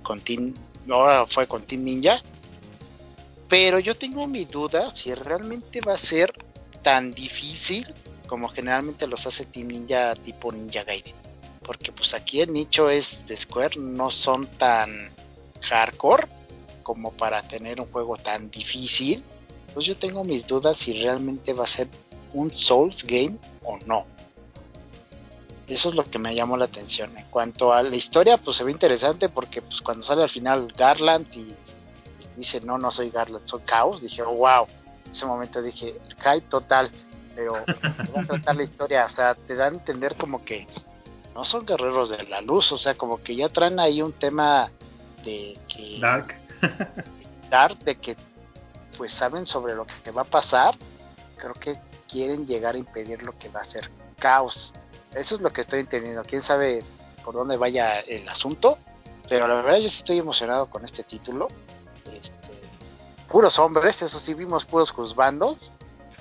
con 0.01 0.19
Team 0.21 0.53
ahora 0.89 1.25
fue 1.27 1.47
con 1.47 1.63
Team 1.63 1.83
Ninja. 1.83 2.21
Pero 3.49 3.79
yo 3.79 3.95
tengo 3.95 4.27
mi 4.27 4.45
duda 4.45 4.95
si 4.95 5.13
realmente 5.13 5.81
va 5.81 5.93
a 5.93 5.99
ser 5.99 6.33
tan 6.81 7.11
difícil 7.11 7.93
como 8.27 8.49
generalmente 8.49 9.07
los 9.07 9.25
hace 9.27 9.45
Team 9.45 9.67
Ninja 9.67 10.15
tipo 10.15 10.51
Ninja 10.51 10.83
Gaiden. 10.83 11.15
Porque 11.63 11.91
pues 11.91 12.13
aquí 12.13 12.41
el 12.41 12.51
nicho 12.51 12.89
es 12.89 13.07
de 13.27 13.37
Square, 13.37 13.79
no 13.79 14.11
son 14.11 14.47
tan 14.57 15.11
hardcore 15.61 16.27
como 16.83 17.11
para 17.11 17.41
tener 17.43 17.79
un 17.79 17.91
juego 17.91 18.17
tan 18.17 18.51
difícil. 18.51 19.23
Pues 19.73 19.85
yo 19.85 19.97
tengo 19.97 20.23
mis 20.23 20.45
dudas 20.45 20.77
si 20.77 20.93
realmente 21.01 21.53
va 21.53 21.63
a 21.63 21.67
ser 21.67 21.87
un 22.33 22.51
Souls 22.51 23.03
game 23.03 23.37
o 23.63 23.77
no. 23.85 24.05
Eso 25.67 25.89
es 25.89 25.95
lo 25.95 26.09
que 26.09 26.19
me 26.19 26.35
llamó 26.35 26.57
la 26.57 26.65
atención. 26.65 27.17
En 27.17 27.25
cuanto 27.29 27.73
a 27.73 27.83
la 27.83 27.95
historia, 27.95 28.37
pues 28.37 28.57
se 28.57 28.63
ve 28.63 28.71
interesante 28.71 29.29
porque 29.29 29.61
pues 29.61 29.81
cuando 29.81 30.05
sale 30.05 30.23
al 30.23 30.29
final 30.29 30.73
Garland 30.75 31.27
y 31.33 31.55
dice, 32.35 32.59
no, 32.61 32.77
no 32.77 32.91
soy 32.91 33.09
Garland, 33.09 33.47
soy 33.47 33.61
Chaos, 33.65 34.01
dije, 34.01 34.21
oh, 34.23 34.33
wow. 34.33 34.67
En 35.05 35.11
ese 35.11 35.25
momento 35.25 35.61
dije, 35.61 35.99
hype 36.17 36.47
total, 36.49 36.91
pero 37.35 37.53
va 38.15 38.21
a 38.21 38.25
tratar 38.25 38.55
la 38.55 38.63
historia, 38.63 39.05
o 39.05 39.09
sea, 39.09 39.35
te 39.35 39.55
da 39.55 39.65
a 39.65 39.69
entender 39.69 40.15
como 40.15 40.43
que 40.43 40.67
no 41.33 41.45
son 41.45 41.65
guerreros 41.65 42.09
de 42.09 42.23
la 42.23 42.41
luz, 42.41 42.71
o 42.71 42.77
sea, 42.77 42.95
como 42.95 43.21
que 43.23 43.35
ya 43.35 43.49
traen 43.49 43.79
ahí 43.79 44.01
un 44.01 44.13
tema 44.13 44.71
de 45.23 45.57
que... 45.67 45.99
Dark. 45.99 46.35
dark, 47.49 47.79
de 47.79 47.95
que 47.95 48.17
pues 48.97 49.11
saben 49.11 49.45
sobre 49.45 49.75
lo 49.75 49.85
que 50.03 50.11
va 50.11 50.21
a 50.21 50.25
pasar, 50.25 50.75
creo 51.37 51.53
que 51.55 51.79
quieren 52.07 52.45
llegar 52.45 52.75
a 52.75 52.77
impedir 52.77 53.23
lo 53.23 53.37
que 53.37 53.49
va 53.49 53.61
a 53.61 53.65
ser 53.65 53.89
caos. 54.19 54.73
Eso 55.15 55.35
es 55.35 55.41
lo 55.41 55.51
que 55.51 55.61
estoy 55.61 55.79
entendiendo. 55.81 56.23
Quién 56.23 56.41
sabe 56.41 56.83
por 57.23 57.33
dónde 57.33 57.57
vaya 57.57 57.99
el 57.99 58.27
asunto. 58.27 58.77
Pero 59.29 59.47
la 59.47 59.55
verdad 59.55 59.77
yo 59.77 59.87
estoy 59.87 60.17
emocionado 60.17 60.69
con 60.69 60.83
este 60.83 61.03
título. 61.03 61.47
Este, 62.05 62.69
puros 63.29 63.57
hombres, 63.59 64.01
eso 64.01 64.19
sí, 64.19 64.33
vimos 64.33 64.65
puros 64.65 64.91
juzbandos. 64.91 65.71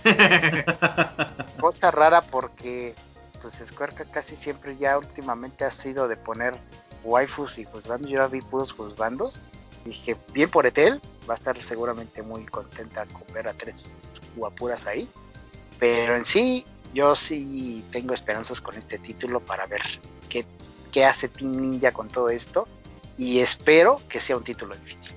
Cosa 1.61 1.91
rara 1.91 2.23
porque 2.23 2.95
pues 3.41 3.55
Square 3.67 3.95
casi 4.13 4.37
siempre 4.37 4.77
ya 4.77 4.97
últimamente 4.99 5.65
ha 5.65 5.73
sido 5.73 6.07
de 6.07 6.17
poner 6.17 6.55
waifus 7.03 7.59
y 7.59 7.65
juzbandos. 7.65 8.11
Yo 8.11 8.29
vi 8.29 8.41
puros 8.41 8.73
juzbandos. 8.73 9.41
Dije, 9.85 10.17
bien 10.33 10.49
por 10.49 10.65
Etel, 10.65 11.03
va 11.29 11.35
a 11.35 11.37
estar 11.37 11.59
seguramente 11.65 12.23
muy 12.23 12.47
contenta 12.47 13.05
con 13.07 13.25
ver 13.35 13.49
a 13.49 13.53
tres 13.53 13.85
guapuras 14.37 14.87
ahí. 14.87 15.09
Pero 15.81 16.15
en 16.15 16.25
sí, 16.25 16.65
yo 16.95 17.17
sí 17.17 17.85
tengo 17.91 18.15
esperanzas 18.15 18.61
con 18.61 18.77
este 18.77 18.99
título 18.99 19.41
para 19.41 19.67
ver 19.67 19.83
qué, 20.29 20.45
qué 20.93 21.05
hace 21.05 21.29
Team 21.29 21.53
Ninja 21.53 21.93
con 21.93 22.09
todo 22.09 22.29
esto. 22.31 22.69
y 23.19 23.41
espero 23.41 24.01
que 24.09 24.21
sea 24.21 24.37
un 24.37 24.45
título 24.45 24.75
difícil. 24.75 25.15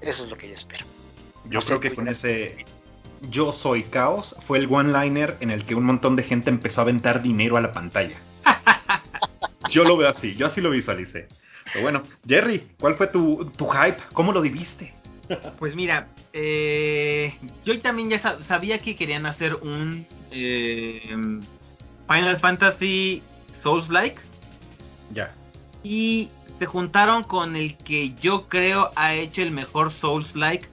Eso 0.00 0.24
es 0.24 0.30
lo 0.30 0.36
que 0.36 0.48
yo 0.48 0.54
espero. 0.54 0.84
Yo 1.48 1.60
creo 1.60 1.80
que 1.80 1.94
con 1.94 2.08
ese 2.08 2.64
Yo 3.30 3.52
soy 3.52 3.84
caos 3.84 4.36
fue 4.46 4.58
el 4.58 4.72
one-liner 4.72 5.36
en 5.40 5.50
el 5.50 5.64
que 5.64 5.74
un 5.74 5.84
montón 5.84 6.16
de 6.16 6.22
gente 6.24 6.50
empezó 6.50 6.80
a 6.80 6.84
aventar 6.84 7.22
dinero 7.22 7.56
a 7.56 7.60
la 7.60 7.72
pantalla. 7.72 8.16
yo 9.70 9.84
lo 9.84 9.96
veo 9.96 10.08
así, 10.08 10.34
yo 10.34 10.46
así 10.46 10.60
lo 10.60 10.70
visualicé. 10.70 11.28
Pero 11.72 11.82
bueno, 11.82 12.02
Jerry, 12.26 12.68
¿cuál 12.78 12.96
fue 12.96 13.06
tu, 13.06 13.50
tu 13.56 13.68
hype? 13.68 13.98
¿Cómo 14.12 14.32
lo 14.32 14.40
viviste? 14.40 14.94
Pues 15.58 15.74
mira, 15.74 16.08
eh, 16.32 17.34
yo 17.64 17.78
también 17.80 18.10
ya 18.10 18.38
sabía 18.46 18.80
que 18.80 18.96
querían 18.96 19.26
hacer 19.26 19.54
un 19.54 20.06
eh, 20.30 21.02
Final 22.08 22.40
Fantasy 22.40 23.22
Souls-like. 23.62 24.20
Ya. 25.12 25.34
Y 25.82 26.30
se 26.58 26.66
juntaron 26.66 27.24
con 27.24 27.56
el 27.56 27.76
que 27.78 28.14
yo 28.14 28.48
creo 28.48 28.90
ha 28.96 29.14
hecho 29.14 29.42
el 29.42 29.50
mejor 29.50 29.92
Souls-like, 29.92 30.68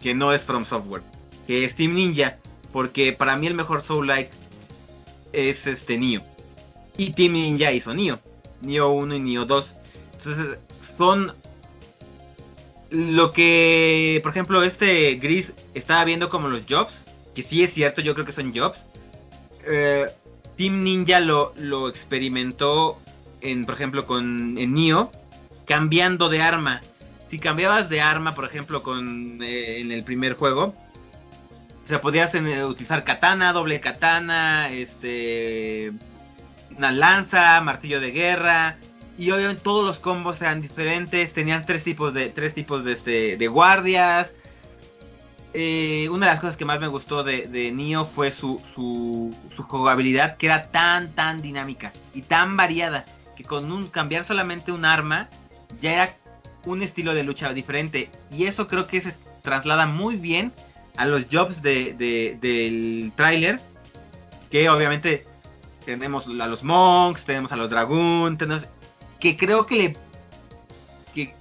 que 0.00 0.14
no 0.14 0.32
es 0.32 0.42
From 0.44 0.64
Software, 0.64 1.02
que 1.46 1.64
es 1.64 1.74
Team 1.74 1.94
Ninja, 1.94 2.38
porque 2.72 3.12
para 3.12 3.36
mí 3.36 3.46
el 3.46 3.54
mejor 3.54 3.82
Soul-like 3.82 4.30
es 5.32 5.66
este 5.66 5.98
Nioh. 5.98 6.22
Y 6.96 7.12
Team 7.12 7.32
Ninja 7.32 7.72
hizo 7.72 7.94
Nioh, 7.94 8.18
Nioh 8.60 8.90
1 8.90 9.14
y 9.16 9.20
Nioh 9.20 9.44
2. 9.46 9.76
Entonces 10.18 10.58
son 10.98 11.32
lo 12.92 13.32
que, 13.32 14.20
por 14.22 14.32
ejemplo, 14.32 14.62
este 14.62 15.14
Gris 15.16 15.50
estaba 15.74 16.04
viendo 16.04 16.28
como 16.28 16.48
los 16.48 16.62
jobs, 16.68 16.92
que 17.34 17.42
sí 17.44 17.62
es 17.62 17.72
cierto, 17.72 18.02
yo 18.02 18.14
creo 18.14 18.26
que 18.26 18.32
son 18.32 18.54
jobs. 18.54 18.78
Eh, 19.66 20.06
Team 20.56 20.82
Ninja 20.82 21.20
lo, 21.20 21.54
lo 21.56 21.88
experimentó 21.88 22.98
en, 23.40 23.64
por 23.64 23.74
ejemplo, 23.74 24.06
con 24.06 24.58
en 24.58 24.74
Nioh, 24.74 25.10
cambiando 25.66 26.28
de 26.28 26.42
arma. 26.42 26.82
Si 27.30 27.38
cambiabas 27.38 27.88
de 27.88 28.02
arma, 28.02 28.34
por 28.34 28.44
ejemplo, 28.44 28.82
con 28.82 29.42
eh, 29.42 29.80
en 29.80 29.90
el 29.90 30.04
primer 30.04 30.34
juego, 30.34 30.74
o 31.84 31.88
sea, 31.88 32.02
podías 32.02 32.34
eh, 32.34 32.64
utilizar 32.64 33.04
katana, 33.04 33.54
doble 33.54 33.80
katana, 33.80 34.70
este, 34.70 35.92
una 36.76 36.92
lanza, 36.92 37.60
martillo 37.62 38.00
de 38.00 38.10
guerra, 38.10 38.76
y 39.18 39.30
obviamente 39.30 39.62
todos 39.62 39.84
los 39.84 39.98
combos 39.98 40.40
eran 40.40 40.60
diferentes, 40.60 41.32
tenían 41.32 41.66
tres 41.66 41.84
tipos 41.84 42.14
de 42.14 42.30
tres 42.30 42.54
tipos 42.54 42.84
de, 42.84 42.92
este, 42.92 43.36
de 43.36 43.48
guardias. 43.48 44.30
Eh, 45.54 46.08
una 46.10 46.26
de 46.26 46.32
las 46.32 46.40
cosas 46.40 46.56
que 46.56 46.64
más 46.64 46.80
me 46.80 46.86
gustó 46.86 47.22
de, 47.22 47.46
de 47.46 47.70
Nioh 47.72 48.06
fue 48.14 48.30
su, 48.30 48.58
su, 48.74 49.36
su, 49.54 49.62
jugabilidad 49.64 50.38
que 50.38 50.46
era 50.46 50.70
tan 50.70 51.14
tan 51.14 51.42
dinámica 51.42 51.92
y 52.14 52.22
tan 52.22 52.56
variada 52.56 53.04
que 53.36 53.44
con 53.44 53.70
un 53.70 53.88
cambiar 53.88 54.24
solamente 54.24 54.72
un 54.72 54.86
arma 54.86 55.28
ya 55.82 55.92
era 55.92 56.16
un 56.64 56.82
estilo 56.82 57.12
de 57.12 57.22
lucha 57.22 57.52
diferente 57.52 58.08
y 58.30 58.46
eso 58.46 58.66
creo 58.66 58.86
que 58.86 59.02
se 59.02 59.14
traslada 59.42 59.84
muy 59.84 60.16
bien 60.16 60.52
a 60.96 61.04
los 61.04 61.26
jobs 61.30 61.60
de, 61.60 61.92
de, 61.98 62.38
del 62.40 63.12
tráiler 63.14 63.60
que 64.50 64.70
obviamente 64.70 65.26
tenemos 65.84 66.26
a 66.26 66.46
los 66.46 66.62
monks, 66.62 67.24
tenemos 67.24 67.52
a 67.52 67.56
los 67.56 67.68
dragoon, 67.68 68.38
tenemos 68.38 68.66
que 69.22 69.36
creo 69.36 69.66
que 69.66 69.76
le 69.76 69.96
que, 71.14 71.32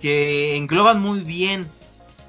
que 0.00 0.56
engloban 0.56 1.00
muy 1.00 1.20
bien 1.20 1.68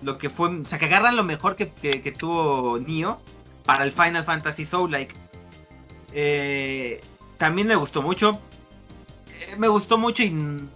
lo 0.03 0.19
que 0.19 0.29
fue, 0.29 0.49
o 0.49 0.65
sea, 0.65 0.77
que 0.77 0.85
agarran 0.85 1.15
lo 1.15 1.23
mejor 1.23 1.55
que, 1.55 1.71
que, 1.71 2.11
tuvo 2.11 2.77
Nio 2.77 3.19
para 3.65 3.85
el 3.85 3.91
Final 3.91 4.23
Fantasy 4.23 4.65
Soul 4.67 4.91
Like. 4.91 5.15
Eh, 6.13 7.01
también 7.39 7.67
me 7.67 7.75
gustó 7.75 8.03
mucho. 8.03 8.39
Eh, 9.27 9.55
me 9.57 9.67
gustó 9.67 9.97
mucho 9.97 10.21
y 10.21 10.67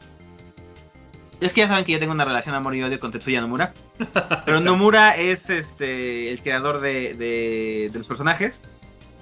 es 1.42 1.54
que 1.54 1.62
ya 1.62 1.68
saben 1.68 1.86
que 1.86 1.92
yo 1.92 2.00
tengo 2.00 2.14
una 2.14 2.26
relación 2.26 2.56
amor 2.56 2.76
y 2.76 2.82
odio 2.82 3.00
con 3.00 3.12
Tetsuya 3.12 3.42
Nomura. 3.42 3.76
Pero 4.46 4.60
Nomura 4.62 5.16
es 5.16 5.48
este 5.48 6.32
el 6.32 6.42
creador 6.42 6.82
de, 6.82 7.14
de, 7.14 7.90
de 7.92 7.98
los 8.00 8.08
personajes, 8.08 8.60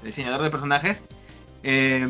el 0.03 0.11
diseñador 0.11 0.41
de 0.41 0.49
personajes. 0.49 0.97
Eh, 1.63 2.07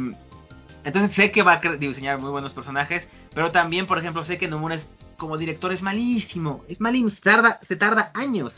entonces 0.90 1.16
sé 1.16 1.32
que 1.32 1.44
va 1.44 1.62
a 1.64 1.76
diseñar 1.78 2.20
muy 2.20 2.32
buenos 2.32 2.52
personajes, 2.52 3.08
pero 3.36 3.52
también, 3.52 3.86
por 3.86 4.00
ejemplo, 4.00 4.24
sé 4.24 4.40
que 4.40 4.48
Nomura 4.48 4.76
es, 4.76 4.88
como 5.18 5.38
director 5.38 5.72
es 5.72 5.84
malísimo, 5.84 6.64
es 6.68 6.82
malísimo, 6.82 7.12
se 7.12 7.22
tarda, 7.22 7.60
se 7.68 7.76
tarda 7.76 8.12
años 8.16 8.54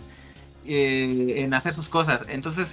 eh, 0.66 1.34
en 1.38 1.54
hacer 1.54 1.74
sus 1.74 1.90
cosas. 1.90 2.22
Entonces, 2.30 2.70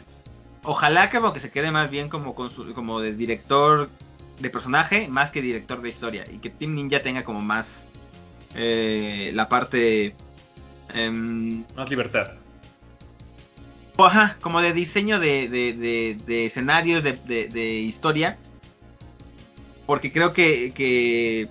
ojalá 0.63 1.11
que, 1.11 1.21
que 1.35 1.41
se 1.41 1.51
quede 1.51 1.73
más 1.73 1.91
bien 1.91 2.09
como, 2.09 2.37
como 2.37 3.01
de 3.01 3.15
director 3.15 3.91
de 4.39 4.49
personaje, 4.49 5.09
más 5.09 5.33
que 5.33 5.43
director 5.43 5.83
de 5.83 5.89
historia, 5.89 6.25
y 6.31 6.39
que 6.39 6.51
Team 6.51 6.77
Ninja 6.77 7.03
tenga 7.03 7.25
como 7.25 7.41
más 7.41 7.67
eh, 8.55 9.33
la 9.35 9.49
parte... 9.49 10.15
Em, 10.95 11.65
más 11.77 11.91
libertad. 11.91 12.35
Ajá, 13.99 14.37
como 14.41 14.61
de 14.61 14.73
diseño 14.73 15.19
de, 15.19 15.49
de, 15.49 16.17
de 16.25 16.47
escenarios, 16.47 17.03
de 17.03 17.81
historia 17.81 18.39
porque 19.89 20.13
creo 20.13 20.35
que, 20.35 21.49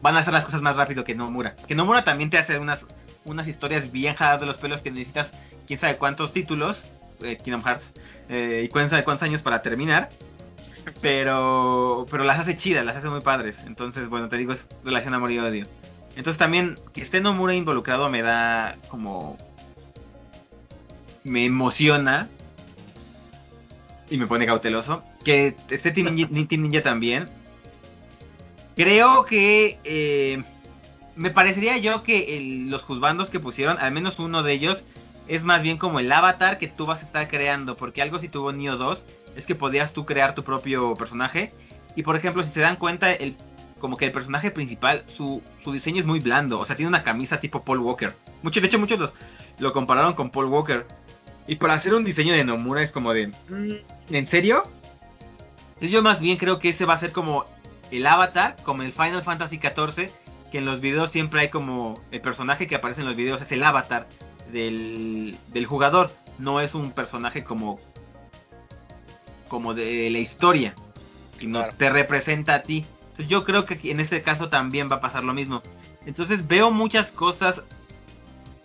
van 0.00 0.14
a 0.14 0.20
hacer 0.20 0.32
las 0.32 0.44
cosas 0.44 0.62
más 0.62 0.76
rápido 0.76 1.02
que 1.02 1.16
Nomura. 1.16 1.56
Que 1.66 1.74
Nomura 1.74 2.04
también 2.04 2.30
te 2.30 2.38
hace 2.38 2.56
unas, 2.56 2.78
unas 3.24 3.48
historias 3.48 3.90
bien 3.90 4.14
jaladas 4.14 4.38
de 4.42 4.46
los 4.46 4.58
pelos 4.58 4.80
que 4.80 4.92
necesitas 4.92 5.28
quién 5.66 5.80
sabe 5.80 5.96
cuántos 5.96 6.32
títulos, 6.32 6.80
eh, 7.20 7.36
Kingdom 7.42 7.64
Hearts, 7.64 7.82
eh, 8.28 8.62
y 8.64 8.68
quién 8.68 8.90
sabe 8.90 9.02
cuántos 9.02 9.24
años 9.24 9.42
para 9.42 9.60
terminar. 9.60 10.08
Pero, 11.02 12.06
pero 12.10 12.24
las 12.24 12.38
hace 12.38 12.56
chidas, 12.56 12.86
las 12.86 12.96
hace 12.96 13.08
muy 13.08 13.20
padres. 13.20 13.56
Entonces, 13.66 14.08
bueno, 14.08 14.28
te 14.28 14.38
digo, 14.38 14.52
es 14.52 14.66
relación 14.84 15.12
amor 15.12 15.30
y 15.30 15.38
odio. 15.38 15.66
Entonces 16.16 16.38
también 16.38 16.78
que 16.94 17.02
esté 17.02 17.20
Nomura 17.20 17.54
involucrado 17.54 18.08
me 18.08 18.22
da 18.22 18.76
como... 18.88 19.36
Me 21.24 21.44
emociona. 21.44 22.28
Y 24.08 24.16
me 24.16 24.26
pone 24.26 24.46
cauteloso. 24.46 25.02
Que 25.24 25.56
esté 25.68 25.90
Team 25.90 26.14
Ninja 26.50 26.82
también 26.82 27.28
Creo 28.78 29.24
que 29.24 29.76
eh, 29.82 30.40
me 31.16 31.30
parecería 31.30 31.78
yo 31.78 32.04
que 32.04 32.64
los 32.68 32.82
juzbandos 32.82 33.28
que 33.28 33.40
pusieron, 33.40 33.76
al 33.76 33.90
menos 33.90 34.20
uno 34.20 34.44
de 34.44 34.52
ellos, 34.52 34.84
es 35.26 35.42
más 35.42 35.62
bien 35.62 35.78
como 35.78 35.98
el 35.98 36.12
avatar 36.12 36.58
que 36.58 36.68
tú 36.68 36.86
vas 36.86 37.02
a 37.02 37.06
estar 37.06 37.26
creando. 37.26 37.76
Porque 37.76 38.02
algo 38.02 38.20
si 38.20 38.28
tuvo 38.28 38.52
Neo 38.52 38.76
2 38.76 39.04
es 39.34 39.46
que 39.46 39.56
podías 39.56 39.92
tú 39.92 40.06
crear 40.06 40.36
tu 40.36 40.44
propio 40.44 40.94
personaje. 40.94 41.52
Y 41.96 42.04
por 42.04 42.14
ejemplo, 42.14 42.44
si 42.44 42.52
se 42.52 42.60
dan 42.60 42.76
cuenta, 42.76 43.12
el, 43.12 43.34
como 43.80 43.96
que 43.96 44.04
el 44.04 44.12
personaje 44.12 44.52
principal, 44.52 45.02
su, 45.16 45.42
su 45.64 45.72
diseño 45.72 45.98
es 45.98 46.06
muy 46.06 46.20
blando. 46.20 46.60
O 46.60 46.64
sea, 46.64 46.76
tiene 46.76 46.88
una 46.88 47.02
camisa 47.02 47.40
tipo 47.40 47.64
Paul 47.64 47.80
Walker. 47.80 48.14
Muchos, 48.44 48.62
de 48.62 48.68
hecho, 48.68 48.78
muchos 48.78 49.12
lo 49.58 49.72
compararon 49.72 50.14
con 50.14 50.30
Paul 50.30 50.46
Walker. 50.46 50.86
Y 51.48 51.56
para 51.56 51.74
hacer 51.74 51.94
un 51.94 52.04
diseño 52.04 52.32
de 52.32 52.44
Nomura 52.44 52.84
es 52.84 52.92
como 52.92 53.12
de... 53.12 53.26
Mm, 53.26 54.14
¿En 54.14 54.28
serio? 54.28 54.70
Yo 55.80 56.00
más 56.00 56.20
bien 56.20 56.36
creo 56.36 56.60
que 56.60 56.68
ese 56.68 56.84
va 56.84 56.94
a 56.94 57.00
ser 57.00 57.10
como 57.10 57.44
el 57.90 58.06
avatar, 58.06 58.56
como 58.62 58.82
el 58.82 58.92
Final 58.92 59.22
Fantasy 59.22 59.58
XIV, 59.58 60.10
que 60.50 60.58
en 60.58 60.64
los 60.64 60.80
videos 60.80 61.10
siempre 61.10 61.40
hay 61.40 61.48
como 61.48 62.00
el 62.10 62.20
personaje 62.20 62.66
que 62.66 62.76
aparece 62.76 63.00
en 63.00 63.06
los 63.06 63.16
videos 63.16 63.42
es 63.42 63.52
el 63.52 63.62
avatar 63.62 64.08
del, 64.52 65.38
del 65.48 65.66
jugador, 65.66 66.10
no 66.38 66.60
es 66.60 66.74
un 66.74 66.92
personaje 66.92 67.44
como 67.44 67.78
como 69.48 69.74
de 69.74 70.10
la 70.10 70.18
historia, 70.18 70.74
sino 71.38 71.64
te 71.76 71.88
representa 71.88 72.54
a 72.54 72.62
ti. 72.62 72.84
Entonces 73.00 73.28
yo 73.28 73.44
creo 73.44 73.64
que 73.64 73.78
en 73.90 74.00
este 74.00 74.22
caso 74.22 74.48
también 74.48 74.90
va 74.90 74.96
a 74.96 75.00
pasar 75.00 75.24
lo 75.24 75.32
mismo. 75.32 75.62
Entonces 76.06 76.46
veo 76.46 76.70
muchas 76.70 77.10
cosas 77.12 77.60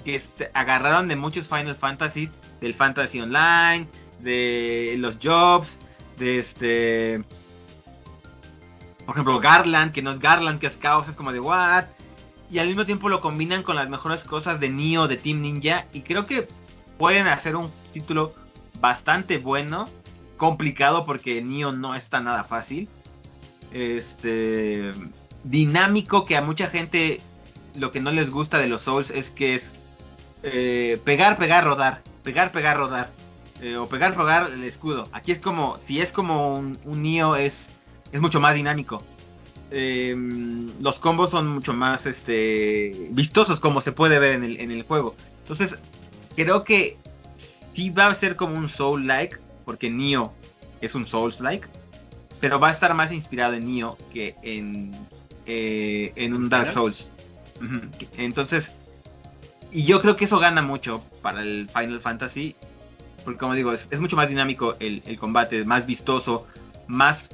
que 0.03 0.21
agarraron 0.53 1.07
de 1.07 1.15
muchos 1.15 1.47
Final 1.47 1.75
Fantasy, 1.75 2.29
del 2.61 2.73
Fantasy 2.73 3.21
Online, 3.21 3.87
de 4.19 4.95
los 4.97 5.17
jobs, 5.21 5.67
de 6.17 6.39
este 6.39 7.23
por 9.05 9.15
ejemplo, 9.15 9.39
Garland, 9.39 9.91
que 9.91 10.01
no 10.01 10.11
es 10.11 10.19
Garland, 10.19 10.59
que 10.59 10.67
es 10.67 10.79
Chaos, 10.79 11.07
es 11.07 11.15
como 11.15 11.31
de 11.31 11.39
what. 11.39 11.85
Y 12.49 12.59
al 12.59 12.67
mismo 12.67 12.85
tiempo 12.85 13.09
lo 13.09 13.21
combinan 13.21 13.63
con 13.63 13.75
las 13.75 13.89
mejores 13.89 14.23
cosas 14.23 14.59
de 14.59 14.69
Nioh, 14.69 15.07
de 15.07 15.17
Team 15.17 15.41
Ninja. 15.41 15.85
Y 15.91 16.01
creo 16.01 16.25
que 16.25 16.47
pueden 16.97 17.27
hacer 17.27 17.55
un 17.55 17.71
título 17.93 18.33
bastante 18.79 19.37
bueno. 19.37 19.89
Complicado 20.37 21.05
porque 21.05 21.41
Nioh 21.41 21.71
no 21.71 21.95
está 21.95 22.19
nada 22.19 22.43
fácil. 22.43 22.89
Este. 23.71 24.93
Dinámico 25.43 26.25
que 26.25 26.37
a 26.37 26.41
mucha 26.41 26.67
gente 26.67 27.19
lo 27.75 27.91
que 27.91 27.99
no 27.99 28.11
les 28.11 28.29
gusta 28.29 28.57
de 28.57 28.67
los 28.67 28.81
Souls 28.83 29.09
es 29.11 29.29
que 29.31 29.55
es 29.55 29.73
eh, 30.43 31.01
pegar, 31.03 31.37
pegar, 31.37 31.63
rodar. 31.65 32.01
Pegar, 32.23 32.51
pegar, 32.51 32.77
rodar. 32.77 33.11
Eh, 33.61 33.77
o 33.77 33.87
pegar, 33.87 34.15
pegar 34.15 34.51
el 34.51 34.63
escudo. 34.63 35.09
Aquí 35.11 35.31
es 35.31 35.39
como, 35.39 35.79
si 35.87 36.01
es 36.01 36.11
como 36.11 36.55
un, 36.55 36.77
un 36.85 37.05
es 37.35 37.53
es 38.13 38.21
mucho 38.21 38.39
más 38.39 38.55
dinámico. 38.55 39.03
Em, 39.71 40.71
los 40.81 40.99
combos 40.99 41.31
son 41.31 41.47
mucho 41.47 41.73
más 41.73 42.05
este, 42.05 43.09
vistosos 43.09 43.59
como 43.59 43.81
se 43.81 43.91
puede 43.91 44.19
ver 44.19 44.35
en 44.35 44.43
el, 44.43 44.59
en 44.61 44.71
el 44.71 44.83
juego. 44.83 45.15
Entonces, 45.39 45.75
creo 46.35 46.63
que 46.63 46.97
sí 47.73 47.89
va 47.89 48.07
a 48.07 48.15
ser 48.15 48.35
como 48.35 48.55
un 48.55 48.69
Soul-like, 48.69 49.37
porque 49.65 49.89
Nioh 49.89 50.31
es 50.79 50.93
un 50.95 51.07
Souls-like. 51.07 51.67
pero 52.39 52.59
va 52.59 52.69
a 52.69 52.73
estar 52.73 52.93
más 52.93 53.11
inspirado 53.11 53.53
en 53.53 53.65
Nioh 53.65 53.97
que 54.13 54.35
en, 54.43 54.91
eh, 55.47 56.13
en 56.15 56.33
un 56.33 56.49
Dark 56.49 56.71
Souls. 56.71 57.09
Entonces, 58.17 58.65
y 59.71 59.85
yo 59.85 60.01
creo 60.01 60.15
que 60.15 60.25
eso 60.25 60.37
gana 60.37 60.61
mucho 60.61 61.03
para 61.23 61.41
el 61.41 61.67
Final 61.73 61.99
Fantasy, 61.99 62.55
porque 63.23 63.39
como 63.39 63.55
digo, 63.55 63.73
es, 63.73 63.99
mucho 63.99 64.15
más 64.15 64.29
dinámico 64.29 64.75
el, 64.79 65.01
el, 65.05 65.17
combate, 65.17 65.65
más 65.65 65.85
vistoso, 65.87 66.45
más 66.87 67.29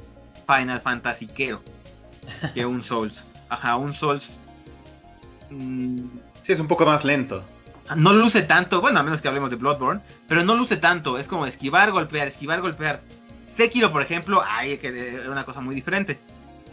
Final 0.50 0.80
Fantasy 0.80 1.26
quero 1.26 1.62
que 2.54 2.66
un 2.66 2.82
Souls. 2.82 3.24
Ajá, 3.48 3.76
un 3.76 3.94
Souls... 3.94 4.26
Mm, 5.50 6.06
sí, 6.42 6.52
es 6.52 6.60
un 6.60 6.68
poco 6.68 6.84
más 6.84 7.04
lento. 7.04 7.44
No 7.96 8.12
luce 8.12 8.42
tanto, 8.42 8.80
bueno, 8.80 9.00
a 9.00 9.02
menos 9.02 9.20
que 9.20 9.28
hablemos 9.28 9.50
de 9.50 9.56
Bloodborne, 9.56 10.00
pero 10.28 10.44
no 10.44 10.54
luce 10.54 10.76
tanto, 10.76 11.18
es 11.18 11.26
como 11.26 11.46
esquivar, 11.46 11.90
golpear, 11.90 12.28
esquivar, 12.28 12.60
golpear. 12.60 13.00
Sekiro, 13.56 13.90
por 13.90 14.02
ejemplo, 14.02 14.42
ay, 14.46 14.78
que 14.78 15.20
es 15.20 15.26
una 15.26 15.44
cosa 15.44 15.60
muy 15.60 15.74
diferente. 15.74 16.18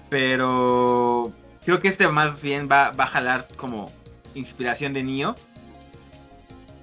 Pero 0.09 1.31
creo 1.65 1.81
que 1.81 1.89
este 1.89 2.07
más 2.07 2.41
bien 2.41 2.69
va, 2.71 2.91
va 2.91 3.05
a 3.05 3.07
jalar 3.07 3.47
como 3.57 3.91
inspiración 4.35 4.93
de 4.93 5.03
Nioh. 5.03 5.35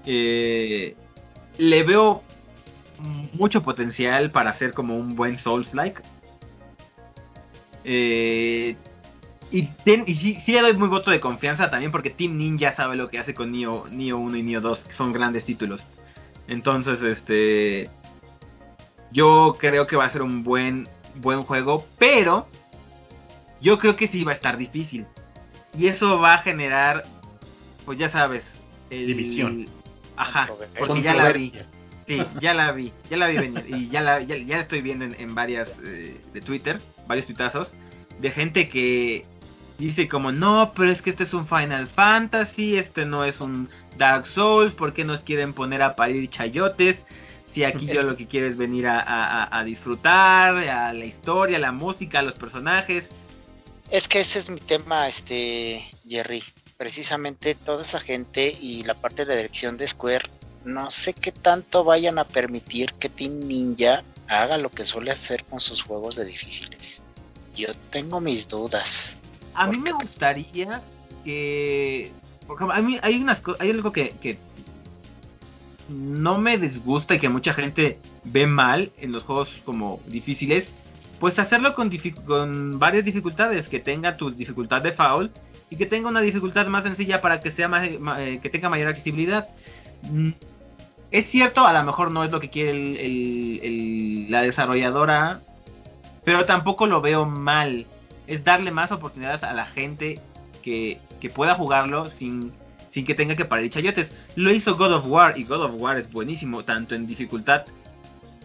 Eh, 0.04 0.96
le 1.56 1.82
veo 1.84 2.22
mucho 3.32 3.62
potencial 3.62 4.30
para 4.30 4.50
hacer 4.50 4.72
como 4.72 4.96
un 4.96 5.14
buen 5.14 5.38
Souls-like. 5.38 6.02
Eh, 7.84 8.76
y, 9.50 9.68
y 10.06 10.14
sí, 10.16 10.52
le 10.52 10.60
doy 10.62 10.72
muy 10.74 10.88
voto 10.88 11.10
de 11.10 11.20
confianza 11.20 11.70
también 11.70 11.92
porque 11.92 12.10
Team 12.10 12.36
Ninja 12.36 12.74
sabe 12.74 12.96
lo 12.96 13.08
que 13.08 13.18
hace 13.18 13.34
con 13.34 13.52
Nioh, 13.52 13.84
1 13.90 14.36
y 14.36 14.42
Nioh 14.42 14.60
2, 14.60 14.78
que 14.80 14.92
son 14.94 15.12
grandes 15.12 15.44
títulos. 15.44 15.80
Entonces, 16.48 17.00
este... 17.02 17.90
Yo 19.12 19.56
creo 19.60 19.86
que 19.86 19.94
va 19.94 20.06
a 20.06 20.10
ser 20.10 20.22
un 20.22 20.42
buen, 20.42 20.88
buen 21.14 21.42
juego, 21.42 21.86
pero 21.98 22.48
yo 23.60 23.78
creo 23.78 23.94
que 23.94 24.08
sí 24.08 24.24
va 24.24 24.32
a 24.32 24.34
estar 24.34 24.56
difícil. 24.56 25.06
Y 25.78 25.86
eso 25.86 26.18
va 26.18 26.34
a 26.34 26.38
generar, 26.38 27.04
pues 27.84 27.98
ya 27.98 28.10
sabes, 28.10 28.42
división. 28.90 29.66
Ajá, 30.16 30.48
porque 30.78 31.02
ya 31.02 31.14
la 31.14 31.32
vi. 31.32 31.52
Sí, 32.06 32.22
ya 32.40 32.54
la 32.54 32.72
vi, 32.72 32.92
ya 33.08 33.16
la 33.16 33.28
vi 33.28 33.38
venir. 33.38 33.64
Y 33.68 33.88
ya 33.88 34.00
la, 34.00 34.20
ya, 34.20 34.60
estoy 34.60 34.82
viendo 34.82 35.04
en, 35.04 35.34
varias 35.34 35.68
eh, 35.84 36.20
de 36.32 36.40
Twitter, 36.40 36.80
varios 37.06 37.26
tuitazos, 37.26 37.72
de 38.20 38.30
gente 38.30 38.68
que 38.68 39.24
dice 39.78 40.08
como, 40.08 40.32
no, 40.32 40.72
pero 40.76 40.90
es 40.90 41.02
que 41.02 41.10
este 41.10 41.24
es 41.24 41.34
un 41.34 41.46
Final 41.46 41.88
Fantasy, 41.88 42.76
este 42.76 43.04
no 43.04 43.24
es 43.24 43.40
un 43.40 43.68
Dark 43.96 44.26
Souls, 44.26 44.74
¿por 44.74 44.92
qué 44.92 45.04
nos 45.04 45.20
quieren 45.20 45.54
poner 45.54 45.82
a 45.82 45.96
parir 45.96 46.28
chayotes? 46.30 46.96
Si 47.54 47.62
aquí 47.62 47.86
yo 47.86 48.02
lo 48.02 48.16
que 48.16 48.26
quiero 48.26 48.48
es 48.48 48.56
venir 48.56 48.88
a, 48.88 49.56
a, 49.56 49.64
disfrutar, 49.64 50.56
a 50.56 50.92
la 50.92 51.04
historia, 51.04 51.56
a 51.56 51.60
la 51.60 51.70
música, 51.70 52.18
a 52.18 52.22
los 52.22 52.34
personajes. 52.34 53.08
Es 53.90 54.08
que 54.08 54.22
ese 54.22 54.40
es 54.40 54.50
mi 54.50 54.58
tema, 54.58 55.08
este, 55.08 55.84
Jerry. 56.04 56.42
Precisamente 56.76 57.54
toda 57.54 57.84
esa 57.84 58.00
gente 58.00 58.50
y 58.50 58.82
la 58.82 58.94
parte 58.94 59.24
de 59.24 59.36
dirección 59.36 59.76
de 59.76 59.86
Square, 59.86 60.28
no 60.64 60.90
sé 60.90 61.12
qué 61.12 61.32
tanto 61.32 61.84
vayan 61.84 62.18
a 62.18 62.24
permitir 62.24 62.94
que 62.94 63.08
Team 63.08 63.40
Ninja 63.40 64.02
haga 64.28 64.58
lo 64.58 64.70
que 64.70 64.84
suele 64.84 65.10
hacer 65.10 65.44
con 65.44 65.60
sus 65.60 65.82
juegos 65.82 66.16
de 66.16 66.24
difíciles. 66.24 67.02
Yo 67.54 67.68
tengo 67.90 68.20
mis 68.20 68.48
dudas. 68.48 69.16
A 69.54 69.66
mí 69.66 69.78
me 69.78 69.92
gustaría 69.92 70.82
que. 71.24 72.12
Porque 72.46 72.64
a 72.64 72.82
mí 72.82 72.98
hay, 73.00 73.16
unas, 73.16 73.40
hay 73.58 73.70
algo 73.70 73.92
que, 73.92 74.16
que 74.20 74.38
no 75.88 76.38
me 76.38 76.58
disgusta 76.58 77.14
y 77.14 77.20
que 77.20 77.28
mucha 77.28 77.54
gente 77.54 77.98
ve 78.24 78.46
mal 78.46 78.92
en 78.98 79.12
los 79.12 79.22
juegos 79.22 79.48
como 79.64 80.00
difíciles. 80.06 80.64
Pues 81.20 81.38
hacerlo 81.38 81.74
con, 81.74 81.90
con 82.26 82.78
varias 82.78 83.04
dificultades. 83.04 83.68
Que 83.68 83.80
tenga 83.80 84.16
tu 84.16 84.30
dificultad 84.30 84.82
de 84.82 84.92
foul 84.92 85.30
y 85.70 85.76
que 85.76 85.86
tenga 85.86 86.08
una 86.08 86.20
dificultad 86.20 86.66
más 86.66 86.84
sencilla 86.84 87.20
para 87.20 87.40
que 87.40 87.52
sea 87.52 87.68
más, 87.68 87.88
eh, 87.88 88.40
que 88.42 88.50
tenga 88.50 88.68
mayor 88.68 88.88
accesibilidad. 88.88 89.48
Es 91.14 91.30
cierto, 91.30 91.64
a 91.64 91.72
lo 91.72 91.84
mejor 91.84 92.10
no 92.10 92.24
es 92.24 92.32
lo 92.32 92.40
que 92.40 92.50
quiere 92.50 92.72
el, 92.72 94.28
la 94.32 94.42
desarrolladora, 94.42 95.42
pero 96.24 96.44
tampoco 96.44 96.88
lo 96.88 97.00
veo 97.00 97.24
mal. 97.24 97.86
Es 98.26 98.42
darle 98.42 98.72
más 98.72 98.90
oportunidades 98.90 99.44
a 99.44 99.52
la 99.52 99.64
gente 99.64 100.20
que, 100.60 100.98
pueda 101.32 101.54
jugarlo 101.54 102.10
sin, 102.10 102.52
que 102.92 103.14
tenga 103.14 103.36
que 103.36 103.44
parar 103.44 103.68
chayotes. 103.70 104.10
Lo 104.34 104.50
hizo 104.50 104.76
God 104.76 104.92
of 104.92 105.06
War 105.06 105.38
y 105.38 105.44
God 105.44 105.62
of 105.62 105.74
War 105.76 105.98
es 105.98 106.10
buenísimo, 106.10 106.64
tanto 106.64 106.96
en 106.96 107.06
dificultad 107.06 107.62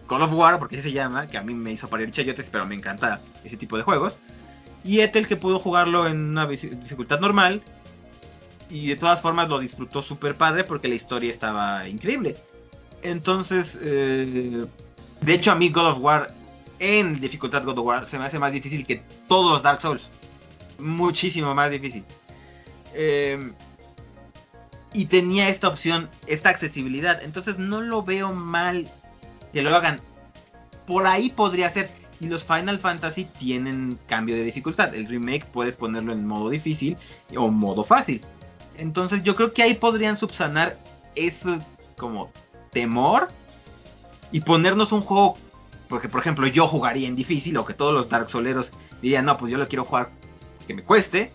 God 0.06 0.22
of 0.22 0.32
War, 0.32 0.60
porque 0.60 0.76
así 0.76 0.90
se 0.90 0.92
llama, 0.92 1.26
que 1.26 1.38
a 1.38 1.42
mí 1.42 1.52
me 1.54 1.72
hizo 1.72 1.88
parar 1.88 2.08
chayotes, 2.12 2.50
pero 2.52 2.66
me 2.66 2.76
encanta 2.76 3.18
ese 3.42 3.56
tipo 3.56 3.78
de 3.78 3.82
juegos. 3.82 4.16
Y 4.84 5.00
Ethel 5.00 5.26
que 5.26 5.34
pudo 5.34 5.58
jugarlo 5.58 6.06
en 6.06 6.18
una 6.18 6.46
dificultad 6.46 7.18
normal. 7.18 7.62
Y 8.68 8.86
de 8.86 8.94
todas 8.94 9.20
formas 9.20 9.48
lo 9.48 9.58
disfrutó 9.58 10.02
súper 10.02 10.36
padre 10.36 10.62
porque 10.62 10.86
la 10.86 10.94
historia 10.94 11.32
estaba 11.32 11.88
increíble. 11.88 12.36
Entonces, 13.02 13.76
eh, 13.80 14.66
de 15.20 15.34
hecho 15.34 15.52
a 15.52 15.54
mí 15.54 15.70
God 15.70 15.92
of 15.92 15.98
War 16.00 16.34
en 16.78 17.20
dificultad 17.20 17.64
God 17.64 17.78
of 17.78 17.86
War 17.86 18.06
se 18.08 18.18
me 18.18 18.24
hace 18.24 18.38
más 18.38 18.52
difícil 18.52 18.86
que 18.86 19.02
todos 19.28 19.52
los 19.52 19.62
Dark 19.62 19.80
Souls. 19.80 20.08
Muchísimo 20.78 21.54
más 21.54 21.70
difícil. 21.70 22.04
Eh, 22.94 23.52
y 24.92 25.06
tenía 25.06 25.48
esta 25.48 25.68
opción, 25.68 26.08
esta 26.26 26.48
accesibilidad. 26.48 27.22
Entonces 27.22 27.58
no 27.58 27.80
lo 27.80 28.02
veo 28.02 28.32
mal 28.32 28.90
que 29.52 29.62
lo 29.62 29.74
hagan. 29.74 30.00
Por 30.86 31.06
ahí 31.06 31.30
podría 31.30 31.72
ser. 31.72 31.90
Y 32.18 32.26
los 32.26 32.44
Final 32.44 32.80
Fantasy 32.80 33.26
tienen 33.38 33.98
cambio 34.06 34.34
de 34.34 34.42
dificultad. 34.42 34.94
El 34.94 35.06
remake 35.06 35.46
puedes 35.46 35.74
ponerlo 35.74 36.12
en 36.12 36.26
modo 36.26 36.50
difícil 36.50 36.96
o 37.34 37.48
modo 37.48 37.84
fácil. 37.84 38.20
Entonces 38.76 39.22
yo 39.22 39.34
creo 39.36 39.52
que 39.54 39.62
ahí 39.62 39.74
podrían 39.74 40.18
subsanar 40.18 40.78
eso 41.14 41.58
como 41.96 42.30
temor 42.72 43.28
y 44.32 44.40
ponernos 44.40 44.92
un 44.92 45.02
juego 45.02 45.36
porque 45.88 46.08
por 46.08 46.20
ejemplo 46.20 46.46
yo 46.46 46.68
jugaría 46.68 47.08
en 47.08 47.16
difícil 47.16 47.56
o 47.56 47.64
que 47.64 47.74
todos 47.74 47.92
los 47.92 48.08
Dark 48.08 48.30
Soleros 48.30 48.70
dirían 49.02 49.24
no 49.24 49.36
pues 49.36 49.50
yo 49.50 49.58
lo 49.58 49.68
quiero 49.68 49.84
jugar 49.84 50.10
que 50.66 50.74
me 50.74 50.82
cueste 50.82 51.32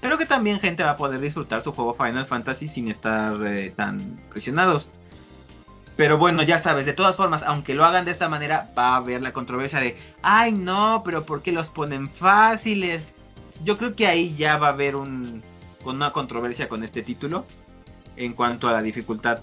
pero 0.00 0.18
que 0.18 0.26
también 0.26 0.60
gente 0.60 0.82
va 0.82 0.90
a 0.90 0.96
poder 0.96 1.20
disfrutar 1.20 1.62
su 1.62 1.72
juego 1.72 1.94
Final 1.94 2.26
Fantasy 2.26 2.68
sin 2.68 2.88
estar 2.88 3.34
eh, 3.46 3.72
tan 3.74 4.20
presionados 4.30 4.88
pero 5.96 6.18
bueno, 6.18 6.42
ya 6.42 6.62
sabes, 6.62 6.86
de 6.86 6.92
todas 6.92 7.16
formas, 7.16 7.42
aunque 7.44 7.74
lo 7.74 7.84
hagan 7.84 8.04
de 8.04 8.10
esta 8.10 8.28
manera, 8.28 8.68
va 8.76 8.94
a 8.94 8.96
haber 8.96 9.22
la 9.22 9.32
controversia 9.32 9.78
de, 9.78 9.96
ay 10.22 10.52
no, 10.52 11.02
pero 11.04 11.24
¿por 11.24 11.42
qué 11.42 11.52
los 11.52 11.68
ponen 11.68 12.08
fáciles? 12.08 13.04
Yo 13.62 13.78
creo 13.78 13.94
que 13.94 14.08
ahí 14.08 14.34
ya 14.34 14.58
va 14.58 14.68
a 14.68 14.72
haber 14.72 14.96
un, 14.96 15.42
una 15.84 16.12
controversia 16.12 16.68
con 16.68 16.82
este 16.82 17.02
título 17.02 17.46
en 18.16 18.32
cuanto 18.32 18.68
a 18.68 18.72
la 18.72 18.82
dificultad. 18.82 19.42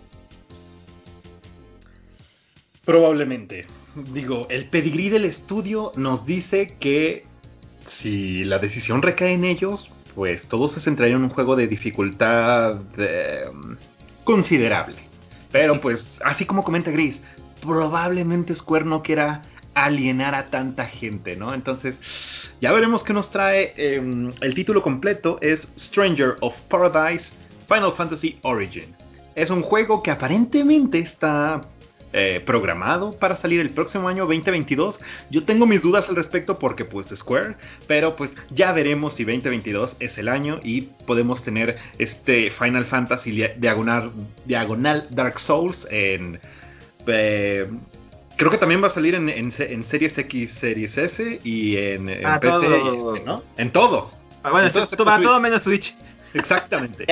Probablemente. 2.85 3.67
Digo, 4.13 4.47
el 4.49 4.65
pedigrí 4.65 5.09
del 5.09 5.25
estudio 5.25 5.91
nos 5.95 6.25
dice 6.25 6.77
que 6.79 7.25
si 7.87 8.43
la 8.43 8.59
decisión 8.59 9.01
recae 9.01 9.33
en 9.33 9.43
ellos, 9.43 9.89
pues 10.15 10.47
todo 10.47 10.67
se 10.69 10.79
centraría 10.79 11.15
en 11.15 11.23
un 11.23 11.29
juego 11.29 11.55
de 11.55 11.67
dificultad 11.67 12.81
eh, 12.97 13.45
considerable. 14.23 14.97
Pero 15.51 15.81
pues, 15.81 16.19
así 16.23 16.45
como 16.45 16.63
comenta 16.63 16.91
Gris, 16.91 17.19
probablemente 17.61 18.55
Square 18.55 18.85
no 18.85 19.03
quiera 19.03 19.43
alienar 19.73 20.35
a 20.35 20.49
tanta 20.49 20.85
gente, 20.87 21.35
¿no? 21.35 21.53
Entonces, 21.53 21.97
ya 22.61 22.71
veremos 22.71 23.03
qué 23.03 23.13
nos 23.13 23.29
trae. 23.31 23.73
Em, 23.77 24.33
el 24.41 24.53
título 24.53 24.81
completo 24.81 25.37
es 25.41 25.67
Stranger 25.77 26.35
of 26.41 26.55
Paradise 26.67 27.25
Final 27.67 27.93
Fantasy 27.93 28.39
Origin. 28.41 28.95
Es 29.35 29.49
un 29.49 29.61
juego 29.61 30.03
que 30.03 30.11
aparentemente 30.11 30.99
está 30.99 31.61
eh, 32.13 32.41
programado 32.45 33.13
para 33.13 33.37
salir 33.37 33.59
el 33.59 33.69
próximo 33.69 34.07
año 34.09 34.25
2022. 34.25 34.99
Yo 35.29 35.43
tengo 35.43 35.65
mis 35.65 35.81
dudas 35.81 36.09
al 36.09 36.15
respecto 36.15 36.59
porque 36.59 36.85
pues 36.85 37.07
Square, 37.07 37.55
pero 37.87 38.15
pues 38.15 38.31
ya 38.49 38.71
veremos 38.71 39.15
si 39.15 39.23
2022 39.23 39.95
es 39.99 40.17
el 40.17 40.27
año 40.27 40.59
y 40.63 40.81
podemos 41.05 41.43
tener 41.43 41.77
este 41.97 42.51
Final 42.51 42.85
Fantasy 42.85 43.31
diagonal, 43.57 44.11
diagonal 44.45 45.07
Dark 45.09 45.39
Souls 45.39 45.87
en... 45.89 46.39
Eh, 47.07 47.67
creo 48.35 48.51
que 48.51 48.57
también 48.57 48.83
va 48.83 48.87
a 48.87 48.91
salir 48.91 49.15
en, 49.15 49.51
Series 49.51 50.17
X, 50.17 50.51
Series 50.59 50.97
S 50.97 51.39
y 51.43 51.77
en, 51.77 52.25
ah, 52.25 52.39
PC, 52.39 52.51
todo, 52.51 53.17
¿no? 53.25 53.43
En 53.57 53.71
todo. 53.71 54.11
Ah, 54.43 54.51
bueno, 54.51 54.67
esto 54.67 55.05
va 55.05 55.21
todo 55.21 55.39
menos 55.39 55.61
Switch. 55.61 55.95
Exactamente. 56.33 57.05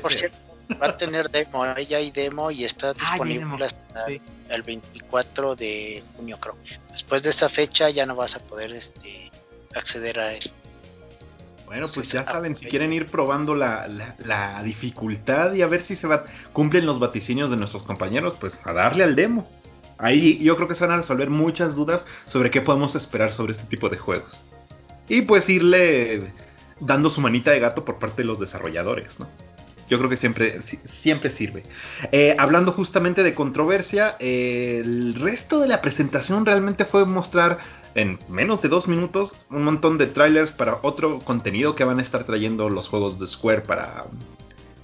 por 0.00 0.12
cierto, 0.12 0.36
va 0.74 0.88
a 0.88 0.96
tener 0.96 1.30
demo, 1.30 1.64
ella 1.76 1.98
hay 1.98 2.10
demo 2.10 2.50
y 2.50 2.64
está 2.64 2.90
ah, 2.90 2.94
disponible 2.94 3.68
el 4.48 4.62
24 4.62 5.56
de 5.56 6.02
junio 6.16 6.38
creo. 6.40 6.56
Después 6.88 7.22
de 7.22 7.30
esa 7.30 7.48
fecha 7.48 7.90
ya 7.90 8.06
no 8.06 8.16
vas 8.16 8.36
a 8.36 8.40
poder 8.40 8.72
este, 8.72 9.30
acceder 9.74 10.18
a 10.18 10.32
él. 10.34 10.50
Bueno, 11.66 11.86
pues 11.94 12.08
ya 12.08 12.24
saben, 12.24 12.56
si 12.56 12.64
quieren 12.64 12.94
ir 12.94 13.08
probando 13.08 13.54
la, 13.54 13.86
la, 14.18 14.62
dificultad 14.62 15.52
y 15.52 15.60
a 15.60 15.66
ver 15.66 15.82
si 15.82 15.96
se 15.96 16.06
va, 16.06 16.24
cumplen 16.54 16.86
los 16.86 16.98
vaticinios 16.98 17.50
de 17.50 17.56
nuestros 17.56 17.82
compañeros, 17.82 18.36
pues 18.40 18.54
a 18.64 18.72
darle 18.72 19.04
al 19.04 19.14
demo. 19.14 19.46
Ahí 19.98 20.38
yo 20.38 20.56
creo 20.56 20.66
que 20.66 20.74
se 20.74 20.86
van 20.86 20.94
a 20.94 20.96
resolver 21.02 21.28
muchas 21.28 21.74
dudas 21.74 22.06
sobre 22.26 22.50
qué 22.50 22.62
podemos 22.62 22.94
esperar 22.94 23.32
sobre 23.32 23.52
este 23.52 23.64
tipo 23.64 23.90
de 23.90 23.98
juegos. 23.98 24.48
Y 25.08 25.22
pues 25.22 25.46
irle 25.50 26.32
dando 26.80 27.10
su 27.10 27.20
manita 27.20 27.50
de 27.50 27.60
gato 27.60 27.84
por 27.84 27.98
parte 27.98 28.22
de 28.22 28.28
los 28.28 28.40
desarrolladores, 28.40 29.20
¿no? 29.20 29.28
Yo 29.88 29.98
creo 29.98 30.10
que 30.10 30.16
siempre, 30.16 30.60
siempre 31.02 31.30
sirve. 31.30 31.62
Eh, 32.12 32.36
hablando 32.38 32.72
justamente 32.72 33.22
de 33.22 33.34
controversia, 33.34 34.16
eh, 34.18 34.80
el 34.84 35.14
resto 35.14 35.60
de 35.60 35.68
la 35.68 35.80
presentación 35.80 36.44
realmente 36.44 36.84
fue 36.84 37.06
mostrar 37.06 37.58
en 37.94 38.18
menos 38.28 38.62
de 38.62 38.68
dos 38.68 38.86
minutos 38.86 39.34
un 39.50 39.64
montón 39.64 39.98
de 39.98 40.06
trailers 40.06 40.52
para 40.52 40.78
otro 40.82 41.20
contenido 41.20 41.74
que 41.74 41.84
van 41.84 41.98
a 41.98 42.02
estar 42.02 42.24
trayendo 42.24 42.68
los 42.68 42.88
juegos 42.88 43.18
de 43.18 43.26
Square 43.26 43.62
para, 43.62 44.04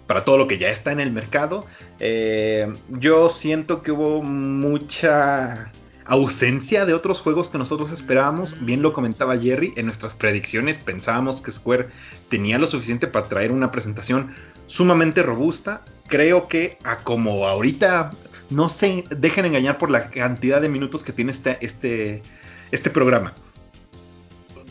para 0.07 0.24
todo 0.24 0.38
lo 0.38 0.48
que 0.48 0.59
ya 0.59 0.70
está 0.70 0.92
en 0.92 1.00
el 1.00 1.12
mercado. 1.12 1.66
Eh, 2.00 2.72
yo 2.88 3.28
siento 3.30 3.82
que 3.82 3.92
hubo 3.92 4.22
mucha 4.22 5.70
ausencia 6.07 6.84
de 6.84 6.94
otros 6.94 7.20
juegos 7.20 7.48
que 7.50 7.59
nosotros 7.59 7.92
esperábamos. 7.92 8.64
Bien 8.64 8.82
lo 8.82 8.92
comentaba 8.92 9.38
Jerry, 9.38 9.72
en 9.76 9.86
nuestras 9.86 10.14
predicciones 10.14 10.78
pensábamos 10.78 11.40
que 11.40 11.50
Square 11.50 11.88
tenía 12.30 12.59
lo 12.59 12.66
suficiente 12.66 13.07
para 13.07 13.28
traer 13.28 13.52
una 13.52 13.70
presentación 13.70 14.34
sumamente 14.67 15.23
robusta. 15.23 15.83
Creo 16.09 16.49
que 16.49 16.79
a 16.85 16.99
como 16.99 17.47
ahorita 17.47 18.12
no 18.51 18.69
se 18.69 19.05
dejen 19.11 19.47
engañar 19.47 19.79
por 19.79 19.91
la 19.91 20.11
cantidad 20.11 20.61
de 20.61 20.69
minutos 20.69 21.03
que 21.03 21.12
tiene 21.12 21.33
este, 21.33 21.59
este, 21.65 22.23
este 22.71 22.91
programa. 22.91 23.35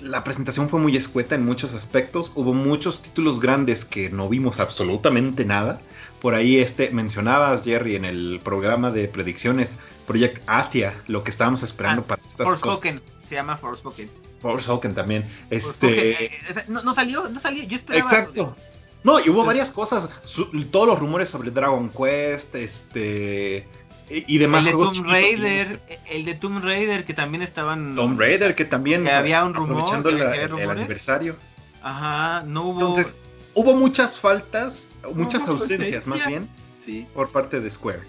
La 0.01 0.23
presentación 0.23 0.69
fue 0.69 0.79
muy 0.79 0.97
escueta 0.97 1.35
en 1.35 1.45
muchos 1.45 1.73
aspectos. 1.73 2.31
Hubo 2.35 2.53
muchos 2.53 3.01
títulos 3.01 3.39
grandes 3.39 3.85
que 3.85 4.09
no 4.09 4.27
vimos 4.27 4.59
absolutamente 4.59 5.45
nada. 5.45 5.81
Por 6.21 6.35
ahí 6.35 6.59
este 6.59 6.91
mencionabas 6.91 7.63
Jerry 7.63 7.95
en 7.95 8.05
el 8.05 8.41
programa 8.43 8.91
de 8.91 9.07
predicciones 9.07 9.69
Project 10.05 10.43
Asia, 10.45 11.01
lo 11.07 11.23
que 11.23 11.31
estábamos 11.31 11.63
esperando 11.63 12.01
Ah, 12.03 12.07
para 12.07 12.21
estas 12.21 12.45
Forspoken, 12.45 13.01
se 13.29 13.35
llama 13.35 13.55
Forspoken. 13.57 14.09
Forspoken 14.41 14.93
también. 14.93 15.23
Este, 15.49 15.61
Forspoken, 15.61 15.99
eh, 15.99 16.31
eh, 16.49 16.63
no, 16.67 16.83
no 16.83 16.93
salió, 16.93 17.29
no 17.29 17.39
salió, 17.39 17.63
yo 17.63 17.77
esperaba... 17.77 18.11
Exacto. 18.11 18.55
No, 19.03 19.19
y 19.19 19.29
hubo 19.29 19.43
varias 19.45 19.69
cosas. 19.71 20.09
Su- 20.25 20.49
todos 20.71 20.87
los 20.87 20.99
rumores 20.99 21.29
sobre 21.29 21.51
Dragon 21.51 21.89
Quest, 21.89 22.55
este. 22.55 23.67
Y, 24.09 24.35
y 24.35 24.37
demás 24.37 24.65
El 24.65 24.77
de. 24.77 24.83
Tomb. 24.83 25.05
Raider, 25.07 25.79
el 26.09 26.25
de 26.25 26.35
Tomb 26.35 26.63
Raider 26.63 27.05
que 27.05 27.13
también 27.13 27.41
estaban... 27.41 27.95
Tomb 27.95 28.19
Raider, 28.19 28.55
que 28.55 28.65
también. 28.65 29.03
Que 29.03 29.11
había 29.11 29.43
un 29.43 29.53
rumor, 29.53 29.71
Aprovechando 29.81 30.09
que 30.09 30.15
la- 30.15 30.29
había 30.29 30.43
el, 30.43 30.49
rumores. 30.49 30.69
aniversario. 30.71 31.35
Ajá, 31.81 32.43
no 32.45 32.63
hubo... 32.63 32.79
Entonces, 32.79 33.07
hubo 33.55 33.75
muchas 33.75 34.17
faltas, 34.19 34.83
muchas 35.13 35.41
ausencias 35.47 36.07
más 36.07 36.25
bien, 36.27 36.47
sí. 36.85 37.05
por 37.13 37.31
parte 37.31 37.59
de 37.59 37.69
Square. 37.69 37.99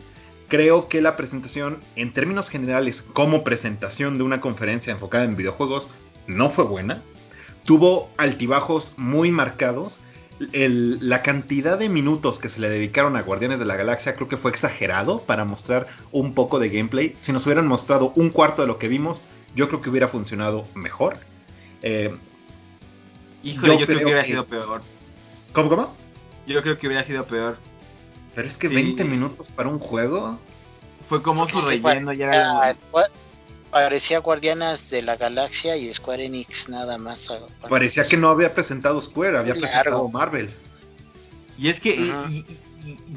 Creo 0.48 0.88
que 0.88 1.00
la 1.00 1.16
presentación, 1.16 1.78
en 1.96 2.12
términos 2.12 2.48
generales, 2.48 3.02
como 3.14 3.42
presentación 3.42 4.18
de 4.18 4.24
una 4.24 4.40
conferencia 4.40 4.92
enfocada 4.92 5.24
en 5.24 5.36
videojuegos, 5.36 5.88
no 6.26 6.50
fue 6.50 6.64
buena. 6.64 7.02
Tuvo 7.64 8.10
altibajos 8.18 8.92
muy 8.96 9.30
marcados. 9.32 9.98
El- 10.52 10.98
la 11.08 11.22
cantidad 11.22 11.78
de 11.78 11.88
minutos 11.88 12.38
que 12.38 12.48
se 12.48 12.60
le 12.60 12.68
dedicaron 12.68 13.16
a 13.16 13.22
Guardianes 13.22 13.58
de 13.60 13.64
la 13.64 13.76
Galaxia 13.76 14.14
creo 14.16 14.28
que 14.28 14.36
fue 14.36 14.50
exagerado 14.50 15.22
para 15.22 15.44
mostrar 15.44 15.86
un 16.10 16.34
poco 16.34 16.58
de 16.58 16.68
gameplay. 16.70 17.16
Si 17.22 17.32
nos 17.32 17.46
hubieran 17.46 17.66
mostrado 17.68 18.12
un 18.16 18.30
cuarto 18.30 18.62
de 18.62 18.68
lo 18.68 18.78
que 18.78 18.88
vimos, 18.88 19.22
yo 19.54 19.68
creo 19.68 19.80
que 19.80 19.90
hubiera 19.90 20.08
funcionado 20.08 20.66
mejor. 20.74 21.18
Eh, 21.82 22.16
Híjole, 23.42 23.74
Yo 23.74 23.80
yo, 23.80 23.86
creo 23.86 23.86
creo 23.86 23.98
que 23.98 24.04
hubiera 24.06 24.20
que- 24.22 24.26
sido 24.30 24.46
peor. 24.46 24.82
¿Cómo, 25.52 25.68
cómo? 25.68 25.94
Yo 26.46 26.62
creo 26.62 26.78
que 26.78 26.86
hubiera 26.86 27.04
sido 27.04 27.24
peor. 27.26 27.58
Pero 28.34 28.48
es 28.48 28.54
que 28.54 28.68
Sí. 28.68 28.74
20 28.74 29.04
minutos 29.04 29.50
para 29.50 29.68
un 29.68 29.78
juego. 29.78 30.38
Fue 31.08 31.22
como 31.22 31.46
su 31.48 31.60
relleno 31.60 32.12
ya. 32.14 32.74
gua- 32.90 33.08
parecía 33.74 34.20
Guardianas 34.20 34.88
de 34.88 35.02
la 35.02 35.16
Galaxia 35.16 35.76
y 35.76 35.92
Square 35.92 36.26
Enix 36.26 36.68
nada 36.68 36.96
más. 36.96 37.18
Parecía 37.68 38.04
que 38.04 38.16
no 38.16 38.28
había 38.28 38.54
presentado 38.54 39.00
Square, 39.00 39.36
había 39.38 39.54
presentado 39.54 39.90
largo. 39.90 40.08
Marvel. 40.10 40.50
Y 41.58 41.68
es 41.68 41.80
que 41.80 41.90
y, 41.94 42.02
y- 42.30 42.46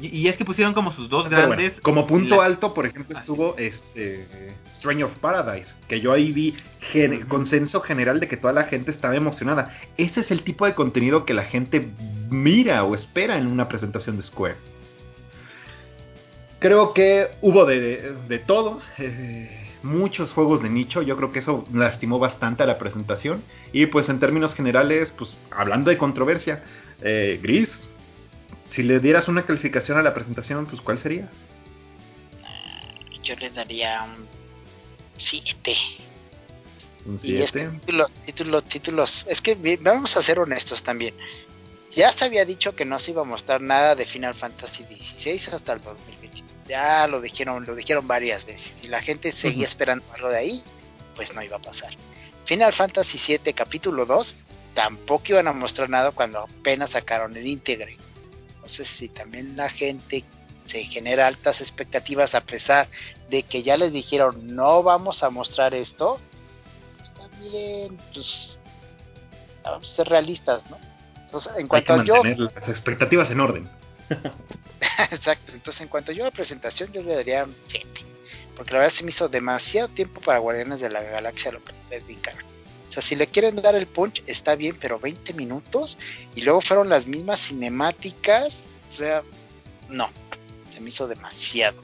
y- 0.00 0.16
y 0.18 0.28
es 0.28 0.36
que 0.36 0.44
pusieron 0.44 0.74
como 0.74 0.92
sus 0.92 1.08
dos 1.08 1.26
Pero 1.28 1.46
bueno, 1.46 1.62
grandes. 1.62 1.80
como 1.80 2.06
punto 2.06 2.36
la- 2.38 2.46
alto, 2.46 2.74
por 2.74 2.86
ejemplo, 2.86 3.16
Ah, 3.16 3.20
estuvo 3.20 3.56
este 3.56 4.26
Stranger 4.74 5.04
of 5.06 5.18
Paradise, 5.18 5.68
que 5.88 6.00
yo 6.00 6.12
ahí 6.12 6.32
vi 6.32 6.54
gen- 6.92 7.26
consenso 7.26 7.80
general 7.80 8.18
de 8.18 8.26
que 8.28 8.36
toda 8.36 8.52
la 8.52 8.64
gente 8.64 8.90
estaba 8.90 9.14
emocionada. 9.14 9.76
Ese 9.96 10.20
es 10.22 10.30
el 10.32 10.42
tipo 10.42 10.66
de 10.66 10.74
contenido 10.74 11.24
que 11.24 11.34
la 11.34 11.44
gente 11.44 11.88
mira 12.30 12.82
o 12.84 12.94
espera 12.96 13.36
en 13.38 13.46
una 13.46 13.68
presentación 13.68 14.16
de 14.16 14.22
Square. 14.24 14.56
Creo 16.58 16.92
que 16.92 17.28
hubo 17.40 17.64
de, 17.66 17.80
de- 17.80 18.12
de 18.28 18.38
todo, 18.40 18.80
eh, 18.98 19.70
muchos 19.82 20.32
juegos 20.32 20.62
de 20.62 20.68
nicho, 20.68 21.02
yo 21.02 21.16
creo 21.16 21.30
que 21.30 21.38
eso 21.38 21.64
lastimó 21.72 22.18
bastante 22.18 22.64
a 22.64 22.66
la 22.66 22.78
presentación. 22.78 23.42
Y 23.72 23.86
pues 23.86 24.08
en 24.08 24.18
términos 24.18 24.54
generales, 24.54 25.12
pues 25.16 25.34
hablando 25.50 25.90
de 25.90 25.98
controversia, 25.98 26.64
eh, 27.00 27.38
Gris, 27.40 27.70
si 28.70 28.82
le 28.82 28.98
dieras 28.98 29.28
una 29.28 29.46
calificación 29.46 29.98
a 29.98 30.02
la 30.02 30.14
presentación, 30.14 30.66
pues 30.66 30.80
¿cuál 30.82 30.98
sería? 30.98 31.28
Yo 33.22 33.34
le 33.36 33.50
daría 33.50 34.02
un 34.04 34.26
7. 35.18 35.76
Un 37.06 37.20
Y 37.22 37.36
es 37.36 37.50
7. 37.50 37.70
que 37.70 37.78
títulos, 37.80 38.10
títulos, 38.26 38.64
títulos. 38.64 39.26
Es 39.28 39.40
que 39.40 39.78
vamos 39.80 40.16
a 40.16 40.22
ser 40.22 40.38
honestos 40.38 40.82
también. 40.82 41.14
Ya 41.94 42.12
se 42.12 42.24
había 42.24 42.44
dicho 42.44 42.74
que 42.74 42.84
no 42.84 42.98
se 42.98 43.12
iba 43.12 43.22
a 43.22 43.24
mostrar 43.24 43.60
nada 43.60 43.94
de 43.94 44.04
Final 44.06 44.34
Fantasy 44.34 44.84
XVI 44.84 45.54
hasta 45.54 45.72
el 45.74 45.82
2020. 45.82 46.17
Ya 46.68 47.06
lo 47.06 47.20
dijeron, 47.20 47.64
lo 47.66 47.74
dijeron 47.74 48.06
varias 48.06 48.44
veces. 48.44 48.70
Y 48.82 48.88
la 48.88 49.00
gente 49.00 49.32
seguía 49.32 49.66
esperando 49.66 50.04
algo 50.14 50.28
de 50.28 50.38
ahí, 50.38 50.62
pues 51.16 51.32
no 51.34 51.42
iba 51.42 51.56
a 51.56 51.60
pasar. 51.60 51.90
Final 52.44 52.72
Fantasy 52.72 53.20
VII 53.26 53.52
capítulo 53.54 54.06
2 54.06 54.36
tampoco 54.74 55.24
iban 55.28 55.48
a 55.48 55.52
mostrar 55.52 55.90
nada 55.90 56.12
cuando 56.12 56.40
apenas 56.40 56.90
sacaron 56.90 57.36
el 57.36 57.46
Integre. 57.46 57.96
Entonces, 58.54 58.86
si 58.96 59.08
también 59.08 59.56
la 59.56 59.70
gente 59.70 60.24
se 60.66 60.84
genera 60.84 61.26
altas 61.26 61.60
expectativas 61.60 62.34
a 62.34 62.42
pesar 62.42 62.88
de 63.30 63.42
que 63.42 63.62
ya 63.62 63.76
les 63.76 63.92
dijeron 63.92 64.54
no 64.54 64.82
vamos 64.82 65.22
a 65.22 65.30
mostrar 65.30 65.74
esto, 65.74 66.20
está 67.00 67.28
bien, 67.38 67.98
pues 68.12 68.58
vamos 69.64 69.90
a 69.90 69.96
ser 69.96 70.08
realistas, 70.08 70.68
¿no? 70.70 70.78
Entonces, 71.24 71.52
en 71.52 71.58
Hay 71.58 71.62
que 71.62 71.68
cuanto 71.68 71.92
a 71.94 72.04
yo, 72.04 72.22
las 72.22 72.68
expectativas 72.68 73.30
en 73.30 73.40
orden. 73.40 73.77
exacto, 75.10 75.52
entonces 75.52 75.82
en 75.82 75.88
cuanto 75.88 76.12
yo 76.12 76.24
a 76.24 76.26
la 76.26 76.32
presentación, 76.32 76.92
yo 76.92 77.02
le 77.02 77.14
daría 77.14 77.46
7, 77.66 77.88
porque 78.56 78.72
la 78.72 78.80
verdad 78.80 78.94
se 78.94 79.04
me 79.04 79.10
hizo 79.10 79.28
demasiado 79.28 79.88
tiempo 79.88 80.20
para 80.20 80.38
Guardianes 80.38 80.80
de 80.80 80.90
la 80.90 81.02
Galaxia 81.02 81.52
lo 81.52 81.60
dedicaron. 81.90 82.42
O 82.88 82.92
sea, 82.92 83.02
si 83.02 83.16
le 83.16 83.26
quieren 83.26 83.56
dar 83.56 83.74
el 83.74 83.86
punch, 83.86 84.22
está 84.26 84.56
bien, 84.56 84.76
pero 84.80 84.98
20 84.98 85.34
minutos 85.34 85.98
y 86.34 86.40
luego 86.40 86.60
fueron 86.60 86.88
las 86.88 87.06
mismas 87.06 87.40
cinemáticas, 87.40 88.54
o 88.90 88.92
sea, 88.94 89.22
no, 89.88 90.10
se 90.74 90.80
me 90.80 90.88
hizo 90.90 91.06
demasiado, 91.06 91.82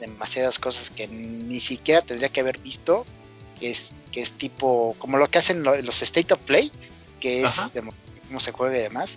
demasiadas 0.00 0.58
cosas 0.58 0.88
que 0.90 1.08
ni 1.08 1.60
siquiera 1.60 2.02
tendría 2.02 2.28
que 2.28 2.40
haber 2.40 2.58
visto, 2.58 3.04
que 3.58 3.72
es, 3.72 3.82
que 4.12 4.22
es 4.22 4.30
tipo, 4.32 4.94
como 4.98 5.18
lo 5.18 5.28
que 5.28 5.38
hacen 5.38 5.62
lo- 5.62 5.80
los 5.82 6.00
State 6.02 6.32
of 6.32 6.40
Play, 6.40 6.70
que 7.20 7.42
es 7.66 7.74
de 7.74 7.82
mo- 7.82 7.94
cómo 8.28 8.38
se 8.40 8.52
juega 8.52 8.76
y 8.78 8.82
demás. 8.82 9.10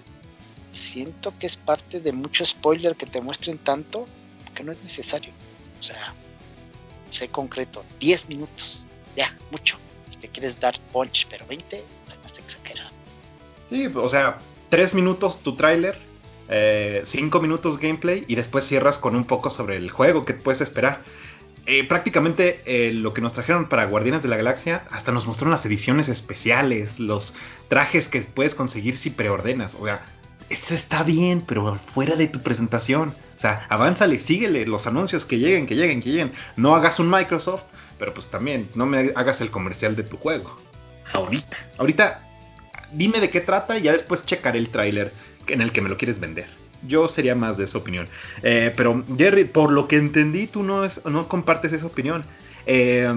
Siento 0.73 1.33
que 1.39 1.47
es 1.47 1.57
parte 1.57 1.99
de 1.99 2.11
mucho 2.11 2.45
spoiler 2.45 2.95
que 2.95 3.05
te 3.05 3.21
muestren 3.21 3.57
tanto 3.57 4.07
que 4.53 4.63
no 4.63 4.71
es 4.71 4.83
necesario. 4.83 5.31
O 5.79 5.83
sea, 5.83 6.13
sé 7.11 7.29
concreto, 7.29 7.83
10 7.99 8.27
minutos, 8.29 8.85
ya, 9.15 9.35
mucho. 9.51 9.77
Si 10.11 10.17
te 10.17 10.27
quieres 10.27 10.59
dar 10.59 10.79
punch, 10.91 11.27
pero 11.29 11.45
20, 11.47 11.77
se 11.77 12.17
me 12.17 12.25
hace 12.25 12.41
exagerado. 12.41 12.89
Sí, 13.69 13.87
o 13.87 14.09
sea, 14.09 14.39
3 14.69 14.93
minutos 14.93 15.41
tu 15.43 15.55
tráiler, 15.55 15.97
5 17.05 17.39
minutos 17.39 17.79
gameplay 17.79 18.25
y 18.27 18.35
después 18.35 18.65
cierras 18.65 18.97
con 18.97 19.15
un 19.15 19.25
poco 19.25 19.49
sobre 19.49 19.77
el 19.77 19.89
juego 19.91 20.25
que 20.25 20.33
puedes 20.33 20.61
esperar. 20.61 21.03
Eh, 21.65 21.83
prácticamente 21.83 22.61
eh, 22.65 22.91
lo 22.93 23.13
que 23.13 23.21
nos 23.21 23.33
trajeron 23.33 23.69
para 23.69 23.85
Guardianes 23.85 24.23
de 24.23 24.29
la 24.29 24.37
Galaxia, 24.37 24.85
hasta 24.89 25.11
nos 25.11 25.27
mostraron 25.27 25.51
las 25.51 25.63
ediciones 25.65 26.09
especiales, 26.09 26.99
los 26.99 27.31
trajes 27.67 28.07
que 28.07 28.21
puedes 28.21 28.55
conseguir 28.55 28.95
si 28.95 29.11
preordenas. 29.11 29.75
O 29.75 29.85
sea, 29.85 30.03
esto 30.49 30.73
está 30.73 31.03
bien, 31.03 31.43
pero 31.45 31.75
fuera 31.93 32.15
de 32.15 32.27
tu 32.27 32.41
presentación. 32.41 33.13
O 33.37 33.39
sea, 33.39 33.65
avánzale, 33.69 34.19
síguele 34.19 34.65
los 34.65 34.87
anuncios 34.87 35.25
que 35.25 35.37
lleguen, 35.37 35.67
que 35.67 35.75
lleguen, 35.75 36.01
que 36.01 36.09
lleguen. 36.09 36.33
No 36.57 36.75
hagas 36.75 36.99
un 36.99 37.09
Microsoft, 37.09 37.63
pero 37.97 38.13
pues 38.13 38.27
también 38.27 38.69
no 38.75 38.85
me 38.85 39.11
hagas 39.15 39.41
el 39.41 39.51
comercial 39.51 39.95
de 39.95 40.03
tu 40.03 40.17
juego. 40.17 40.57
Ahorita. 41.13 41.57
Ahorita, 41.77 42.27
dime 42.91 43.19
de 43.19 43.29
qué 43.29 43.41
trata 43.41 43.77
y 43.77 43.83
ya 43.83 43.93
después 43.93 44.25
checaré 44.25 44.59
el 44.59 44.69
tráiler 44.69 45.13
en 45.47 45.61
el 45.61 45.71
que 45.71 45.81
me 45.81 45.89
lo 45.89 45.97
quieres 45.97 46.19
vender. 46.19 46.47
Yo 46.87 47.09
sería 47.09 47.35
más 47.35 47.57
de 47.57 47.65
esa 47.65 47.77
opinión. 47.77 48.07
Eh, 48.41 48.73
pero 48.75 49.03
Jerry, 49.17 49.45
por 49.45 49.71
lo 49.71 49.87
que 49.87 49.97
entendí, 49.97 50.47
tú 50.47 50.63
no, 50.63 50.83
es, 50.83 51.03
no 51.05 51.27
compartes 51.27 51.73
esa 51.73 51.85
opinión. 51.85 52.23
Eh, 52.65 53.11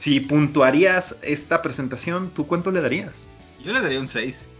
si 0.00 0.20
puntuarías 0.20 1.14
esta 1.22 1.62
presentación, 1.62 2.30
¿tú 2.34 2.46
cuánto 2.46 2.70
le 2.70 2.80
darías? 2.80 3.12
Yo 3.64 3.72
le 3.72 3.80
daría 3.80 4.00
un 4.00 4.08
6. 4.08 4.51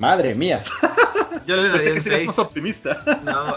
Madre 0.00 0.34
mía. 0.34 0.64
Yo 1.46 1.56
le 1.56 1.68
daría 1.68 1.92
que 1.92 1.98
un 1.98 2.02
serías 2.02 2.20
6. 2.20 2.26
más 2.28 2.38
optimista. 2.38 3.20
No, 3.22 3.56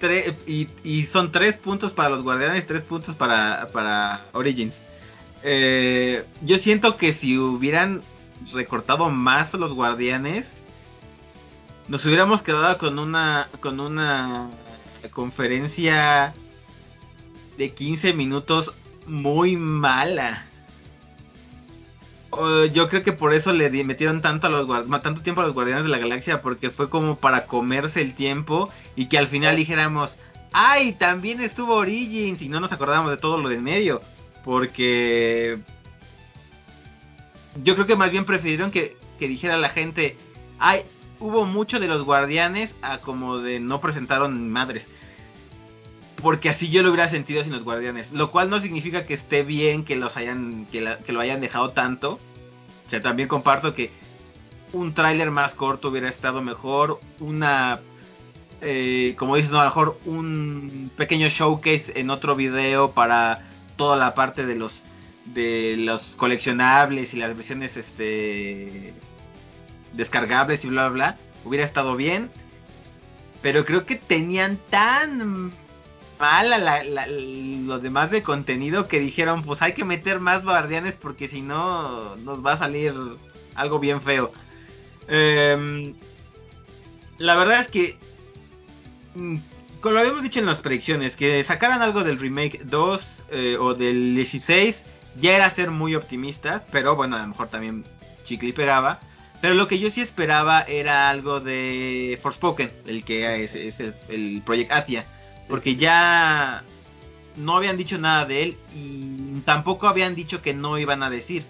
tres 0.00 0.34
y, 0.46 0.68
y 0.82 1.04
son 1.12 1.30
tres 1.30 1.56
puntos 1.58 1.92
para 1.92 2.08
los 2.08 2.22
Guardianes, 2.22 2.66
tres 2.66 2.82
puntos 2.82 3.14
para, 3.14 3.68
para 3.72 4.24
Origins. 4.32 4.74
Eh, 5.42 6.24
yo 6.40 6.56
siento 6.58 6.96
que 6.96 7.12
si 7.12 7.36
hubieran 7.36 8.00
recortado 8.54 9.10
más 9.10 9.52
a 9.52 9.58
los 9.58 9.74
Guardianes, 9.74 10.46
nos 11.86 12.04
hubiéramos 12.06 12.42
quedado 12.42 12.78
con 12.78 12.98
una 12.98 13.48
con 13.60 13.78
una 13.78 14.48
conferencia 15.12 16.32
de 17.58 17.70
15 17.74 18.14
minutos 18.14 18.72
muy 19.06 19.56
mala. 19.58 20.46
Uh, 22.36 22.66
yo 22.66 22.88
creo 22.88 23.02
que 23.02 23.12
por 23.12 23.32
eso 23.32 23.52
le 23.52 23.70
metieron 23.84 24.20
tanto 24.20 24.46
a 24.46 24.50
los 24.50 24.66
tanto 25.02 25.22
tiempo 25.22 25.40
a 25.40 25.44
los 25.44 25.54
Guardianes 25.54 25.84
de 25.84 25.90
la 25.90 25.98
Galaxia 25.98 26.42
porque 26.42 26.70
fue 26.70 26.90
como 26.90 27.16
para 27.16 27.46
comerse 27.46 28.00
el 28.00 28.14
tiempo 28.14 28.70
y 28.96 29.08
que 29.08 29.18
al 29.18 29.28
final 29.28 29.56
dijéramos, 29.56 30.16
"Ay, 30.52 30.94
también 30.94 31.40
estuvo 31.40 31.74
Origins" 31.74 32.42
y 32.42 32.48
no 32.48 32.60
nos 32.60 32.72
acordamos 32.72 33.10
de 33.10 33.16
todo 33.18 33.38
lo 33.38 33.48
del 33.48 33.62
medio, 33.62 34.00
porque 34.44 35.58
yo 37.62 37.74
creo 37.74 37.86
que 37.86 37.96
más 37.96 38.10
bien 38.10 38.24
prefirieron 38.24 38.70
que, 38.70 38.96
que 39.18 39.28
dijera 39.28 39.56
la 39.56 39.68
gente, 39.68 40.16
"Ay, 40.58 40.80
hubo 41.20 41.44
mucho 41.44 41.78
de 41.78 41.88
los 41.88 42.02
Guardianes 42.04 42.74
a 42.82 42.98
como 42.98 43.38
de 43.38 43.60
no 43.60 43.80
presentaron 43.80 44.50
madres." 44.50 44.86
Porque 46.24 46.48
así 46.48 46.70
yo 46.70 46.82
lo 46.82 46.88
hubiera 46.88 47.10
sentido 47.10 47.44
sin 47.44 47.52
los 47.52 47.64
guardianes. 47.64 48.10
Lo 48.10 48.30
cual 48.30 48.48
no 48.48 48.58
significa 48.58 49.04
que 49.04 49.12
esté 49.12 49.42
bien 49.42 49.84
que 49.84 49.94
los 49.94 50.16
hayan. 50.16 50.64
que, 50.72 50.80
lo 50.80 51.20
hayan 51.20 51.42
dejado 51.42 51.72
tanto. 51.72 52.18
O 52.86 52.90
sea, 52.90 53.02
también 53.02 53.28
comparto 53.28 53.74
que 53.74 53.90
un 54.72 54.94
tráiler 54.94 55.30
más 55.30 55.52
corto 55.52 55.90
hubiera 55.90 56.08
estado 56.08 56.40
mejor. 56.40 56.98
Una. 57.20 57.80
eh, 58.62 59.14
como 59.18 59.36
dices, 59.36 59.50
no, 59.50 59.60
a 59.60 59.64
lo 59.64 59.68
mejor 59.68 59.98
un 60.06 60.90
pequeño 60.96 61.28
showcase 61.28 61.92
en 61.94 62.08
otro 62.08 62.34
video 62.34 62.92
para 62.92 63.42
toda 63.76 63.98
la 63.98 64.14
parte 64.14 64.46
de 64.46 64.54
los. 64.54 64.72
de 65.26 65.74
los 65.76 66.14
coleccionables 66.16 67.12
y 67.12 67.18
las 67.18 67.36
versiones 67.36 67.76
este. 67.76 68.94
descargables 69.92 70.64
y 70.64 70.68
bla 70.68 70.88
bla 70.88 70.94
bla. 70.94 71.18
Hubiera 71.44 71.66
estado 71.66 71.96
bien. 71.96 72.30
Pero 73.42 73.66
creo 73.66 73.84
que 73.84 73.96
tenían 73.96 74.58
tan 74.70 75.52
mala 76.18 76.58
la, 76.58 76.82
la- 76.84 77.06
lo 77.08 77.78
demás 77.78 78.10
de 78.10 78.22
contenido 78.22 78.88
que 78.88 79.00
dijeron 79.00 79.42
pues 79.42 79.60
hay 79.62 79.72
que 79.74 79.84
meter 79.84 80.20
más 80.20 80.42
guardianes 80.44 80.94
porque 80.94 81.28
si 81.28 81.40
no 81.42 82.16
nos 82.16 82.44
va 82.44 82.52
a 82.54 82.58
salir 82.58 82.94
algo 83.54 83.78
bien 83.78 84.00
feo. 84.02 84.32
Em, 85.08 85.94
la 87.18 87.36
verdad 87.36 87.60
es 87.62 87.68
que 87.68 87.96
mm, 89.14 89.36
como 89.80 89.94
lo 89.94 90.00
habíamos 90.00 90.22
dicho 90.22 90.40
en 90.40 90.46
las 90.46 90.60
predicciones 90.60 91.14
que 91.16 91.44
sacaran 91.44 91.82
algo 91.82 92.02
del 92.04 92.18
remake 92.18 92.60
2 92.64 93.06
eh, 93.30 93.56
o 93.60 93.74
del 93.74 94.14
16 94.14 94.76
ya 95.20 95.36
era 95.36 95.50
ser 95.54 95.70
muy 95.70 95.94
optimistas 95.94 96.62
pero 96.72 96.96
bueno 96.96 97.16
a 97.16 97.20
lo 97.22 97.28
mejor 97.28 97.48
también 97.48 97.84
chicle 98.24 98.48
y 98.48 98.52
pegaba 98.52 99.00
pero 99.42 99.54
lo 99.54 99.68
que 99.68 99.78
yo 99.78 99.90
sí 99.90 100.00
esperaba 100.00 100.62
era 100.62 101.10
algo 101.10 101.38
de 101.40 102.18
Forspoken 102.22 102.70
el 102.86 103.04
que 103.04 103.44
es, 103.44 103.54
es 103.54 103.78
el, 103.78 103.94
el 104.08 104.42
Project 104.44 104.72
Athia 104.72 105.04
porque 105.48 105.76
ya 105.76 106.64
no 107.36 107.56
habían 107.56 107.76
dicho 107.76 107.98
nada 107.98 108.24
de 108.24 108.42
él 108.42 108.56
y 108.74 109.40
tampoco 109.40 109.88
habían 109.88 110.14
dicho 110.14 110.42
que 110.42 110.54
no 110.54 110.78
iban 110.78 111.02
a 111.02 111.10
decir. 111.10 111.44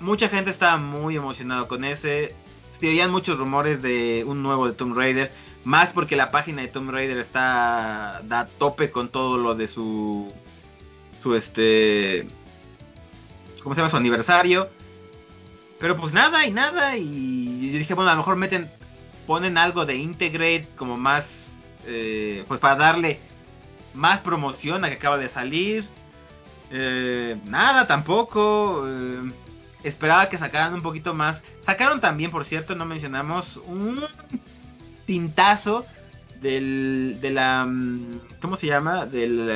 Mucha 0.00 0.28
gente 0.28 0.50
estaba 0.50 0.78
muy 0.78 1.16
emocionado 1.16 1.68
con 1.68 1.84
ese. 1.84 2.34
Se 2.80 2.88
oían 2.88 3.10
muchos 3.10 3.38
rumores 3.38 3.82
de 3.82 4.24
un 4.26 4.42
nuevo 4.42 4.66
de 4.66 4.74
Tomb 4.74 4.96
Raider. 4.96 5.32
Más 5.64 5.92
porque 5.92 6.16
la 6.16 6.32
página 6.32 6.62
de 6.62 6.68
Tomb 6.68 6.90
Raider 6.90 7.18
está 7.18 8.20
da 8.24 8.48
tope 8.58 8.90
con 8.90 9.10
todo 9.10 9.38
lo 9.38 9.54
de 9.54 9.68
su 9.68 10.32
su 11.22 11.36
este 11.36 12.26
¿cómo 13.62 13.76
se 13.76 13.80
llama? 13.80 13.90
su 13.90 13.96
aniversario. 13.96 14.68
Pero 15.78 15.96
pues 15.96 16.12
nada 16.12 16.46
y 16.46 16.52
nada 16.52 16.96
y 16.96 17.70
yo 17.72 17.78
dije, 17.78 17.94
bueno, 17.94 18.10
a 18.10 18.14
lo 18.14 18.18
mejor 18.18 18.36
meten 18.36 18.70
ponen 19.26 19.56
algo 19.56 19.86
de 19.86 19.94
Integrate 19.96 20.68
como 20.76 20.96
más 20.96 21.24
eh, 21.86 22.44
pues 22.48 22.60
para 22.60 22.76
darle 22.76 23.20
más 23.94 24.20
promoción 24.20 24.84
a 24.84 24.88
que 24.88 24.94
acaba 24.96 25.18
de 25.18 25.28
salir. 25.28 25.84
Eh, 26.70 27.36
nada, 27.44 27.86
tampoco. 27.86 28.84
eh, 28.88 29.32
esperaba 29.84 30.28
que 30.28 30.38
sacaran 30.38 30.74
un 30.74 30.82
poquito 30.82 31.12
más. 31.14 31.40
Sacaron 31.66 32.00
también, 32.00 32.30
por 32.30 32.44
cierto, 32.44 32.74
no 32.74 32.84
mencionamos, 32.84 33.56
un 33.66 34.02
tintazo 35.06 35.84
del, 36.40 37.18
de 37.20 37.30
la... 37.30 37.64
mm, 37.66 38.20
¿Cómo 38.40 38.56
se 38.56 38.66
llama? 38.66 39.06
Del 39.06 39.48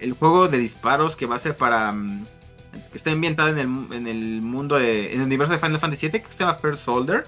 el 0.00 0.12
juego 0.14 0.48
de 0.48 0.58
disparos 0.58 1.16
que 1.16 1.26
va 1.26 1.36
a 1.36 1.40
ser 1.40 1.56
para... 1.56 1.92
mm, 1.92 2.26
que 2.90 2.98
está 2.98 3.12
ambientado 3.12 3.48
en 3.50 3.58
el, 3.58 3.92
en 3.92 4.06
el 4.08 4.40
mundo 4.42 4.76
de... 4.76 5.12
En 5.12 5.20
el 5.20 5.26
universo 5.26 5.52
de 5.52 5.58
Final 5.60 5.78
Fantasy 5.80 6.08
VII, 6.08 6.20
que 6.22 6.28
se 6.28 6.38
llama 6.38 6.56
First 6.56 6.84
Soldier. 6.84 7.24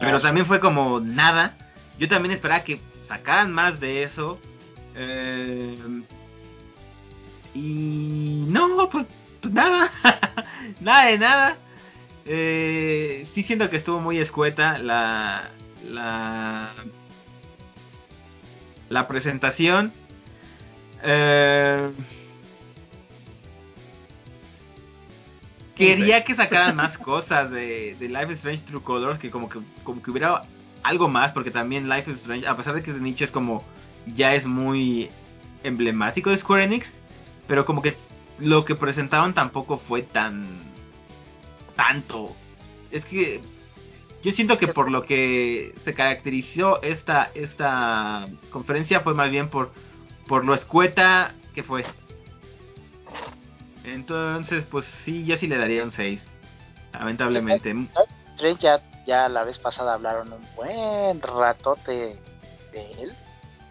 Pero 0.00 0.16
Ah, 0.16 0.20
también 0.20 0.46
fue 0.46 0.58
como 0.58 0.98
nada. 0.98 1.56
Yo 1.98 2.08
también 2.08 2.32
esperaba 2.32 2.64
que 2.64 2.80
sacaran 3.08 3.52
más 3.52 3.80
de 3.80 4.02
eso. 4.02 4.38
Eh, 4.94 5.78
y 7.54 8.44
no, 8.48 8.88
pues, 8.90 9.06
pues 9.40 9.52
nada. 9.52 9.90
nada 10.80 11.06
de 11.06 11.18
nada. 11.18 11.56
Eh, 12.24 13.26
sí 13.34 13.42
siento 13.42 13.68
que 13.68 13.76
estuvo 13.76 14.00
muy 14.00 14.18
escueta 14.18 14.78
la, 14.78 15.50
la, 15.84 16.72
la 18.88 19.08
presentación. 19.08 19.92
Eh, 21.02 21.90
quería 25.74 26.22
que 26.24 26.36
sacaran 26.36 26.76
más 26.76 26.96
cosas 26.98 27.50
de, 27.50 27.96
de 27.98 28.08
Life 28.08 28.32
is 28.32 28.38
Strange 28.38 28.64
True 28.66 28.82
Colors, 28.82 29.18
que 29.18 29.30
como 29.30 29.48
que 29.48 29.58
como 29.82 30.00
que 30.02 30.10
hubiera 30.10 30.42
algo 30.82 31.08
más, 31.08 31.32
porque 31.32 31.50
también 31.50 31.88
Life 31.88 32.10
is 32.10 32.18
Strange, 32.18 32.46
a 32.46 32.56
pesar 32.56 32.74
de 32.74 32.82
que 32.82 32.90
es 32.90 32.96
de 32.96 33.02
nicho, 33.02 33.24
es 33.24 33.30
como 33.30 33.64
ya 34.14 34.34
es 34.34 34.46
muy 34.46 35.10
emblemático 35.62 36.30
de 36.30 36.38
Square 36.38 36.64
Enix, 36.64 36.86
pero 37.46 37.64
como 37.64 37.82
que 37.82 37.96
lo 38.38 38.64
que 38.64 38.74
presentaron 38.74 39.34
tampoco 39.34 39.78
fue 39.78 40.02
tan 40.02 40.60
tanto. 41.76 42.34
Es 42.90 43.04
que 43.04 43.40
yo 44.22 44.32
siento 44.32 44.58
que 44.58 44.68
por 44.68 44.90
lo 44.90 45.02
que 45.02 45.74
se 45.84 45.94
caracterizó 45.94 46.82
esta 46.82 47.30
esta 47.34 48.26
conferencia 48.50 49.00
fue 49.00 49.14
más 49.14 49.30
bien 49.30 49.48
por 49.48 49.72
por 50.26 50.44
lo 50.44 50.54
escueta 50.54 51.34
que 51.54 51.62
fue. 51.62 51.84
Entonces, 53.84 54.64
pues 54.64 54.86
sí, 55.04 55.24
yo 55.24 55.36
sí 55.36 55.46
le 55.46 55.58
daría 55.58 55.82
un 55.82 55.90
6. 55.90 56.22
Lamentablemente. 56.92 57.74
Ya, 58.60 58.80
ya 59.06 59.28
la 59.28 59.44
vez 59.44 59.58
pasada 59.58 59.94
hablaron 59.94 60.32
un 60.32 60.46
buen 60.54 61.20
ratote 61.20 62.20
de 62.72 62.92
él. 63.02 63.12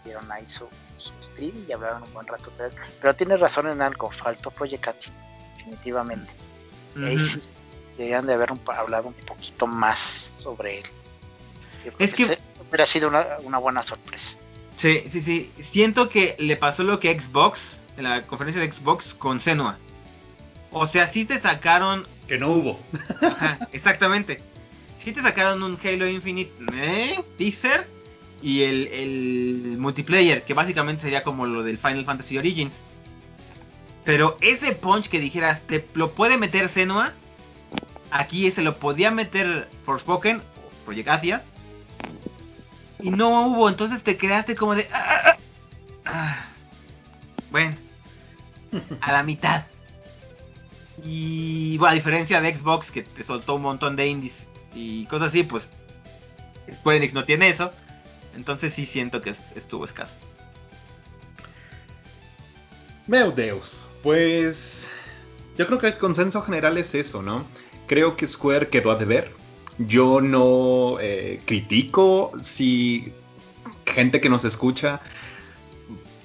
Vieron 0.03 0.31
ahí 0.31 0.45
su, 0.47 0.67
su 0.97 1.11
stream 1.21 1.65
y 1.67 1.71
hablaron 1.71 2.03
un 2.03 2.13
buen 2.13 2.27
ratote 2.27 2.63
de 2.63 2.69
él. 2.69 2.75
Pero 3.01 3.15
tienes 3.15 3.39
razón 3.39 3.67
en 3.69 3.81
algo, 3.81 4.11
faltó 4.11 4.51
Project 4.51 4.83
Cat, 4.83 4.95
definitivamente. 5.57 6.31
Ahí 6.97 7.15
Ujú. 7.15 7.25
sí 7.27 7.41
deberían 7.97 8.25
de 8.25 8.33
haber 8.33 8.51
un- 8.51 8.61
hablado 8.67 9.07
un 9.09 9.13
poquito 9.13 9.67
más 9.67 9.97
sobre 10.37 10.79
él. 10.79 10.85
Es 11.99 12.13
que- 12.13 12.37
hubiera 12.69 12.85
sido 12.85 13.09
una, 13.09 13.25
una 13.43 13.57
buena 13.57 13.83
sorpresa. 13.83 14.25
Sí, 14.77 15.03
sí, 15.11 15.21
sí. 15.21 15.51
Siento 15.71 16.09
que 16.09 16.35
le 16.39 16.55
pasó 16.57 16.83
lo 16.83 16.99
que 16.99 17.19
Xbox, 17.19 17.59
en 17.97 18.05
la 18.05 18.25
conferencia 18.25 18.61
de 18.61 18.71
Xbox 18.71 19.13
con 19.15 19.39
Senua. 19.41 19.77
O 20.71 20.87
sea, 20.87 21.11
sí 21.11 21.25
te 21.25 21.39
sacaron. 21.41 22.07
Que 22.27 22.37
no 22.37 22.51
hubo. 22.53 22.79
Ajá, 23.21 23.59
exactamente. 23.73 24.41
Sí 25.03 25.11
te 25.13 25.21
sacaron 25.21 25.63
un 25.63 25.77
Halo 25.83 26.07
Infinite 26.07 26.51
¿eh? 26.73 27.19
teaser 27.37 27.87
y 28.41 28.63
el, 28.63 28.87
el 28.87 29.75
multiplayer, 29.77 30.43
que 30.43 30.53
básicamente 30.53 31.01
sería 31.01 31.23
como 31.23 31.45
lo 31.45 31.63
del 31.63 31.77
Final 31.77 32.05
Fantasy 32.05 32.37
Origins. 32.37 32.73
Pero 34.03 34.37
ese 34.41 34.73
punch 34.73 35.09
que 35.09 35.19
dijeras, 35.19 35.61
te 35.67 35.85
lo 35.93 36.11
puede 36.11 36.37
meter 36.37 36.69
Senua. 36.73 37.13
Aquí 38.09 38.49
se 38.51 38.61
lo 38.61 38.77
podía 38.77 39.11
meter 39.11 39.69
Forspoken 39.85 40.37
o 40.37 40.85
Project 40.85 41.07
Athia. 41.09 41.43
Y 42.99 43.09
no 43.09 43.47
hubo, 43.47 43.69
entonces 43.69 44.03
te 44.03 44.17
quedaste 44.17 44.55
como 44.55 44.75
de. 44.75 44.87
"Ah, 44.91 45.05
ah, 45.07 45.21
ah". 45.25 45.37
Ah. 46.05 46.45
Bueno, 47.51 47.75
a 49.01 49.11
la 49.11 49.23
mitad. 49.23 49.65
Y 51.03 51.77
bueno, 51.77 51.91
a 51.91 51.95
diferencia 51.95 52.41
de 52.41 52.57
Xbox, 52.57 52.91
que 52.91 53.03
te 53.03 53.23
soltó 53.23 53.55
un 53.55 53.63
montón 53.63 53.95
de 53.95 54.07
indies 54.07 54.33
y 54.73 55.05
cosas 55.05 55.29
así, 55.29 55.43
pues 55.43 55.67
Square 56.79 56.97
Enix 56.97 57.13
no 57.13 57.25
tiene 57.25 57.49
eso. 57.49 57.71
Entonces 58.35 58.73
sí 58.75 58.85
siento 58.85 59.21
que 59.21 59.31
es- 59.31 59.51
estuvo 59.55 59.85
escaso. 59.85 60.11
Meu 63.07 63.31
Deus. 63.31 63.77
Pues 64.03 64.57
yo 65.57 65.67
creo 65.67 65.79
que 65.79 65.87
el 65.87 65.97
consenso 65.97 66.41
general 66.41 66.77
es 66.77 66.93
eso, 66.95 67.21
¿no? 67.21 67.45
Creo 67.87 68.15
que 68.15 68.27
Square 68.27 68.69
quedó 68.69 68.91
a 68.91 68.95
deber. 68.95 69.31
Yo 69.77 70.21
no 70.21 70.97
eh, 70.99 71.41
critico 71.45 72.31
si 72.41 73.11
gente 73.85 74.21
que 74.21 74.29
nos 74.29 74.45
escucha, 74.45 75.01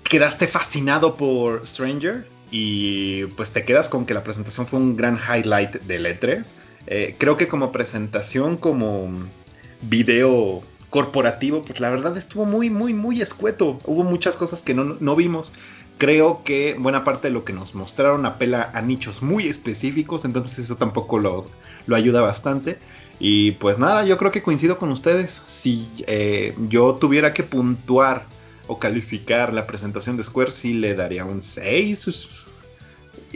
quedaste 0.04 0.46
fascinado 0.48 1.16
por 1.16 1.66
Stranger 1.66 2.28
y 2.50 3.24
pues 3.26 3.50
te 3.50 3.64
quedas 3.64 3.88
con 3.88 4.06
que 4.06 4.14
la 4.14 4.22
presentación 4.22 4.66
fue 4.68 4.78
un 4.78 4.96
gran 4.96 5.18
highlight 5.18 5.80
del 5.82 6.06
E3. 6.06 6.44
Eh, 6.86 7.16
creo 7.18 7.36
que 7.36 7.48
como 7.48 7.72
presentación, 7.72 8.56
como 8.56 9.08
video 9.82 10.62
corporativo, 10.90 11.62
pues 11.62 11.80
la 11.80 11.90
verdad 11.90 12.16
estuvo 12.16 12.44
muy, 12.44 12.70
muy, 12.70 12.94
muy 12.94 13.20
escueto. 13.20 13.78
Hubo 13.84 14.04
muchas 14.04 14.36
cosas 14.36 14.62
que 14.62 14.74
no, 14.74 14.96
no 15.00 15.16
vimos. 15.16 15.52
Creo 15.98 16.42
que 16.44 16.76
buena 16.78 17.04
parte 17.04 17.28
de 17.28 17.34
lo 17.34 17.44
que 17.44 17.52
nos 17.52 17.74
mostraron 17.74 18.26
apela 18.26 18.70
a 18.74 18.82
nichos 18.82 19.22
muy 19.22 19.48
específicos, 19.48 20.24
entonces 20.24 20.58
eso 20.58 20.76
tampoco 20.76 21.18
lo, 21.18 21.46
lo 21.86 21.96
ayuda 21.96 22.20
bastante. 22.20 22.78
Y 23.18 23.52
pues 23.52 23.78
nada, 23.78 24.04
yo 24.04 24.18
creo 24.18 24.30
que 24.30 24.42
coincido 24.42 24.78
con 24.78 24.90
ustedes. 24.90 25.42
Si 25.62 25.88
eh, 26.06 26.54
yo 26.68 26.94
tuviera 27.00 27.32
que 27.32 27.42
puntuar 27.42 28.26
o 28.66 28.78
calificar 28.78 29.52
la 29.54 29.66
presentación 29.66 30.16
de 30.16 30.22
Square, 30.22 30.50
sí 30.50 30.74
le 30.74 30.94
daría 30.94 31.24
un 31.24 31.42
6. 31.42 32.08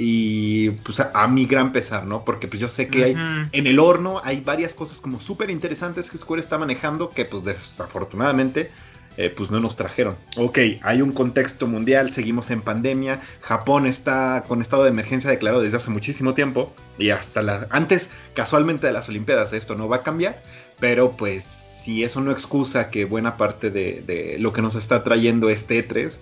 Y 0.03 0.70
pues 0.70 0.98
a, 0.98 1.28
mi 1.28 1.44
gran 1.44 1.72
pesar, 1.72 2.07
¿no? 2.07 2.24
Porque 2.24 2.48
pues 2.48 2.59
yo 2.59 2.68
sé 2.70 2.88
que 2.88 3.05
hay, 3.05 3.16
en 3.53 3.66
el 3.66 3.78
horno 3.78 4.22
hay 4.24 4.40
varias 4.40 4.72
cosas 4.72 4.98
como 4.98 5.20
súper 5.20 5.51
interesantes 5.51 6.11
que 6.11 6.16
Square 6.16 6.40
está 6.40 6.57
manejando 6.57 7.11
que 7.11 7.26
pues 7.26 7.44
desafortunadamente 7.44 8.70
eh, 9.18 9.28
pues 9.28 9.51
no 9.51 9.61
nos 9.61 9.76
trajeron. 9.76 10.16
Ok, 10.38 10.59
hay 10.80 11.03
un 11.03 11.12
contexto 11.12 11.66
mundial, 11.66 12.14
seguimos 12.14 12.51
en 12.51 12.62
pandemia, 12.62 13.20
Japón 13.42 13.86
está 13.86 14.44
con 14.48 14.62
estado 14.62 14.84
de 14.84 14.88
emergencia 14.88 15.28
declarado 15.28 15.62
desde 15.62 15.76
hace 15.76 15.90
muchísimo 15.90 16.32
tiempo 16.32 16.72
y 16.96 17.11
hasta 17.11 17.42
la, 17.42 17.66
antes 17.68 18.09
casualmente 18.32 18.86
de 18.86 18.94
las 18.94 19.07
Olimpiadas 19.11 19.53
esto 19.53 19.74
no 19.74 19.86
va 19.86 19.96
a 19.96 20.03
cambiar, 20.03 20.42
pero 20.78 21.11
pues 21.18 21.44
si 21.84 22.05
eso 22.05 22.22
no 22.22 22.30
excusa 22.30 22.88
que 22.88 23.05
buena 23.05 23.36
parte 23.36 23.70
de, 23.70 24.36
lo 24.38 24.55
que 24.55 24.62
nos 24.62 24.74
está 24.74 25.05
trayendo 25.05 25.51
este 25.51 25.86
E3, 25.86 26.12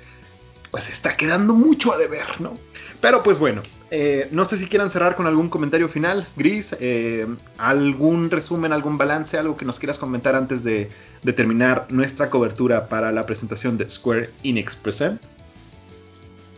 pues 0.71 0.89
está 0.91 1.17
quedando 1.17 1.55
mucho 1.55 1.93
a 1.93 1.99
deber, 1.99 2.41
¿no? 2.41 2.59
Pero 3.01 3.23
pues 3.23 3.39
bueno, 3.39 3.63
eh, 3.91 4.29
no 4.33 4.45
sé 4.45 4.59
si 4.59 4.67
quieran 4.67 4.91
cerrar 4.91 5.17
con 5.17 5.27
algún 5.27 5.49
comentario 5.49 5.89
final, 5.89 6.29
Gris, 6.37 6.67
eh, 6.79 7.27
algún 7.57 8.31
resumen, 8.31 8.73
algún 8.73 8.99
balance, 8.99 9.39
algo 9.39 9.57
que 9.57 9.65
nos 9.65 9.79
quieras 9.79 9.99
comentar 9.99 10.35
antes 10.35 10.63
de, 10.63 10.91
terminar 11.37 11.87
nuestra 11.91 12.31
cobertura 12.31 12.89
para 12.89 13.13
la 13.13 13.27
presentación 13.27 13.77
de 13.77 13.91
Square 13.91 14.31
Enix 14.43 14.77
Present. 14.77 15.21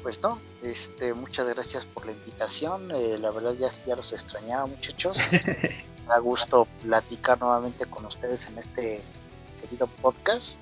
Pues 0.03 0.21
no, 0.23 0.39
este, 0.63 1.15
muchas 1.15 1.49
gracias 1.49 1.85
por 1.87 2.07
la 2.07 2.13
invitación, 2.13 2.91
eh, 2.91 3.19
la 3.19 3.31
verdad 3.31 3.55
ya, 3.59 3.69
ya 3.87 3.97
los 3.97 4.13
extrañaba 4.13 4.67
muchachos. 4.67 5.17
da 6.11 6.19
gusto 6.19 6.67
platicar 6.83 7.41
nuevamente 7.41 7.87
con 7.87 8.05
ustedes 8.05 8.45
en 8.49 8.59
este 8.59 9.05
querido 9.61 9.87
podcast. 9.87 10.59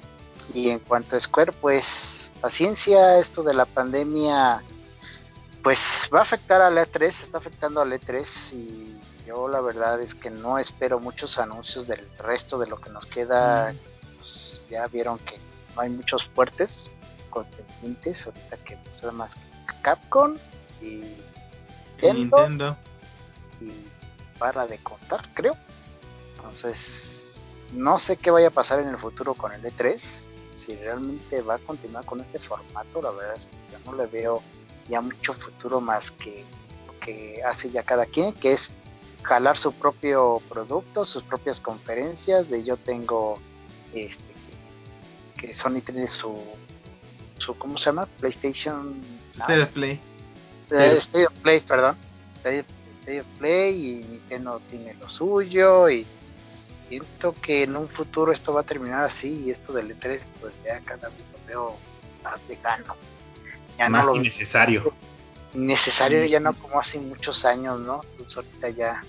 Y 0.55 0.71
en 0.71 0.79
cuanto 0.81 1.17
a 1.17 1.21
Square, 1.21 1.53
pues 1.53 1.85
paciencia, 2.41 3.19
esto 3.19 3.43
de 3.43 3.55
la 3.55 3.67
pandemia, 3.67 4.63
pues 5.63 5.79
va 6.15 6.21
a 6.21 6.23
afectar 6.23 6.61
al 6.61 6.77
E3, 6.77 7.15
está 7.25 7.39
afectando 7.39 7.81
al 7.81 7.93
E3 7.93 8.27
y 8.53 9.01
yo 9.27 9.49
la 9.49 9.61
verdad 9.61 10.01
es 10.01 10.15
que 10.15 10.31
no 10.31 10.59
espero 10.59 11.01
muchos 11.01 11.39
anuncios 11.39 11.87
del 11.87 12.09
resto 12.19 12.59
de 12.59 12.67
lo 12.67 12.81
que 12.81 12.91
nos 12.91 13.05
queda. 13.07 13.75
Pues, 14.17 14.67
ya 14.71 14.87
vieron 14.87 15.19
que 15.19 15.39
no 15.75 15.83
hay 15.83 15.91
muchos 15.91 16.25
fuertes 16.35 16.91
contendientes 17.31 18.25
ahorita 18.25 18.57
que 18.59 18.79
pues, 19.01 19.13
más 19.13 19.33
Capcom 19.83 20.37
y 20.81 21.17
Nintendo. 22.03 22.77
Y 23.61 23.73
para 24.39 24.67
de 24.67 24.79
contar, 24.79 25.29
creo. 25.35 25.57
Entonces, 26.37 26.79
no 27.73 27.99
sé 27.99 28.17
qué 28.17 28.31
vaya 28.31 28.49
a 28.49 28.53
pasar 28.53 28.81
en 28.81 28.89
el 28.89 28.97
futuro 28.97 29.35
con 29.35 29.53
el 29.53 29.63
E3. 29.63 30.01
Si 30.69 30.77
realmente 30.77 31.41
va 31.41 31.55
a 31.55 31.59
continuar 31.59 32.05
con 32.05 32.21
este 32.21 32.39
formato, 32.41 33.01
la 33.01 33.11
verdad 33.11 33.37
es 33.37 33.47
que 33.47 33.57
yo 33.73 33.79
no 33.91 33.97
le 33.97 34.07
veo 34.07 34.43
ya 34.87 35.01
mucho 35.01 35.33
futuro 35.33 35.81
más 35.81 36.11
que 36.11 36.45
lo 36.87 37.01
que 37.01 37.43
hace 37.43 37.71
ya 37.71 37.83
cada 37.83 38.05
quien, 38.05 38.35
que 38.35 38.53
es 38.53 38.71
jalar 39.23 39.57
su 39.57 39.73
propio 39.73 40.43
producto, 40.47 41.07
sus 41.07 41.23
propias 41.23 41.59
conferencias. 41.59 42.51
De 42.51 42.65
yo 42.65 42.77
tengo 42.77 43.39
este 43.95 44.23
que 45.39 45.55
Sony 45.55 45.81
tiene 45.81 46.07
su 46.09 46.37
su 47.39 47.57
¿cómo 47.57 47.79
se 47.79 47.87
llama? 47.87 48.05
PlayStation 48.21 49.03
State 49.39 49.63
of 49.63 49.71
Play. 49.71 50.01
Eh, 50.71 50.99
State 50.99 51.27
of 51.29 51.33
Play, 51.41 51.61
perdón 51.61 51.97
de 53.09 53.25
Play 53.39 53.75
y 53.75 54.05
Nintendo 54.05 54.61
tiene 54.71 54.95
lo 54.95 55.09
suyo 55.09 55.89
y 55.89 56.07
siento 56.89 57.35
que 57.43 57.65
en 57.65 57.77
un 57.77 57.89
futuro 57.89 58.33
esto 58.33 58.53
va 58.53 58.61
a 58.61 58.65
terminar 58.65 59.05
así 59.05 59.45
y 59.47 59.51
esto 59.51 59.73
del 59.73 59.99
E3 59.99 60.21
pues 60.41 60.55
ya 60.65 60.81
cada 60.81 61.09
vez 61.09 61.19
lo 61.33 61.47
veo 61.47 61.77
más 62.23 62.41
gano 62.63 62.97
Ya 63.77 63.89
más 63.89 64.05
no 64.05 64.13
lo 64.13 64.17
innecesario. 64.17 64.93
Innecesario 65.55 66.25
ya 66.25 66.41
no 66.41 66.53
como 66.55 66.81
hace 66.81 66.99
muchos 66.99 67.45
años, 67.45 67.81
¿no? 67.81 68.01
Pues 68.17 68.37
ahorita 68.37 68.69
ya 68.71 69.03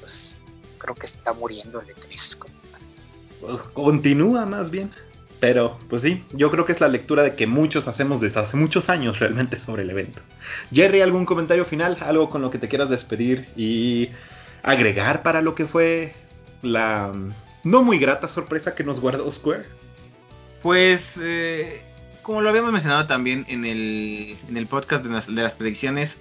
pues 0.00 0.40
creo 0.78 0.94
que 0.94 1.06
está 1.06 1.32
muriendo 1.32 1.80
el 1.80 1.88
E3 1.88 2.36
pues, 3.40 3.60
continúa 3.72 4.46
más 4.46 4.70
bien. 4.70 4.90
Pero, 5.38 5.78
pues 5.90 6.00
sí, 6.00 6.24
yo 6.32 6.50
creo 6.50 6.64
que 6.64 6.72
es 6.72 6.80
la 6.80 6.88
lectura 6.88 7.22
de 7.22 7.34
que 7.34 7.46
muchos 7.46 7.86
hacemos 7.88 8.22
desde 8.22 8.40
hace 8.40 8.56
muchos 8.56 8.88
años 8.88 9.18
realmente 9.18 9.60
sobre 9.60 9.82
el 9.82 9.90
evento. 9.90 10.22
Jerry, 10.72 11.02
¿algún 11.02 11.26
comentario 11.26 11.66
final? 11.66 11.98
¿Algo 12.00 12.30
con 12.30 12.40
lo 12.40 12.50
que 12.50 12.58
te 12.58 12.68
quieras 12.68 12.88
despedir 12.88 13.46
y 13.54 14.08
agregar 14.62 15.22
para 15.22 15.42
lo 15.42 15.54
que 15.54 15.66
fue 15.66 16.14
la 16.62 17.12
no 17.64 17.82
muy 17.82 17.98
grata 17.98 18.28
sorpresa 18.28 18.74
que 18.74 18.84
nos 18.84 19.00
guardó 19.00 19.30
Square? 19.30 19.64
Pues, 20.62 21.02
eh, 21.20 21.82
como 22.22 22.40
lo 22.40 22.48
habíamos 22.48 22.72
mencionado 22.72 23.06
también 23.06 23.44
en 23.48 23.64
el, 23.64 24.36
en 24.48 24.56
el 24.56 24.66
podcast 24.66 25.04
de 25.04 25.10
las, 25.10 25.26
de 25.26 25.42
las 25.42 25.52
predicciones, 25.52 26.16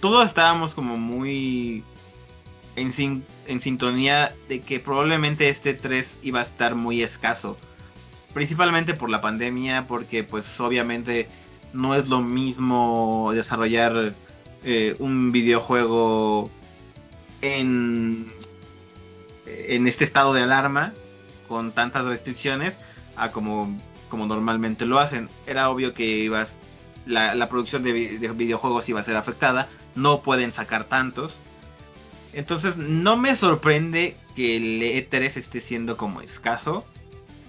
todos 0.00 0.28
estábamos 0.28 0.74
como 0.74 0.96
muy 0.96 1.82
en, 2.76 3.24
en 3.46 3.60
sintonía 3.60 4.34
de 4.48 4.60
que 4.60 4.80
probablemente 4.80 5.48
este 5.48 5.74
3 5.74 6.06
iba 6.22 6.40
a 6.40 6.44
estar 6.44 6.74
muy 6.74 7.02
escaso 7.02 7.58
principalmente 8.32 8.94
por 8.94 9.10
la 9.10 9.20
pandemia, 9.20 9.86
porque 9.86 10.24
pues 10.24 10.44
obviamente 10.60 11.28
no 11.72 11.94
es 11.94 12.08
lo 12.08 12.20
mismo 12.20 13.30
desarrollar 13.34 14.14
eh, 14.64 14.96
un 14.98 15.32
videojuego 15.32 16.50
en, 17.40 18.26
en 19.68 19.88
este 19.88 20.04
estado 20.04 20.32
de 20.32 20.42
alarma 20.42 20.92
con 21.46 21.72
tantas 21.72 22.04
restricciones 22.04 22.74
a 23.16 23.30
como, 23.30 23.78
como 24.08 24.26
normalmente 24.26 24.86
lo 24.86 24.98
hacen. 24.98 25.28
Era 25.46 25.70
obvio 25.70 25.94
que 25.94 26.04
ibas, 26.04 26.48
la, 27.06 27.34
la 27.34 27.48
producción 27.48 27.82
de, 27.82 28.18
de 28.18 28.28
videojuegos 28.28 28.88
iba 28.88 29.00
a 29.00 29.04
ser 29.04 29.16
afectada, 29.16 29.68
no 29.94 30.22
pueden 30.22 30.52
sacar 30.52 30.84
tantos. 30.84 31.34
Entonces 32.32 32.76
no 32.76 33.16
me 33.16 33.36
sorprende 33.36 34.16
que 34.36 34.56
el 34.56 34.82
E3 34.82 35.36
esté 35.36 35.60
siendo 35.62 35.96
como 35.96 36.20
escaso 36.20 36.84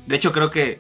de 0.10 0.16
hecho, 0.16 0.32
creo 0.32 0.50
que, 0.50 0.80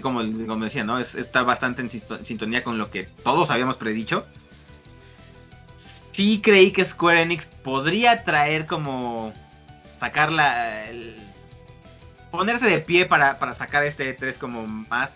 como, 0.00 0.20
como 0.46 0.64
decía, 0.64 0.84
¿no? 0.84 1.00
está 1.00 1.42
bastante 1.42 1.82
en 1.82 1.90
sintonía 2.24 2.62
con 2.62 2.78
lo 2.78 2.88
que 2.92 3.08
todos 3.24 3.50
habíamos 3.50 3.76
predicho. 3.76 4.24
Sí 6.12 6.40
creí 6.40 6.70
que 6.70 6.84
Square 6.84 7.22
Enix 7.22 7.44
podría 7.64 8.22
traer 8.22 8.66
como 8.66 9.34
sacar 10.04 10.30
la... 10.30 10.84
ponerse 12.30 12.66
de 12.66 12.80
pie 12.80 13.06
para, 13.06 13.38
para 13.38 13.54
sacar 13.54 13.84
este 13.84 14.12
3 14.12 14.36
como 14.36 14.66
más... 14.66 15.10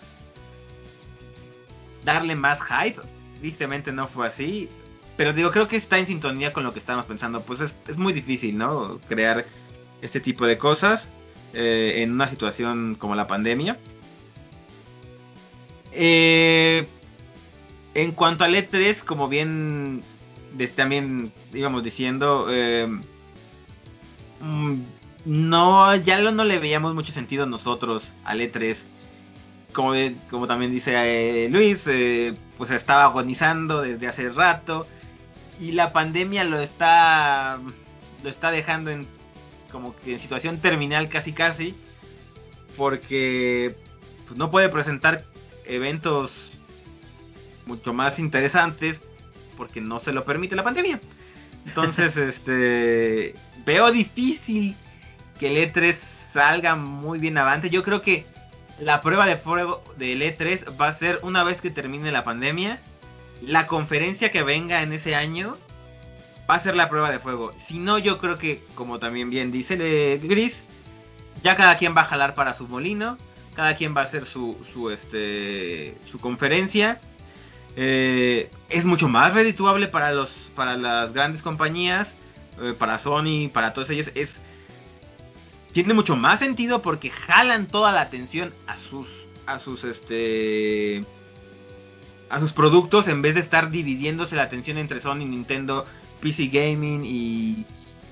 Darle 2.04 2.34
más 2.34 2.58
hype. 2.62 3.00
Tristemente 3.40 3.92
no 3.92 4.08
fue 4.08 4.28
así. 4.28 4.68
Pero 5.18 5.34
digo, 5.34 5.50
creo 5.50 5.68
que 5.68 5.76
está 5.76 5.98
en 5.98 6.06
sintonía 6.06 6.54
con 6.54 6.64
lo 6.64 6.72
que 6.72 6.78
estábamos 6.78 7.04
pensando. 7.04 7.42
Pues 7.42 7.60
es, 7.60 7.98
muy 7.98 8.14
difícil, 8.14 8.56
¿no? 8.56 8.98
Crear 9.08 9.44
este 10.00 10.20
tipo 10.20 10.46
de 10.46 10.56
cosas. 10.56 11.06
Eh, 11.52 12.02
en 12.02 12.12
una 12.12 12.28
situación 12.28 12.94
como 12.94 13.14
la 13.14 13.26
pandemia. 13.26 13.76
Eh, 15.92 16.86
en 17.92 18.12
cuanto 18.12 18.44
al 18.44 18.54
E3, 18.54 19.04
como 19.04 19.28
bien 19.28 20.02
también 20.74 21.32
íbamos 21.52 21.84
diciendo, 21.84 22.46
eh, 22.50 22.88
no, 24.40 25.96
ya 25.96 26.20
no 26.30 26.44
le 26.44 26.58
veíamos 26.58 26.94
mucho 26.94 27.12
sentido 27.12 27.46
nosotros 27.46 28.02
al 28.24 28.40
E3. 28.40 28.76
Como, 29.72 29.92
como 30.30 30.46
también 30.46 30.70
dice 30.70 31.48
Luis, 31.50 31.78
pues 32.56 32.70
estaba 32.70 33.04
agonizando 33.04 33.82
desde 33.82 34.08
hace 34.08 34.30
rato 34.30 34.86
y 35.60 35.72
la 35.72 35.92
pandemia 35.92 36.44
lo 36.44 36.60
está 36.60 37.58
lo 38.22 38.30
está 38.30 38.50
dejando 38.50 38.90
en 38.90 39.06
como 39.70 39.94
que 39.96 40.14
en 40.14 40.20
situación 40.20 40.60
terminal 40.60 41.08
casi 41.08 41.32
casi, 41.32 41.74
porque 42.76 43.76
pues, 44.26 44.38
no 44.38 44.50
puede 44.50 44.68
presentar 44.68 45.24
eventos 45.64 46.32
mucho 47.66 47.92
más 47.92 48.18
interesantes 48.18 48.98
porque 49.56 49.80
no 49.80 49.98
se 49.98 50.12
lo 50.12 50.24
permite 50.24 50.56
la 50.56 50.64
pandemia. 50.64 51.00
Entonces, 51.68 52.16
este 52.16 53.34
veo 53.64 53.92
difícil 53.92 54.74
que 55.38 55.48
el 55.48 55.72
E3 55.72 55.96
salga 56.32 56.74
muy 56.74 57.18
bien 57.18 57.36
avante. 57.36 57.68
Yo 57.68 57.82
creo 57.82 58.00
que 58.00 58.24
la 58.80 59.02
prueba 59.02 59.26
de 59.26 59.36
fuego 59.36 59.82
del 59.96 60.22
E3 60.22 60.80
va 60.80 60.88
a 60.88 60.98
ser 60.98 61.20
una 61.22 61.44
vez 61.44 61.60
que 61.60 61.70
termine 61.70 62.10
la 62.10 62.24
pandemia. 62.24 62.78
La 63.42 63.66
conferencia 63.66 64.30
que 64.30 64.42
venga 64.42 64.82
en 64.82 64.92
ese 64.92 65.14
año 65.14 65.56
va 66.50 66.56
a 66.56 66.62
ser 66.62 66.74
la 66.74 66.88
prueba 66.88 67.10
de 67.10 67.18
fuego. 67.18 67.52
Si 67.68 67.78
no, 67.78 67.98
yo 67.98 68.18
creo 68.18 68.38
que, 68.38 68.62
como 68.74 68.98
también 68.98 69.28
bien 69.28 69.52
dice 69.52 69.76
Gris, 70.22 70.54
ya 71.42 71.54
cada 71.56 71.76
quien 71.76 71.94
va 71.94 72.02
a 72.02 72.06
jalar 72.06 72.34
para 72.34 72.54
su 72.54 72.66
molino. 72.66 73.18
Cada 73.54 73.74
quien 73.76 73.94
va 73.94 74.02
a 74.02 74.04
hacer 74.04 74.24
su, 74.24 74.56
su, 74.72 74.90
este, 74.90 75.96
su 76.10 76.20
conferencia. 76.20 77.00
Eh, 77.80 78.50
es 78.68 78.84
mucho 78.84 79.08
más 79.08 79.34
redituable 79.34 79.86
para, 79.86 80.10
los, 80.10 80.28
para 80.56 80.76
las 80.76 81.12
grandes 81.12 81.42
compañías. 81.42 82.08
Eh, 82.60 82.74
para 82.76 82.98
Sony, 82.98 83.48
para 83.52 83.72
todos 83.72 83.88
ellos. 83.90 84.10
Es 84.16 84.30
tiene 85.72 85.94
mucho 85.94 86.16
más 86.16 86.40
sentido 86.40 86.82
porque 86.82 87.10
jalan 87.10 87.68
toda 87.68 87.92
la 87.92 88.00
atención 88.00 88.52
a 88.66 88.76
sus 88.78 89.06
a 89.46 89.60
sus 89.60 89.84
este 89.84 91.04
a 92.30 92.40
sus 92.40 92.52
productos 92.52 93.06
en 93.06 93.22
vez 93.22 93.36
de 93.36 93.42
estar 93.42 93.70
dividiéndose 93.70 94.34
la 94.34 94.42
atención 94.42 94.76
entre 94.78 95.00
Sony, 95.00 95.18
Nintendo, 95.26 95.86
PC 96.20 96.48
Gaming 96.48 97.04
y, 97.04 97.64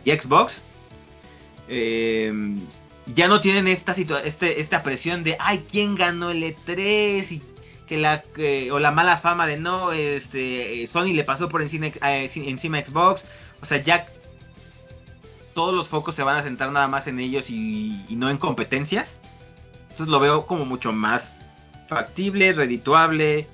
Xbox. 0.04 0.62
Em, 1.68 2.60
ya 3.06 3.26
no 3.26 3.40
tienen 3.40 3.66
esta 3.66 3.92
este, 3.92 4.60
esta 4.60 4.84
presión 4.84 5.24
de 5.24 5.36
ay 5.40 5.64
quién 5.68 5.96
ganó 5.96 6.30
el 6.30 6.44
E3 6.44 7.30
y 7.32 7.42
que 7.87 7.97
la 7.97 8.24
o 8.72 8.78
la 8.78 8.91
mala 8.91 9.18
fama 9.18 9.47
de 9.47 9.57
no 9.57 9.93
este 9.93 10.87
Sony 10.89 11.12
le 11.14 11.24
pasó 11.24 11.49
por 11.49 11.62
encima 11.62 11.87
eh, 11.87 12.30
encima 12.34 12.80
Xbox 12.80 13.24
o 13.62 13.66
sea 13.66 13.82
ya 13.82 14.07
todos 15.57 15.74
los 15.74 15.89
focos 15.89 16.14
se 16.14 16.22
van 16.22 16.37
a 16.37 16.43
centrar 16.43 16.70
nada 16.70 16.87
más 16.87 17.07
en 17.07 17.18
ellos 17.18 17.49
y, 17.49 18.05
no 18.11 18.28
en 18.28 18.37
competencias. 18.37 19.09
Entonces 19.84 20.09
lo 20.09 20.20
veo 20.20 20.47
como 20.47 20.66
mucho 20.66 20.93
más 20.93 21.22
factible, 21.89 22.53
redituable 22.53 23.49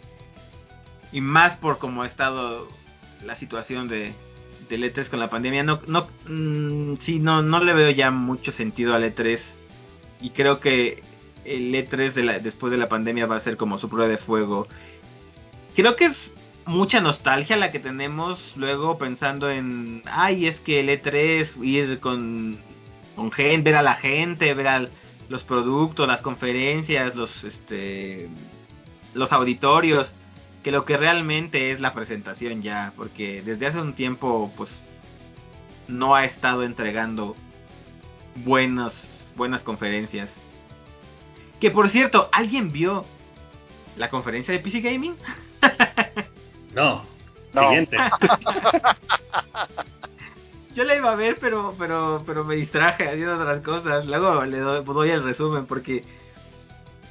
y 1.13 1.21
más 1.21 1.57
por 1.59 1.79
cómo 1.79 2.03
ha 2.03 2.07
estado 2.07 2.67
la 3.25 3.37
situación 3.37 3.87
de, 3.87 4.15
de 4.69 4.79
E3 4.79 5.11
con 5.11 5.21
la 5.21 5.31
pandemia. 5.31 5.63
No, 5.63 5.81
no, 5.87 6.09
mm, 6.27 6.97
sí, 7.03 7.21
no, 7.21 7.41
no 7.41 7.63
le 7.63 7.73
veo 7.73 7.91
ya 7.91 8.11
mucho 8.11 8.51
sentido 8.51 8.95
al 8.97 9.05
E3 9.05 9.39
y 10.21 10.31
creo 10.31 10.59
que 10.59 11.05
el 11.45 11.75
E3 11.75 12.13
de 12.13 12.23
la, 12.23 12.39
después 12.39 12.71
de 12.71 12.77
la 12.77 12.89
pandemia 12.89 13.27
va 13.27 13.37
a 13.37 13.41
ser 13.41 13.57
como 13.57 13.79
su 13.79 13.89
prueba 13.89 14.09
de 14.09 14.19
fuego. 14.19 14.67
Creo 15.75 15.97
que 15.97 16.07
es 16.07 16.17
mucha 16.67 17.01
nostalgia 17.01 17.57
la 17.57 17.73
que 17.73 17.81
tenemos 17.81 18.41
luego 18.57 18.99
pensando 18.99 19.51
en, 19.51 20.03
ay, 20.07 20.47
es 20.47 20.61
que 20.61 20.81
el 20.81 20.89
E3, 20.89 21.63
ir 21.63 22.01
con, 22.01 22.59
con 23.17 23.33
gente, 23.33 23.71
ver 23.71 23.77
a 23.77 23.83
la 23.83 23.95
gente, 23.95 24.55
ver 24.55 24.69
a 24.69 24.89
los 25.29 25.43
productos, 25.43 26.07
las 26.07 26.21
conferencias, 26.21 27.15
los, 27.15 27.45
este, 27.45 28.29
los 29.15 29.33
auditorios, 29.33 30.11
que 30.63 30.71
lo 30.71 30.85
que 30.85 30.97
realmente 30.97 31.73
es 31.73 31.81
la 31.81 31.95
presentación 31.95 32.63
ya, 32.63 32.93
porque 32.97 33.43
desde 33.43 33.67
hace 33.67 33.81
un 33.81 33.95
tiempo, 33.95 34.53
pues, 34.57 34.71
no 35.89 36.15
ha 36.15 36.25
estado 36.25 36.63
entregando 36.63 37.35
buenos, 38.37 38.95
buenas 39.37 39.63
conferencias. 39.63 40.31
Que 41.63 41.71
por 41.71 41.89
cierto, 41.91 42.29
¿alguien 42.33 42.73
vio 42.73 43.05
la 43.97 44.11
conferencia 44.11 44.53
de 44.53 44.59
PC 44.59 44.81
Gaming? 44.81 45.15
No. 46.75 47.05
Siguiente. 47.53 47.99
Yo 50.75 50.85
la 50.85 50.97
iba 50.97 51.13
a 51.13 51.17
ver, 51.17 51.37
pero 51.39 51.75
pero 51.79 52.23
pero 52.25 52.45
me 52.45 52.57
distraje 52.57 53.07
haciendo 53.07 53.35
otras 53.35 53.63
cosas. 53.63 54.07
Luego 54.07 54.43
le 54.47 54.59
doy, 54.59 55.11
el 55.11 55.23
resumen 55.23 55.67
porque 55.67 56.03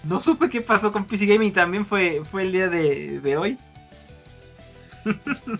no 0.03 0.19
supe 0.19 0.49
qué 0.49 0.61
pasó 0.61 0.91
con 0.91 1.05
PC 1.05 1.27
Gaming. 1.27 1.53
También 1.53 1.85
fue, 1.85 2.23
fue 2.31 2.41
el 2.41 2.51
día 2.51 2.69
de, 2.69 3.19
de 3.21 3.37
hoy. 3.37 3.57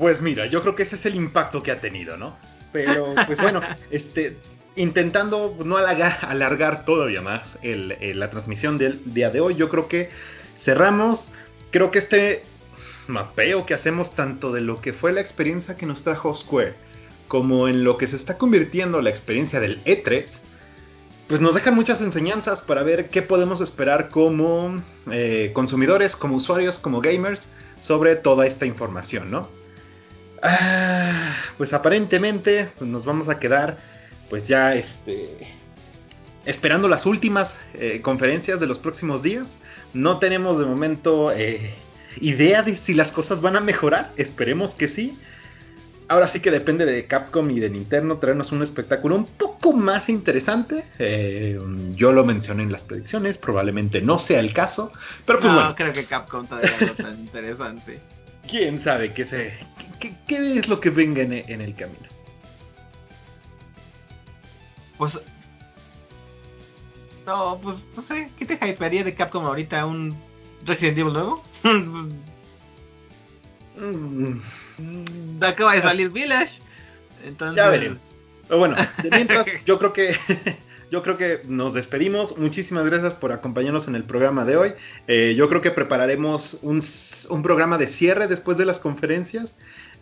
Pues 0.00 0.20
mira, 0.20 0.46
yo 0.46 0.62
creo 0.62 0.74
que 0.74 0.82
ese 0.82 0.96
es 0.96 1.06
el 1.06 1.14
impacto 1.14 1.62
que 1.62 1.70
ha 1.70 1.80
tenido, 1.80 2.16
¿no? 2.16 2.36
Pero, 2.72 3.14
pues 3.26 3.40
bueno, 3.40 3.60
este, 3.92 4.36
intentando 4.76 5.56
no 5.64 5.76
alargar, 5.78 6.84
todavía 6.84 7.22
más 7.22 7.58
la 7.62 8.30
transmisión 8.30 8.78
del 8.78 9.00
día 9.12 9.30
de 9.30 9.40
hoy, 9.40 9.56
yo 9.56 9.68
creo 9.68 9.88
que 9.88 10.10
cerramos. 10.64 11.26
Creo 11.70 11.90
que 11.90 11.98
este 11.98 12.44
mapeo 13.08 13.66
que 13.66 13.74
hacemos 13.74 14.14
tanto 14.14 14.52
de 14.52 14.60
lo 14.60 14.80
que 14.80 14.92
fue 14.92 15.12
la 15.12 15.20
experiencia 15.20 15.76
que 15.76 15.86
nos 15.86 16.02
trajo 16.02 16.34
Square, 16.34 16.74
como 17.28 17.68
en 17.68 17.84
lo 17.84 17.96
que 17.98 18.06
se 18.06 18.16
está 18.16 18.38
convirtiendo 18.38 19.00
la 19.02 19.10
experiencia 19.10 19.60
del 19.60 19.82
E3, 19.84 20.26
pues 21.28 21.40
nos 21.40 21.54
dejan 21.54 21.74
muchas 21.74 22.00
enseñanzas 22.00 22.60
para 22.60 22.82
ver 22.82 23.10
qué 23.10 23.22
podemos 23.22 23.60
esperar 23.60 24.10
como 24.10 24.82
eh, 25.10 25.50
consumidores, 25.52 26.14
como 26.14 26.36
usuarios, 26.36 26.78
como 26.78 27.00
gamers, 27.00 27.42
sobre 27.82 28.16
toda 28.16 28.46
esta 28.46 28.66
información, 28.66 29.30
¿no? 29.30 29.48
Ah, 30.42 31.34
pues 31.58 31.72
aparentemente 31.72 32.70
pues 32.78 32.88
nos 32.88 33.04
vamos 33.04 33.28
a 33.28 33.38
quedar 33.38 33.78
pues 34.28 34.46
ya 34.46 34.74
este 34.74 35.46
esperando 36.46 36.88
las 36.88 37.04
últimas 37.04 37.54
eh, 37.74 38.00
conferencias 38.00 38.58
de 38.58 38.66
los 38.66 38.78
próximos 38.78 39.22
días. 39.22 39.46
No 39.92 40.18
tenemos 40.18 40.58
de 40.58 40.64
momento 40.64 41.32
eh, 41.32 41.74
idea 42.20 42.62
de 42.62 42.78
si 42.78 42.94
las 42.94 43.12
cosas 43.12 43.40
van 43.42 43.56
a 43.56 43.60
mejorar. 43.60 44.12
Esperemos 44.16 44.74
que 44.74 44.88
sí. 44.88 45.18
Ahora 46.08 46.28
sí 46.28 46.38
que 46.38 46.52
depende 46.52 46.86
de 46.86 47.04
Capcom 47.06 47.50
y 47.50 47.58
de 47.58 47.68
Nintendo 47.68 48.18
traernos 48.18 48.52
un 48.52 48.62
espectáculo 48.62 49.16
un 49.16 49.26
poco 49.26 49.72
más 49.72 50.08
interesante. 50.08 50.84
Eh, 51.00 51.58
yo 51.96 52.12
lo 52.12 52.24
mencioné 52.24 52.62
en 52.62 52.70
las 52.70 52.84
predicciones, 52.84 53.38
probablemente 53.38 54.00
no 54.00 54.20
sea 54.20 54.38
el 54.38 54.54
caso, 54.54 54.92
pero 55.26 55.40
pues 55.40 55.52
no, 55.52 55.74
creo 55.74 55.92
que 55.92 56.04
Capcom 56.04 56.46
todavía 56.46 56.76
no 56.80 56.94
tan 56.94 57.18
interesante. 57.18 57.98
¿Quién 58.48 58.84
sabe 58.84 59.12
qué, 59.12 59.24
se, 59.24 59.54
qué, 59.98 60.58
es 60.58 60.68
lo 60.68 60.78
que 60.78 60.90
venga 60.90 61.22
en, 61.22 61.32
en 61.32 61.60
el 61.60 61.74
camino? 61.74 62.15
Pues 64.98 65.18
no, 67.26 67.60
pues 67.60 67.76
no 67.96 68.02
sé, 68.04 68.30
¿qué 68.38 68.46
te 68.46 68.54
hypearía 68.54 69.02
de 69.02 69.14
Capcom 69.14 69.44
ahorita? 69.44 69.84
¿Un 69.84 70.16
Resident 70.64 70.98
Evil 70.98 71.12
nuevo? 71.12 71.42
Mm, 73.76 74.40
acaba 75.42 75.74
de 75.74 75.82
salir 75.82 76.10
Village. 76.10 76.52
Entonces... 77.24 77.56
Ya 77.56 77.68
veremos. 77.68 77.98
Pero 78.46 78.60
bueno, 78.60 78.76
mientras, 79.10 79.46
yo 79.66 79.78
creo 79.78 79.92
que 79.92 80.16
yo 80.90 81.02
creo 81.02 81.16
que 81.16 81.40
nos 81.46 81.74
despedimos. 81.74 82.38
Muchísimas 82.38 82.86
gracias 82.86 83.14
por 83.14 83.32
acompañarnos 83.32 83.88
en 83.88 83.96
el 83.96 84.04
programa 84.04 84.44
de 84.44 84.56
hoy. 84.56 84.74
Eh, 85.08 85.34
yo 85.36 85.48
creo 85.48 85.60
que 85.60 85.72
prepararemos 85.72 86.58
un, 86.62 86.84
un, 87.28 87.42
programa 87.42 87.76
de 87.76 87.88
cierre 87.88 88.28
después 88.28 88.56
de 88.56 88.66
las 88.66 88.78
conferencias. 88.78 89.52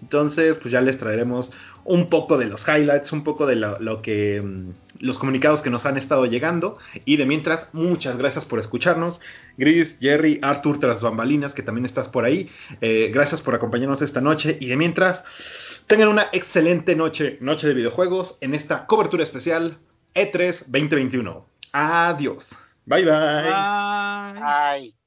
Entonces, 0.03 0.57
pues 0.61 0.73
ya 0.73 0.81
les 0.81 0.99
traeremos 0.99 1.51
un 1.85 2.09
poco 2.09 2.39
de 2.39 2.47
los 2.47 2.67
highlights, 2.67 3.13
un 3.13 3.25
poco 3.25 3.47
de 3.47 3.57
lo, 3.57 4.03
que 4.03 4.41
mm, 4.43 4.71
los 5.01 5.19
comunicados 5.19 5.63
que 5.63 5.71
nos 5.71 5.85
han 5.87 5.97
estado 5.97 6.27
llegando. 6.27 6.79
Y 7.05 7.17
de 7.17 7.27
mientras, 7.27 7.69
muchas 7.73 8.17
gracias 8.17 8.45
por 8.45 8.59
escucharnos. 8.59 9.21
Gris, 9.57 9.97
Jerry, 10.01 10.41
Arthur, 10.43 10.81
tras 10.81 11.01
bambalinas, 11.01 11.55
que 11.55 11.63
también 11.63 11.85
estás 11.85 12.09
por 12.09 12.25
ahí. 12.25 12.51
Eh, 12.81 13.11
gracias 13.13 13.43
por 13.43 13.55
acompañarnos 13.55 14.03
esta 14.03 14.21
noche. 14.21 14.57
Y 14.61 14.67
de 14.67 14.77
mientras, 14.77 15.23
tengan 15.87 16.09
una 16.09 16.27
excelente 16.33 16.97
noche, 16.97 17.39
noche 17.41 17.69
de 17.69 17.75
videojuegos, 17.75 18.39
en 18.41 18.55
esta 18.55 18.87
cobertura 18.87 19.23
especial 19.23 19.79
E3 20.15 20.67
2021. 20.67 21.47
Adiós. 21.73 22.49
Bye 22.87 23.05
bye. 23.05 23.43
Bye. 23.43 24.41
bye. 24.41 25.04